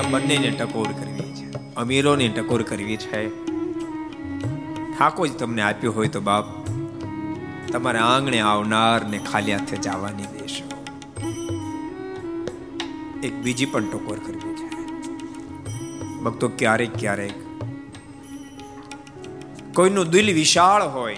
મારા 0.00 0.18
બંનેને 0.18 0.50
ટકોર 0.50 0.92
કરવી 0.92 1.32
છે. 1.34 1.74
અમીરોને 1.74 2.28
ટકોર 2.28 2.62
કરવી 2.62 2.96
છે. 2.96 3.28
ઠાકોર 4.98 5.28
તમને 5.28 5.62
આપ્યો 5.62 5.92
હોય 5.92 6.08
તો 6.08 6.20
બાપ, 6.20 6.44
તમારા 7.72 8.04
આંગણે 8.04 8.40
આવનારને 8.40 9.18
ખાલી 9.18 9.52
હાથે 9.52 9.76
જવાની 9.76 10.22
દેશો. 10.22 10.66
એક 13.22 13.34
બીજી 13.34 13.66
પણ 13.66 13.84
ટકોર 13.84 14.18
કરવી 14.18 14.54
છે. 14.54 14.68
ભક્તો, 16.20 16.48
ક્યારેક 16.48 16.90
ક્યારેક 16.98 17.34
કોઈનું 19.74 20.08
દિલ 20.08 20.34
વિશાળ 20.34 20.82
હોય, 20.82 21.16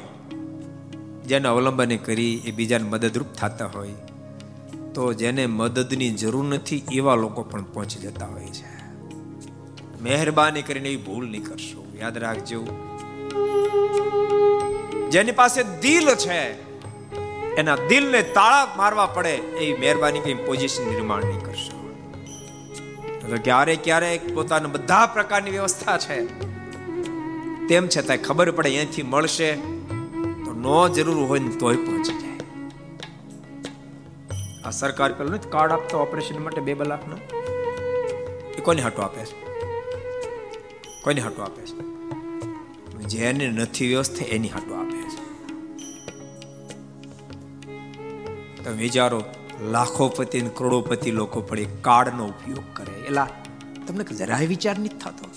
જેને 1.27 1.49
અવલંબને 1.49 1.97
કરી 1.97 2.43
એ 2.45 2.51
બીજાને 2.51 2.89
મદદરૂપ 2.89 3.27
થતા 3.27 3.67
હોય, 3.67 3.95
તો 4.95 5.13
જેને 5.13 5.47
મદદની 5.47 6.11
જરૂર 6.11 6.45
નથી 6.45 6.83
એવા 6.93 7.15
લોકો 7.15 7.43
પણ 7.43 7.63
પહોંચી 7.63 8.01
જતા 8.01 8.27
હોય 8.27 8.47
છે. 8.47 8.72
મહેરબાની 10.03 10.63
કરીને 10.63 10.89
એવી 10.89 11.03
ભૂલ 11.03 11.27
નહીં 11.31 11.45
કરશો. 11.45 11.85
યાદ 11.99 12.19
રાખજો. 12.19 12.61
જેની 15.11 15.33
પાસે 15.33 15.63
દિલ 15.63 16.15
છે, 16.15 16.41
એના 17.57 17.77
દિલને 17.89 18.23
તાળા 18.23 18.75
મારવા 18.77 19.07
પડે 19.07 19.35
એવી 19.35 19.77
મહેરબાની 19.81 20.21
કઈ 20.21 20.35
પોઝિશન 20.35 20.89
નિર્માણ 20.91 21.25
નહીં 21.25 21.41
કરશો. 21.41 21.77
તો 23.21 23.37
ક્યારેક 23.45 23.85
ક્યારેક 23.85 24.35
પોતાના 24.35 24.69
બધા 24.69 25.07
પ્રકારની 25.07 25.51
વ્યવસ્થા 25.51 25.99
છે. 25.99 26.27
તેમ 27.69 27.89
છતાં 27.89 28.17
ખબર 28.17 28.51
પડે 28.51 28.69
અહીંયાથી 28.69 29.03
મળશે 29.03 29.53
તો 30.45 30.53
નો 30.61 30.89
જરૂર 30.89 31.27
હોય 31.27 31.39
ને 31.39 31.49
તોય 31.49 31.77
પહોંચી 31.77 32.13
જાય. 32.13 32.41
આ 34.65 34.71
સરકાર 34.71 35.13
પેલું 35.13 35.33
નથી 35.33 35.51
કાર્ડ 35.51 35.73
આપતો 35.73 35.99
ઓપરેશન 35.99 36.45
માટે 36.45 36.61
બે 36.61 36.75
લાખનો 36.85 37.17
એ 38.59 38.61
કોને 38.63 38.83
હાટો 38.83 39.03
આપે 39.03 39.25
છે? 39.25 39.52
કોને 41.03 41.21
હાટો 41.21 41.43
આપે 41.43 41.67
છે? 41.67 41.93
જેને 42.99 43.49
નથી 43.49 43.89
વ્યવસ્થા 43.89 44.25
એની 44.25 44.49
હાટો 44.49 44.75
આપે 44.75 45.03
છે. 45.03 45.33
તમે 48.65 48.77
વિચારો, 48.77 49.25
લાખોપતિ 49.63 50.41
ને 50.41 50.51
કરોડોપતિ 50.55 51.11
લોકો 51.11 51.41
પણ 51.41 51.59
એ 51.59 51.65
કાર્ડનો 51.65 52.27
ઉપયોગ 52.27 52.65
કરે. 52.75 52.93
એલા, 52.93 53.29
તમને 53.89 54.05
જરાય 54.05 54.47
વિચાર 54.47 54.79
નથી 54.79 54.89
થતો? 54.89 55.29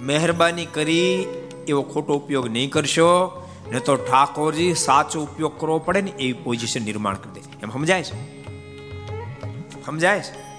મહેરબાની 0.00 0.66
કરી 0.66 1.26
એવો 1.68 1.82
ખોટો 1.82 2.14
ઉપયોગ 2.14 2.48
નહીં 2.48 2.70
કરશો, 2.70 3.42
ને 3.72 3.80
તો 3.80 3.96
ઠાકોરજી 3.96 4.74
સાચો 4.74 5.22
ઉપયોગ 5.22 5.60
કરવો 5.60 5.78
પડે 5.78 6.00
ને 6.00 6.10
એવી 6.10 6.32
પોઝિશન 6.32 6.82
નિર્માણ 6.82 7.14
કરી 7.14 7.40
દે. 7.40 7.40
એમ 7.62 7.70
સમજાય 7.70 8.02
છે? 8.02 8.44
સમજાય 9.86 10.20
છે? 10.20 10.49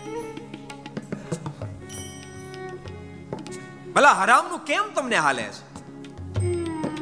ભલા 3.95 4.11
હરામનું 4.11 4.59
કેમ 4.59 4.83
તમને 4.95 5.15
હાલે 5.15 5.43
છે? 5.43 5.71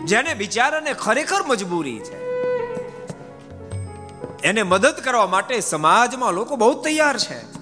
જેને 0.05 0.33
બિચારાને 0.33 0.93
ખરેખર 0.93 1.43
મજબૂરી 1.47 1.99
છે. 1.99 2.29
એને 4.41 4.63
મદદ 4.63 4.95
કરવા 5.03 5.27
માટે 5.27 5.59
સમાજમાં 5.59 6.33
લોકો 6.33 6.55
બહુ 6.55 6.81
તૈયાર 6.81 7.17
છે. 7.17 7.59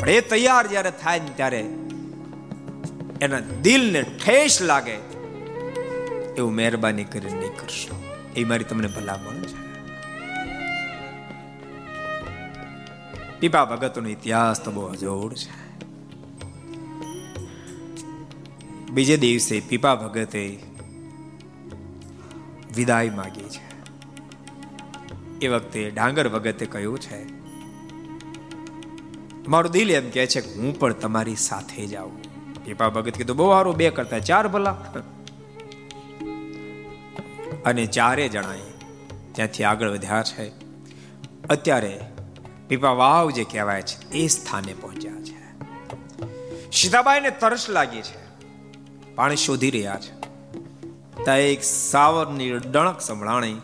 પણ 0.00 0.08
એ 0.08 0.20
તૈયાર 0.20 0.66
જ્યારે 0.66 0.90
થાય 0.90 1.20
ને 1.20 1.30
ત્યારે 1.36 1.60
એના 3.20 3.38
દિલને 3.62 4.02
ઠેસ 4.02 4.62
લાગે. 4.62 4.94
એવું 6.36 6.54
મહેરબાની 6.54 7.04
કરીને 7.04 7.34
નહીં 7.34 7.56
કરશો. 7.56 8.02
એ 8.36 8.44
મારી 8.44 8.64
તમને 8.64 8.86
ભલામણ 8.86 9.42
છે. 9.42 9.66
પીપા 13.40 13.64
ભગતનો 13.64 14.08
ઇતિહાસ 14.08 14.64
તો 14.64 14.70
બહુ 14.70 14.86
અજોડ 14.86 15.34
છે. 15.34 15.65
બીજે 18.96 19.16
દિવસે 19.16 19.60
પીપા 19.60 19.94
ભગતે 19.94 20.58
વિદાય 22.76 23.10
માગી 23.10 23.48
છે. 23.48 23.64
એ 25.40 25.48
વખતે 25.48 25.90
ડાંગર 25.90 26.28
ભગતે 26.28 26.66
કહ્યું 26.66 26.98
છે, 26.98 27.18
મારું 29.48 29.72
દિલ 29.72 29.90
એમ 29.90 30.10
કહે 30.10 30.26
છે 30.26 30.40
કે 30.40 30.54
હું 30.54 30.78
પણ 30.78 30.92
તમારી 30.92 31.36
સાથે 31.36 31.86
જાઉં 31.86 32.16
પીપા 32.64 32.88
ભગત 32.88 33.14
કીધું, 33.14 33.36
બહુ 33.36 33.50
સારું, 33.50 33.76
બે 33.76 33.90
કરતા 33.90 34.18
ચાર 34.18 34.48
ભલા. 34.48 34.76
અને 37.64 37.86
ચારે 37.86 38.28
જણાએ 38.28 38.68
ત્યાંથી 39.32 39.64
આગળ 39.64 39.90
વધ્યા 39.90 40.22
છે. 40.22 40.52
અત્યારે 41.50 42.00
પીપા 42.68 42.90
વાવ 42.90 43.30
જે 43.30 43.44
કહેવાય 43.44 43.82
છે, 43.82 44.10
એ 44.10 44.28
સ્થાને 44.28 44.74
પહોંચ્યા 44.74 45.20
છે. 45.22 45.40
સીતાબાઈને 46.72 47.30
તરસ 47.30 47.70
લાગી 47.70 48.02
છે. 48.02 48.25
પાણી 49.16 49.36
શોધી 49.36 49.70
રહ્યા 49.70 49.96
છે. 49.96 50.12
ત્યાં 51.24 51.36
એક 51.36 51.62
સાવરની 51.64 52.50
ડણક 52.52 53.00
સંભળાણી. 53.00 53.60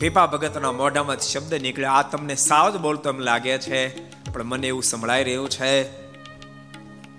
પીપા 0.00 0.26
ભગતના 0.26 0.72
મોઢામાં 0.72 1.16
શબ્દ 1.16 1.54
નીકળ્યો 1.54 1.90
આ 1.90 2.02
તમને 2.02 2.34
સાવજ 2.34 2.76
બોલતો 2.76 3.10
એમ 3.10 3.18
લાગે 3.18 3.58
છે, 3.58 3.80
પણ 4.32 4.42
મને 4.42 4.66
એવું 4.66 4.82
સંભળાઈ 4.82 5.24
રહ્યું 5.24 5.50
છે 5.50 5.82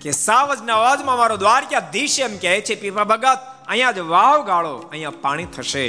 કે 0.00 0.10
સાવજના 0.10 0.74
અવાજમાં 0.74 1.18
મારો 1.18 1.36
દ્વારકાધીશ 1.36 2.18
એમ 2.20 2.34
કહે 2.38 2.60
છે, 2.60 2.74
પીપા 2.74 3.04
ભગત, 3.04 3.38
અહીંયા 3.68 3.92
જ 3.92 3.98
વાવ 3.98 4.46
ગાળો, 4.46 4.74
અહીંયા 4.76 5.10
પાણી 5.22 5.44
થશે. 5.44 5.86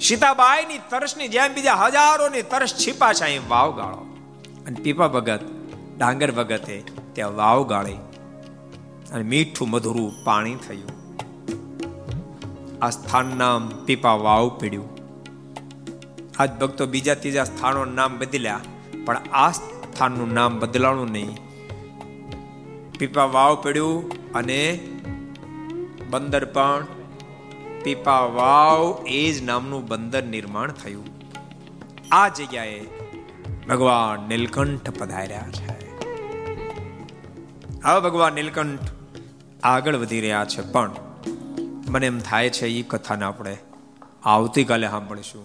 સીતાબાઈની 0.00 0.80
તરસની 0.90 1.28
જેમ 1.28 1.54
બીજા 1.54 1.74
હજારોની 1.74 2.42
તરસ 2.42 2.74
છીપા 2.74 3.12
છે 3.12 3.24
અહીં 3.24 3.48
વાવ 3.48 3.76
ગાળો. 3.76 4.00
અને 4.66 4.80
પીપા 4.80 5.08
ભગત, 5.08 5.42
ડાંગર 5.98 6.30
ભગતે 6.32 6.82
ત્યાં 7.12 7.36
વાવ 7.36 7.68
ગાળી. 7.68 8.00
અને 9.14 9.24
મીઠું 9.24 9.70
મધુરું 9.70 10.24
પાણી 10.24 10.54
થયું. 10.54 10.94
આ 12.82 12.90
સ્થાન 12.90 13.28
નામ 13.36 13.68
પીપા 13.86 14.14
વાવ 14.14 14.48
પીડ્યું. 14.48 14.90
આજ 16.38 16.50
ભક્તો 16.60 16.86
બીજા 16.86 17.14
ત્રીજા 17.14 17.44
સ્થાનોનું 17.44 17.94
નામ 17.94 18.18
બદલ્યા, 18.18 18.60
પણ 19.04 19.16
આ 19.32 19.50
સ્થાનનું 19.52 20.32
નામ 20.32 20.58
બદલાણું 20.60 21.10
નહીં. 21.10 21.32
પીપા 22.98 23.24
વાવ 23.24 23.54
પડ્યું 23.62 24.32
અને 24.32 24.60
બંદર 26.10 26.44
પણ 26.44 26.86
પીપા 27.84 28.20
વાવ 28.34 28.82
એ 29.06 29.32
જ 29.32 29.42
નામનું 29.42 29.88
બંદર 29.88 30.24
નિર્માણ 30.24 30.72
થયું. 30.72 31.06
આ 32.12 32.28
જગ્યાએ 32.28 32.82
ભગવાન 33.68 34.28
નીલકંઠ 34.28 34.90
પધાર્યા 34.98 35.48
છે. 35.50 35.78
હવે 37.84 38.00
ભગવાન 38.00 38.32
નીલકંઠ 38.32 38.93
આગળ 39.64 39.96
વધી 39.96 40.20
રહ્યા 40.20 40.44
છે. 40.44 40.62
પણ 40.72 40.90
મને 41.88 42.06
એમ 42.06 42.18
થાય 42.18 42.50
છે 42.50 42.66
એ 42.68 42.82
કથાને 42.82 43.24
આપણે 43.24 43.56
આવતીકાલે 44.24 44.88
સાંભળીશું. 44.88 45.44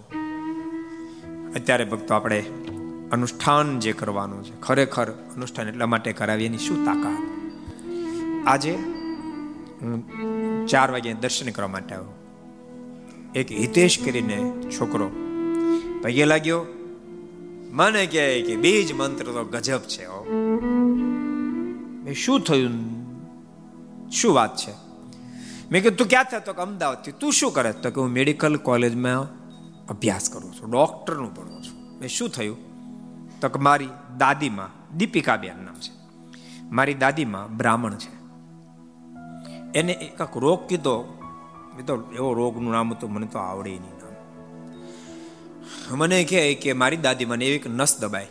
અત્યારે 1.52 1.84
ભક્તો, 1.84 2.14
આપણે 2.14 2.44
અનુષ્ઠાન 3.12 3.78
જે 3.78 3.92
કરવાનું 3.92 4.44
છે, 4.44 4.60
ખરેખર 4.60 5.10
અનુષ્ઠાન 5.10 5.68
એટલા 5.68 5.86
માટે 5.86 6.12
કરાવીએ, 6.12 6.46
એની 6.46 6.58
શું 6.58 6.84
તાકાત? 6.84 7.22
આજે 8.46 8.72
હું 9.82 10.66
ચાર 10.66 10.90
વાગે 10.90 11.12
દર્શન 11.14 11.50
કરવા 11.50 11.68
માટે 11.68 11.94
આવ્યો 11.94 12.14
એક 13.34 13.52
હિતેશ 13.52 13.98
કરીને 14.04 14.38
છોકરો 14.70 15.10
પગે 16.02 16.24
લાગ્યો. 16.24 16.60
મને 17.72 18.06
કહે 18.06 18.42
કે 18.42 18.56
બીજ 18.56 18.92
મંત્ર 18.92 19.24
તો 19.24 19.44
ગજબ 19.44 19.82
છે 19.88 20.04
શું 22.14 22.40
થયું? 22.40 22.99
શું 24.10 24.34
વાત 24.34 24.56
છે? 24.56 24.70
મેં 25.70 25.82
કીધું, 25.82 25.96
તું 25.96 26.06
ક્યાં 26.06 26.44
તો 26.44 26.52
કે 26.52 26.62
અમદાવાદથી 26.62 27.12
તું 27.12 27.32
શું 27.32 27.52
કરે? 27.52 27.72
તો 27.72 27.90
કે, 27.90 28.00
હું 28.00 28.10
મેડિકલ 28.10 28.56
કોલેજમાં 28.56 29.22
અભ્યાસ 29.86 30.30
કરું 30.30 30.54
છું 30.54 30.70
ડૉક્ટરનું 30.70 31.34
ભણું 31.34 31.62
છું. 31.62 31.98
મેં 32.00 32.08
શું 32.08 32.28
થયું? 32.28 32.56
તો 33.40 33.48
કે, 33.48 33.58
મારી 33.58 33.88
દાદીમાં 34.18 34.96
દીપિકાબેન 34.96 35.64
નામ 35.64 35.74
છે. 35.74 35.92
મારી 36.62 36.94
દાદીમાં 36.94 37.56
બ્રાહ્મણ 37.56 37.94
છે. 37.94 38.20
એને 39.78 39.92
એક 39.92 40.36
રોગ 40.36 40.66
કીધો. 40.66 41.22
એ 41.78 41.82
તો 41.82 42.12
એવો 42.14 42.34
રોગનું 42.34 42.72
નામ 42.72 42.92
હતું, 42.92 43.12
મને 43.12 43.26
તો 43.26 43.38
આવડે 43.38 43.70
નહીં 43.70 43.80
નામ. 43.80 44.10
મને 45.96 46.24
કહે 46.24 46.54
કે, 46.54 46.72
મારી 46.72 46.96
દાદી 46.96 47.24
મને 47.24 47.46
એવી 47.46 47.68
નસ 47.68 48.00
દબાય 48.00 48.26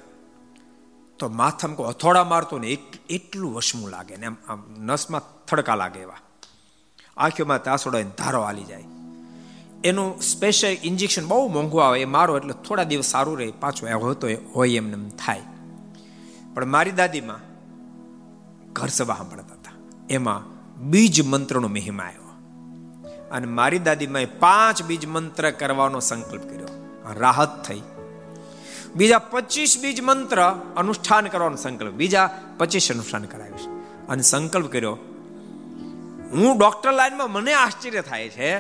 તો 1.20 1.30
માથામાં 1.30 1.78
કોઈ 1.78 1.88
હથોડા 1.88 2.24
મારતો 2.24 2.60
ને 2.60 2.68
એટલું 3.10 3.54
વસમું 3.54 3.90
લાગે 3.90 4.18
ને 4.18 4.28
આમ 4.48 4.64
નસમાં 4.78 5.46
થડકા 5.46 5.76
લાગે 5.76 6.00
એવા. 6.00 6.14
આંખોમાં 7.18 7.64
તાસોડા 7.64 8.02
ધારો 8.02 8.42
હાલી 8.42 8.64
જાય. 8.64 8.84
એનું 9.84 10.22
સ્પેશિયલ 10.22 10.78
ઇન્જેક્શન 10.84 11.28
બહુ 11.28 11.48
મોંઘું 11.48 11.88
આવે, 11.88 12.02
એ 12.02 12.06
મારો 12.06 12.38
એટલે 12.38 12.54
થોડા 12.54 12.84
દિવસ 12.84 13.06
સારું 13.06 13.40
રહે, 13.40 13.52
પાછો 13.52 13.88
એ 13.88 13.94
હોતો 13.94 14.28
હોય 14.56 14.76
એમને 14.76 14.94
એમ 14.94 15.10
થાય. 15.10 15.42
પણ 16.54 16.66
મારી 16.66 16.92
દાદીમાં 16.92 17.40
ઘર 18.74 18.88
સભા 18.88 19.16
સાંભળતા 19.16 19.54
હતા. 19.54 19.72
એમાં 20.10 20.60
બીજ 20.90 21.28
મંત્રનો 21.28 21.68
મહિમા 21.68 22.04
આવ્યો. 22.04 22.30
અને 23.32 23.48
મારી 23.48 23.80
દાદીમાં 23.80 24.40
પાંચ 24.40 24.84
બીજ 24.84 25.06
મંત્ર 25.06 25.52
કરવાનો 25.52 26.00
સંકલ્પ 26.00 26.44
કર્યો. 26.44 26.68
રાહત 27.20 27.64
થઈ. 27.66 27.82
બીજા 28.96 29.20
પચીસ 29.20 29.78
બીજ 29.82 30.02
મંત્ર 30.02 30.42
અનુષ્ઠાન 30.78 31.28
કરવાનો 31.28 31.56
સંકલ્પ. 31.56 31.92
બીજા 31.92 32.30
પચીસ 32.58 32.92
અનુષ્ઠાન 32.92 33.24
કરાવીશ 33.24 33.68
અને 34.10 34.22
સંકલ્પ 34.22 34.72
કર્યો, 34.72 34.98
હું 36.32 36.58
ડોક્ટર 36.58 36.92
લાઈનમાં 36.92 37.32
મને 37.32 37.54
આશ્ચર્ય 37.54 38.02
થાય 38.02 38.30
છે 38.30 38.60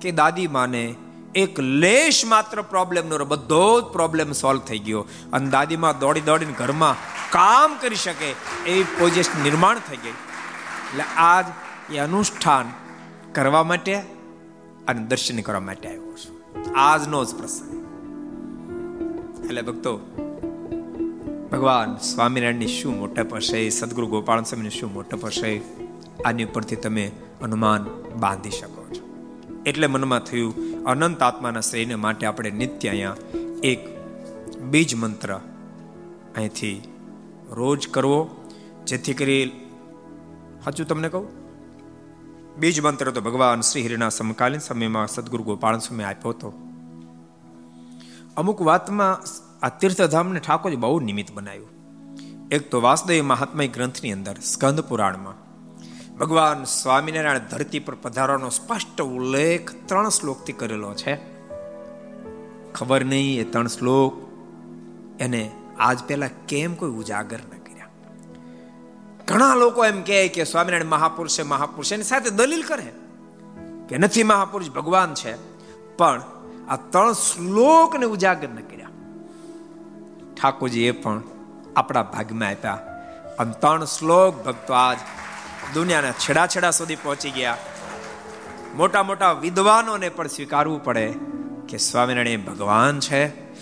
કે 0.00 0.10
દાદી 0.10 0.46
માને 0.46 0.94
એક 1.34 1.60
લેશ 1.60 2.24
માત્ર 2.24 2.62
પ્રોબ્લેમ 2.62 3.08
નો 3.08 3.24
બધો 3.24 3.80
જ 3.80 3.84
પ્રોબ્લેમ 3.84 4.32
સોલ્વ 4.32 4.60
થઈ 4.60 4.78
ગયો. 4.78 5.06
અને 5.32 5.50
દાદીમાં 5.50 5.98
દોડી 5.98 6.20
દોડીને 6.20 6.52
ઘરમાં 6.52 6.96
કામ 7.30 7.76
કરી 7.80 7.96
શકે 7.96 8.30
એવી 8.66 8.82
પોઝિશન 8.82 9.42
નિર્માણ 9.42 9.78
થઈ 9.78 9.96
ગઈ. 9.96 10.10
એટલે 10.10 11.04
આજ 11.16 11.46
એ 11.90 11.98
અનુષ્ઠાન 11.98 12.70
કરવા 13.32 13.62
માટે 13.62 13.94
અને 14.88 15.06
દર્શન 15.06 15.40
કરવા 15.40 15.60
માટે 15.60 15.88
આવ્યો 15.88 16.12
છું. 16.12 16.36
આજનો 16.76 17.24
જ 17.24 17.34
પ્રસંગ. 17.34 17.71
એટલે 19.44 19.62
ભક્તો, 19.62 19.96
ભગવાન 21.52 21.96
સ્વામિનારાયણની 21.96 22.66
શું 22.66 22.98
મોટપ 22.98 23.34
હશે? 23.34 23.68
સદગુરુ 23.68 24.06
ગોપાલ 24.06 24.42
સ્વામીની 24.42 24.70
શું 24.70 24.92
મોટપ 24.92 25.26
હશે? 25.26 25.60
આની 26.24 26.44
ઉપરથી 26.44 26.76
તમે 26.76 27.12
અનુમાન 27.42 27.86
બાંધી 28.20 28.50
શકો 28.50 28.86
છો. 28.94 29.14
એટલે 29.66 29.86
મનમાં 29.86 30.18
થયું, 30.18 30.84
અનંત 30.84 31.22
આત્માના 31.22 31.60
શ્રેયને 31.60 31.94
માટે 31.94 32.26
આપણે 32.26 32.50
નિત્ય 32.50 32.88
અહીંયા 32.88 33.16
એક 33.62 33.88
બીજ 34.60 34.94
મંત્ર 34.94 35.34
અહીંથી 36.36 36.82
રોજ 37.50 37.88
કરવો, 37.88 38.30
જેથી 38.86 39.14
કરી 39.14 39.68
હજુ 40.66 40.84
તમને 40.84 41.08
કહું? 41.08 41.28
બીજ 42.58 42.80
મંત્ર 42.80 43.10
તો 43.10 43.20
ભગવાન 43.20 43.60
શ્રી 43.60 43.82
હિરના 43.82 44.08
સમકાલીન 44.08 44.60
સમયમાં 44.60 45.06
સદગુરુ 45.06 45.44
ગોપાલ 45.44 45.78
સ્વામી 45.78 46.04
આપ્યો 46.04 46.30
હતો. 46.30 46.71
અમુક 48.36 48.62
વાતમાં 48.62 49.20
આ 49.62 49.68
તીર્થધામને 49.68 50.40
ઠાકોરજી 50.40 50.76
બહુ 50.76 51.00
નિમિત્ત 51.00 51.32
બનાવ્યું. 51.32 51.68
એક 52.50 52.70
તો 52.70 52.80
વાસુદેવ 52.80 53.24
મહાત્મા 53.24 53.64
ગ્રંથની 53.64 54.12
અંદર, 54.12 54.34
સ્કંદ 54.34 54.80
પુરાણમાં, 54.80 55.34
ભગવાન 56.16 56.64
સ્વામિનારાયણ 56.64 57.38
ધરતી 57.38 57.78
પર 57.78 57.94
પધારવાનો 57.94 58.48
સ્પષ્ટ 58.48 59.02
ઉલ્લેખ 59.02 59.70
ત્રણ 59.86 60.08
શ્લોકથી 60.08 60.52
કરેલો 60.52 60.94
છે. 60.94 61.16
ખબર 62.72 63.04
નહીં 63.04 63.40
એ 63.40 63.44
ત્રણ 63.44 63.66
શ્લોક, 63.66 64.12
એને 65.20 65.50
આજ 65.78 65.98
પહેલા 66.04 66.28
કેમ 66.48 66.74
કોઈ 66.74 66.90
ઉજાગર 66.90 67.38
ન 67.38 67.58
કર્યા? 67.58 67.88
ઘણા 69.28 69.54
લોકો 69.54 69.84
એમ 69.84 70.02
કહે 70.02 70.28
કે 70.28 70.44
સ્વામિનારાયણ 70.44 70.88
મહાપુરુષ 70.88 71.40
મહાપુરુષ 71.40 71.92
એની 71.92 72.02
સાથે 72.02 72.30
દલીલ 72.30 72.62
કરે 72.62 72.92
કે 73.88 73.98
નથી 73.98 74.22
મહાપુરુષ, 74.22 74.70
ભગવાન 74.70 75.14
છે. 75.14 75.36
પણ 75.96 76.22
આ 76.68 76.76
ત્રણ 76.76 77.12
શ્લોકને 77.12 78.06
ઉજાગર 78.06 78.48
ન 78.48 78.56
કર્યા. 78.56 78.88
ઠાકોરજી 80.34 80.82
એ 80.82 80.90
પણ 80.90 81.22
આપણા 81.76 82.02
ભાગમાં 82.02 82.48
આપ્યા. 82.48 82.78
અને 83.38 83.52
ત્રણ 83.60 83.84
શ્લોક 83.84 84.44
ભક્તો 84.44 84.74
આજ 84.74 84.98
દુનિયાના 85.74 86.12
છેડા 86.12 86.46
છેડા 86.46 86.70
સુધી 86.70 86.96
પહોંચી 86.96 87.30
ગયા. 87.30 87.56
મોટા 88.74 89.02
મોટા 89.02 89.32
વિદ્વાનોને 89.32 90.08
પણ 90.08 90.26
સ્વીકારવું 90.26 90.84
પડે 90.84 91.14
કે 91.68 91.78
સ્વામિનારાયણ 91.78 92.40
ભગવાન 92.40 93.00
છે. 93.00 93.52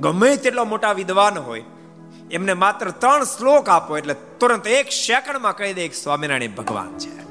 ગમે 0.00 0.36
તેટલો 0.36 0.64
મોટા 0.64 0.92
વિદ્વાન 0.92 1.38
હોય, 1.38 1.64
એમને 2.30 2.54
માત્ર 2.54 2.90
ત્રણ 2.90 3.24
શ્લોક 3.24 3.68
આપો 3.68 3.98
એટલે 3.98 4.14
તુરંત 4.14 4.66
એક 4.66 4.88
સેકન્ડમાં 4.88 5.56
કહી 5.56 5.74
દે 5.74 5.88
સ્વામિનારાયણ 5.88 6.50
ભગવાન 6.50 6.98
છે. 6.98 7.22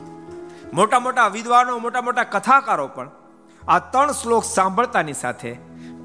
મોટા 0.73 0.99
મોટા 0.99 1.27
વિદ્વાનો, 1.27 1.77
મોટા 1.77 2.01
મોટા 2.01 2.23
કથાકારો 2.23 2.87
પણ 2.87 3.09
આ 3.67 3.79
ત્રણ 3.79 4.11
શ્લોક 4.11 4.43
સાંભળતાની 4.43 5.13
સાથે 5.13 5.49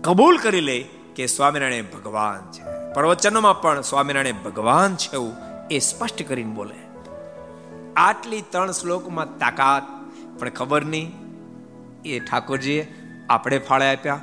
કબૂલ 0.02 0.38
કરી 0.38 0.60
લે 0.60 0.78
કે 1.16 1.26
સ્વામિનારાયણ 1.26 1.84
ભગવાન 1.84 2.40
છે. 2.52 2.62
પ્રવચનોમાં 2.94 3.60
પણ 3.60 3.80
સ્વામિનારાયણ 3.80 4.40
ભગવાન 4.44 4.96
છે 4.96 5.12
એવું 5.12 5.34
એ 5.70 5.78
સ્પષ્ટ 5.78 6.22
કરીને 6.28 6.54
બોલે. 6.54 6.78
આટલી 7.96 8.42
ત્રણ 8.50 8.72
શ્લોકમાં 8.72 9.38
તાકાત, 9.38 9.86
પણ 10.38 10.48
ખબર 10.48 10.84
નહીં. 10.84 11.08
એ 12.04 12.18
ઠાકોરજીએ 12.18 12.88
આપણે 13.30 13.58
ફાળે 13.58 13.86
આપ્યા 13.90 14.20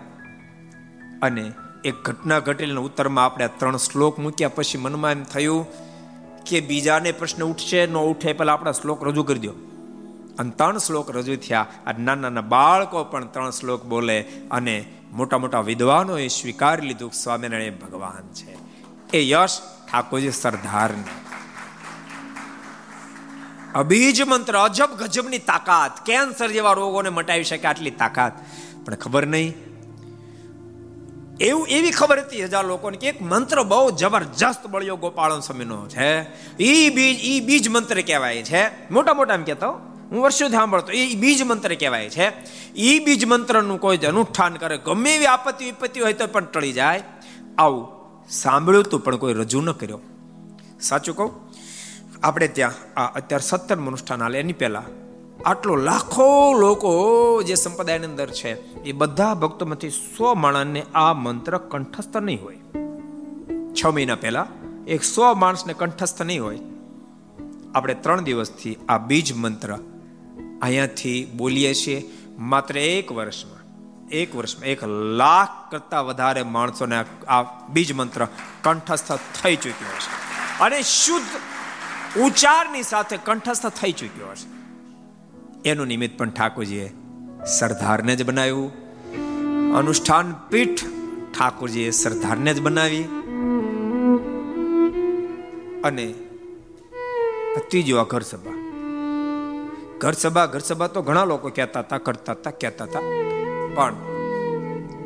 અને 1.21 1.45
એક 1.85 1.95
ઘટના 2.03 2.39
ઘટેલી 2.39 2.75
ઉત્તરમાં 2.75 3.25
આપણે 3.25 3.47
ત્રણ 3.47 3.77
શ્લોક 3.77 4.19
મૂક્યા 4.19 4.47
પછી 4.47 4.77
મનમાં 4.77 5.11
એમ 5.11 5.23
થયું 5.23 5.65
કે 6.45 6.59
બીજાને 6.59 7.11
પ્રશ્ન 7.11 7.43
ઉઠશે, 7.43 7.85
ન 7.85 7.97
ઉઠે 7.97 8.33
પહેલા 8.33 8.53
આપણા 8.53 8.71
શ્લોક 8.71 9.03
રજૂ 9.03 9.23
કરી 9.23 9.39
દો 9.39 9.68
અને 10.39 10.51
ત્રણ 10.51 10.77
શ્લોક 10.77 11.11
રજૂ 11.11 11.35
થયા. 11.35 11.65
આ 11.87 11.91
નાના 11.91 12.15
નાના 12.15 12.41
બાળકો 12.41 13.03
પણ 13.03 13.25
ત્રણ 13.25 13.51
શ્લોક 13.51 13.83
બોલે 13.83 14.21
અને 14.51 14.85
મોટા 15.11 15.37
મોટા 15.37 15.61
વિદ્વાનોએ 15.61 16.27
સ્વીકારી 16.27 16.87
લીધું 16.87 17.11
સ્વામિનારાયણ 17.11 17.73
ભગવાન 17.73 18.33
છે. 18.33 18.57
એ 19.17 19.29
યશ 19.29 19.59
ઠાકોરજી 19.91 20.31
સરદારને. 20.31 21.03
અબીજ 23.75 24.21
મંત્ર 24.21 24.57
અજબ 24.57 24.89
ગજબની 24.99 25.37
તાકાત, 25.37 26.05
કેન્સર 26.05 26.47
જેવા 26.47 26.73
રોગોને 26.73 27.09
મટાવી 27.09 27.43
શકે 27.43 27.67
આટલી 27.67 27.91
તાકાત. 27.91 28.33
પણ 28.85 28.95
ખબર 28.95 29.27
નહીં? 29.27 29.53
એવું 31.39 31.67
એવી 31.67 31.91
ખબર 31.91 32.19
હતી 32.19 32.43
હજાર 32.43 32.65
લોકોને 32.65 32.97
કે 32.97 33.07
એક 33.07 33.21
મંત્ર 33.21 33.63
બહુ 33.63 33.91
જબરજસ્ત 33.91 34.67
બળ્યો 34.67 34.95
ગોપાળન 34.95 35.39
સ્વામીનો 35.39 35.87
છે. 35.87 36.21
ઈ 36.63 36.89
બીજ 36.89 37.19
ઈ 37.19 37.39
બીજ 37.39 37.69
મંત્ર 37.69 38.01
કહેવાય 38.01 38.43
છે. 38.43 38.89
મોટા 38.93 39.13
મોટા 39.13 39.33
એમ 39.33 39.43
કહેતો 39.43 39.98
હું 40.11 40.21
વર્ષોથી 40.21 40.51
સાંભળતો. 40.51 40.91
એ 40.91 41.15
બીજ 41.15 41.43
મંત્ર 41.43 41.75
કહેવાય 41.75 42.09
છે. 42.09 42.29
એ 42.75 42.99
બીજ 42.99 43.25
મંત્રનું 43.25 43.79
કોઈ 43.79 43.97
અનુષ્ઠાન 43.97 44.53
કરે. 44.53 44.77
ગમે 44.77 45.15
એવી 45.15 45.25
આપત્તિ 45.25 45.65
વિપત્તિ 45.65 45.99
હોય 45.99 46.13
તો 46.13 46.27
પણ 46.27 46.45
ટળી 46.45 46.71
જાય. 46.71 47.03
આવું 47.57 47.87
સાંભળ્યું 48.29 48.83
તું 48.83 49.03
પણ 49.03 49.15
કોઈ 49.15 49.33
રજૂ 49.33 49.61
ન 49.61 49.71
કર્યો. 49.71 49.99
સાચું 50.81 51.15
કહું? 51.15 51.31
આપણે 52.23 52.47
ત્યાં 52.47 52.99
આ 52.99 53.05
અત્યારે 53.07 53.47
સત્તર 53.47 53.75
અનુષ્ઠાન 53.75 54.21
હાલે. 54.21 54.39
એની 54.39 54.53
પહેલા 54.53 54.83
આટલો 55.45 55.75
લાખો 55.75 56.53
લોકો 56.53 56.91
જે 57.43 57.55
સંપ્રદાયની 57.55 58.05
અંદર 58.05 58.29
છે, 58.29 58.81
એ 58.83 58.91
બધા 58.91 59.33
ભક્તોમાંથી 59.33 59.89
સો 59.89 60.33
માણસને 60.33 60.83
આ 60.95 61.13
મંત્ર 61.13 61.57
કંઠસ્થ 61.57 62.17
નહીં 62.17 62.43
હોય. 62.43 62.57
છ 63.73 63.85
મહિના 63.85 64.15
પહેલા 64.15 64.47
એક 64.87 65.03
સો 65.03 65.33
માણસને 65.33 65.73
કંઠસ્થ 65.73 66.21
નહીં 66.21 66.43
હોય. 66.43 66.59
આપણે 67.75 67.93
ત્રણ 67.93 68.21
દિવસથી 68.21 68.77
આ 68.89 68.97
બીજ 68.97 69.33
મંત્ર 69.37 69.77
અહીંયાથી 70.61 71.25
બોલીએ 71.37 71.73
છીએ, 71.73 72.09
માત્ર 72.37 72.77
એક 72.77 73.11
વર્ષમાં 73.11 73.59
એક 74.09 74.35
વર્ષમાં, 74.35 74.65
એક 74.65 74.83
લાખ 75.15 75.71
કરતા 75.71 76.01
વધારે 76.01 76.43
માણસોને 76.43 77.03
આ 77.27 77.43
બીજ 77.67 77.93
મંત્ર 77.93 78.27
કંઠસ્થ 78.63 79.11
થઈ 79.11 79.55
ચૂક્યો 79.55 79.87
છે 79.87 80.11
અને 80.59 80.81
શુદ્ધ 80.81 82.19
ઉચ્ચારની 82.19 82.83
સાથે 82.83 83.17
કંઠસ્થ 83.17 83.67
થઈ 83.67 83.91
ચૂક્યો 83.91 84.31
હશે. 84.31 84.47
એનું 85.69 85.87
નિમિત્ત 85.87 86.17
પણ 86.17 86.29
ઠાકોરજીએ 86.29 86.93
સરદારને 87.59 88.15
જ 88.15 88.23
બનાવ્યું. 88.23 88.71
અનુષ્ઠાન 89.75 90.35
પીઠ 90.49 90.83
ઠાકોરજીએ 91.37 91.91
સરદારને 91.91 92.53
જ 92.53 92.61
બનાવી. 92.61 93.03
અને 95.83 96.13
ત્રીજો 97.69 97.97
આ 97.97 98.19
સભા 98.19 98.58
ઘર 99.99 100.11
સભા 100.11 100.45
ઘર 100.45 100.59
સભા 100.59 100.87
તો 100.87 101.01
ઘણા 101.01 101.25
લોકો 101.25 101.49
કહેતા 101.49 101.79
હતા, 101.79 101.97
કરતા 101.97 102.31
હતા, 102.31 102.51
કહેતા 102.51 102.83
હતા. 102.83 102.99
પણ 103.75 103.93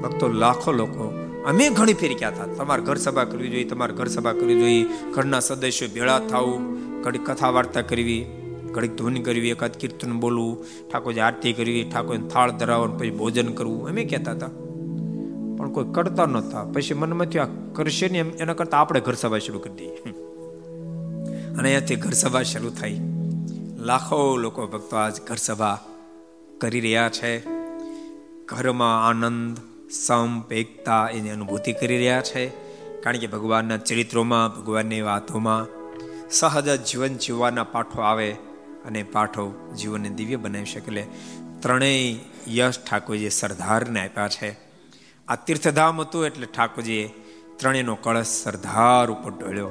ભક્તો 0.03 0.27
લાખો 0.27 0.71
લોકો, 0.71 1.13
અમે 1.45 1.69
ઘણી 1.69 1.93
ફેરી 1.93 2.15
કહેતા 2.15 2.45
તમારે 2.45 2.81
ઘર 2.81 2.95
સભા 2.95 3.23
કરવી 3.23 3.49
જોઈએ, 3.49 3.63
તમારે 3.63 3.93
ઘર 3.93 4.07
સભા 4.07 4.31
કરવી 4.31 4.59
જોઈએ. 4.59 4.85
ઘરના 5.11 5.39
સદસ્યો 5.39 5.89
ભેળા 5.93 6.19
થવું, 6.19 6.61
ઘડી 7.01 7.17
કથા 7.17 7.49
વાર્તા 7.49 7.81
કરવી 7.81 8.25
ઘડીક 8.71 8.95
ધૂન 8.95 9.13
કરવી, 9.13 9.49
એકાદ 9.49 9.71
કીર્તન 9.71 10.19
બોલવું, 10.19 10.65
ઠાકોરજી 10.91 11.19
આરતી 11.19 11.53
કરવી 11.53 11.83
ઠાકોરને 11.83 12.27
થાળ 12.27 12.51
ધરાવવાનું, 12.51 12.99
પછી 12.99 13.09
ભોજન 13.09 13.47
કરવું, 13.47 13.89
અમે 13.89 14.05
કહેતા 14.05 14.31
હતા. 14.31 14.47
પણ 15.57 15.71
કોઈ 15.71 15.85
કરતા 15.93 16.25
નહોતા. 16.25 16.63
પછી 16.63 16.93
મનમાં 16.93 17.27
થયું, 17.27 17.45
આ 17.45 17.73
કરશે 17.73 18.09
ને 18.09 18.17
એમ, 18.17 18.29
એના 18.29 18.53
કરતા 18.53 18.77
આપણે 18.77 18.99
ઘર 18.99 19.13
સભા 19.13 19.37
શરૂ 19.37 19.59
કરી 19.59 19.73
દઈએ. 19.73 19.95
અને 21.53 21.63
અહીંયાથી 21.63 21.95
ઘર 21.95 22.11
સભા 22.11 22.43
શરૂ 22.43 22.69
થઈ 22.69 23.12
લાખો 23.83 24.37
લોકો 24.37 24.67
ભક્તો 24.67 24.95
આજ 24.95 25.21
ઘર 25.21 25.35
સભા 25.35 25.79
કરી 26.61 26.79
રહ્યા 26.79 27.09
છે. 27.09 27.45
ઘરમાં 28.45 29.07
આનંદ, 29.07 29.57
સંપ, 29.91 30.53
એકતા 30.53 31.09
એની 31.13 31.29
અનુભૂતિ 31.29 31.73
કરી 31.73 31.97
રહ્યા 31.97 32.21
છે. 32.21 32.47
કારણ 33.01 33.17
કે 33.17 33.27
ભગવાનના 33.27 33.77
ચરિત્રોમાં, 33.77 34.49
ભગવાનની 34.49 35.01
વાતોમાં 35.01 35.67
સહજ 36.29 36.83
જીવન 36.85 37.15
જીવવાના 37.15 37.63
પાઠો 37.63 38.01
આવે 38.01 38.31
અને 38.85 39.03
પાઠો 39.03 39.73
જીવનને 39.77 40.09
દિવ્ય 40.09 40.35
બનાવી 40.35 40.65
શકે. 40.65 40.85
એટલે 40.85 41.07
ત્રણેય 41.59 42.15
યશ 42.47 42.79
ઠાકોરજીએ 42.79 43.29
સરદારને 43.29 44.07
આપ્યા 44.07 44.27
છે. 44.27 44.57
આ 45.27 45.35
તીર્થધામ 45.35 46.01
હતું 46.01 46.25
એટલે 46.25 46.45
ઠાકોરજીએ 46.45 47.09
ત્રણેયનો 47.57 47.95
કળશ 47.95 48.27
સરદાર 48.27 49.11
ઉપર 49.11 49.31
ઢોળ્યો. 49.31 49.69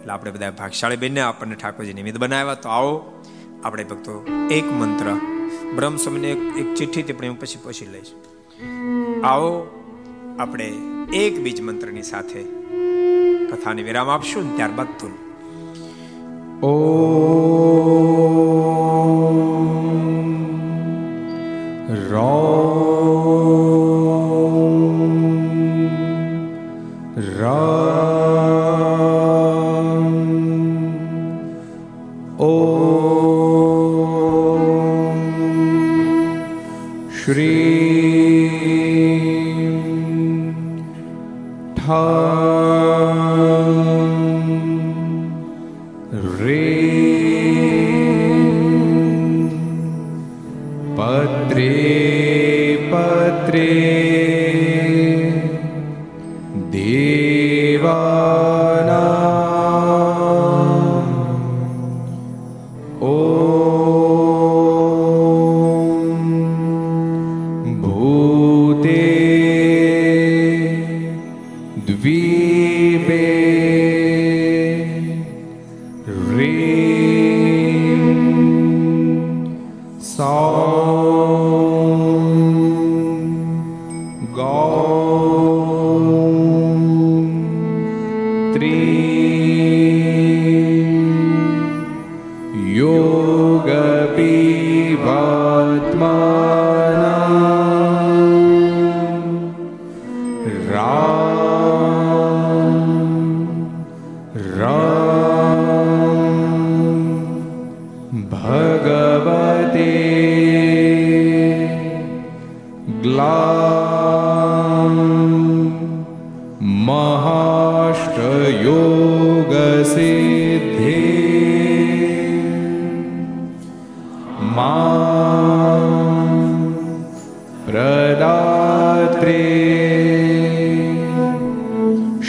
એટલે 0.00 0.12
આપણે 0.12 0.30
બધા 0.30 0.50
ભાગશાળી 0.50 0.96
બનને 0.96 1.20
આપણને 1.20 1.54
ઠાકોરજી 1.54 1.92
નિમિત્ત 1.92 2.18
બનાવ્યા. 2.18 2.54
તો 2.54 2.68
આવો, 2.68 3.24
આપણે 3.64 3.84
ભક્તો, 3.84 4.26
એક 4.50 4.72
મંત્ર. 4.72 5.14
બ્રહ્મ 5.74 5.96
સ્વામીને 5.96 6.30
એક 6.30 6.74
ચિઠ્ઠી 6.74 7.02
તે 7.02 7.12
પણ 7.12 7.34
પછી 7.34 7.58
પછી 7.62 7.86
લઈશ. 7.86 8.12
આવો, 9.24 9.76
આપણે 10.38 10.72
એક 11.12 11.40
બીજ 11.40 11.60
મંત્રની 11.60 12.02
સાથે 12.02 12.42
કથાને 13.50 13.82
વિરામ 13.82 14.08
આપશું 14.08 14.56
ત્યારબાદ 14.56 14.86
તું 14.98 15.12
ઓ 16.66 16.72
રો 22.10 22.49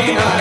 Marina. 0.02 0.41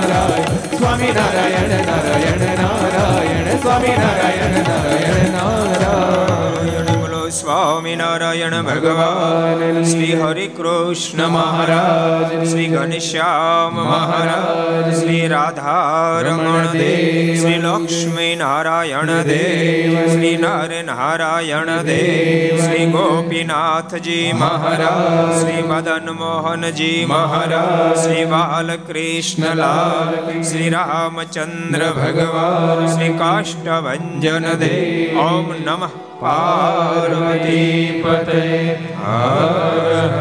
સ્વામી 0.91 1.11
નારાયણ 1.11 1.85
નારાયણ 1.85 2.59
નારાયણ 2.59 3.57
સ્વામી 3.57 3.87
નારાયણ 3.87 4.63
નારાયણ 4.67 5.29
નારાયણ. 5.31 6.85
બોલો 6.85 7.29
સ્વામિનારાયણ 7.29 8.61
ભગવાન 8.61 9.83
શ્રી 9.83 10.21
હરિ 10.21 10.47
કૃષ્ણ 10.47 11.27
મહારાજ. 11.27 12.49
શ્રી 12.49 12.67
ઘનશ્યામ 12.67 13.73
મહારાજ 13.73 14.99
શ્રી 14.99 15.27
રાધારમણ 15.27 16.65
દેવ 16.65 17.41
શ્રી 17.41 17.57
લક્ષ્મી 17.57 18.35
નારાયણ 18.35 19.05
દેવ. 19.05 20.11
શ્રી 20.11 20.37
નર 20.37 20.83
નારાયણ 20.83 21.65
દેવ. 21.65 22.65
શ્રી 22.65 22.85
ગોપીનાથજી 23.91 24.33
મહારાજ 24.33 25.31
શ્રી 25.35 25.63
મદન 25.63 26.07
મોહનજી 26.13 27.05
મહારાજ 27.05 27.97
શ્રી 27.97 28.25
બાલકૃષ્ણલાલ 28.25 30.13
શ્રી 30.43 30.69
રામચંદ્ર 30.69 31.83
ભગવાન 31.97 32.87
શ્રી 32.87 33.11
કાષ્ટભન 33.15 34.07
દેવ 34.55 35.19
ઓમ 35.19 35.51
નમઃ 35.59 35.99
પાર્વતી 36.21 38.01
પતે 38.01 38.41
હર 39.01 40.15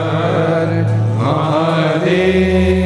મહાદેવ 1.19 2.80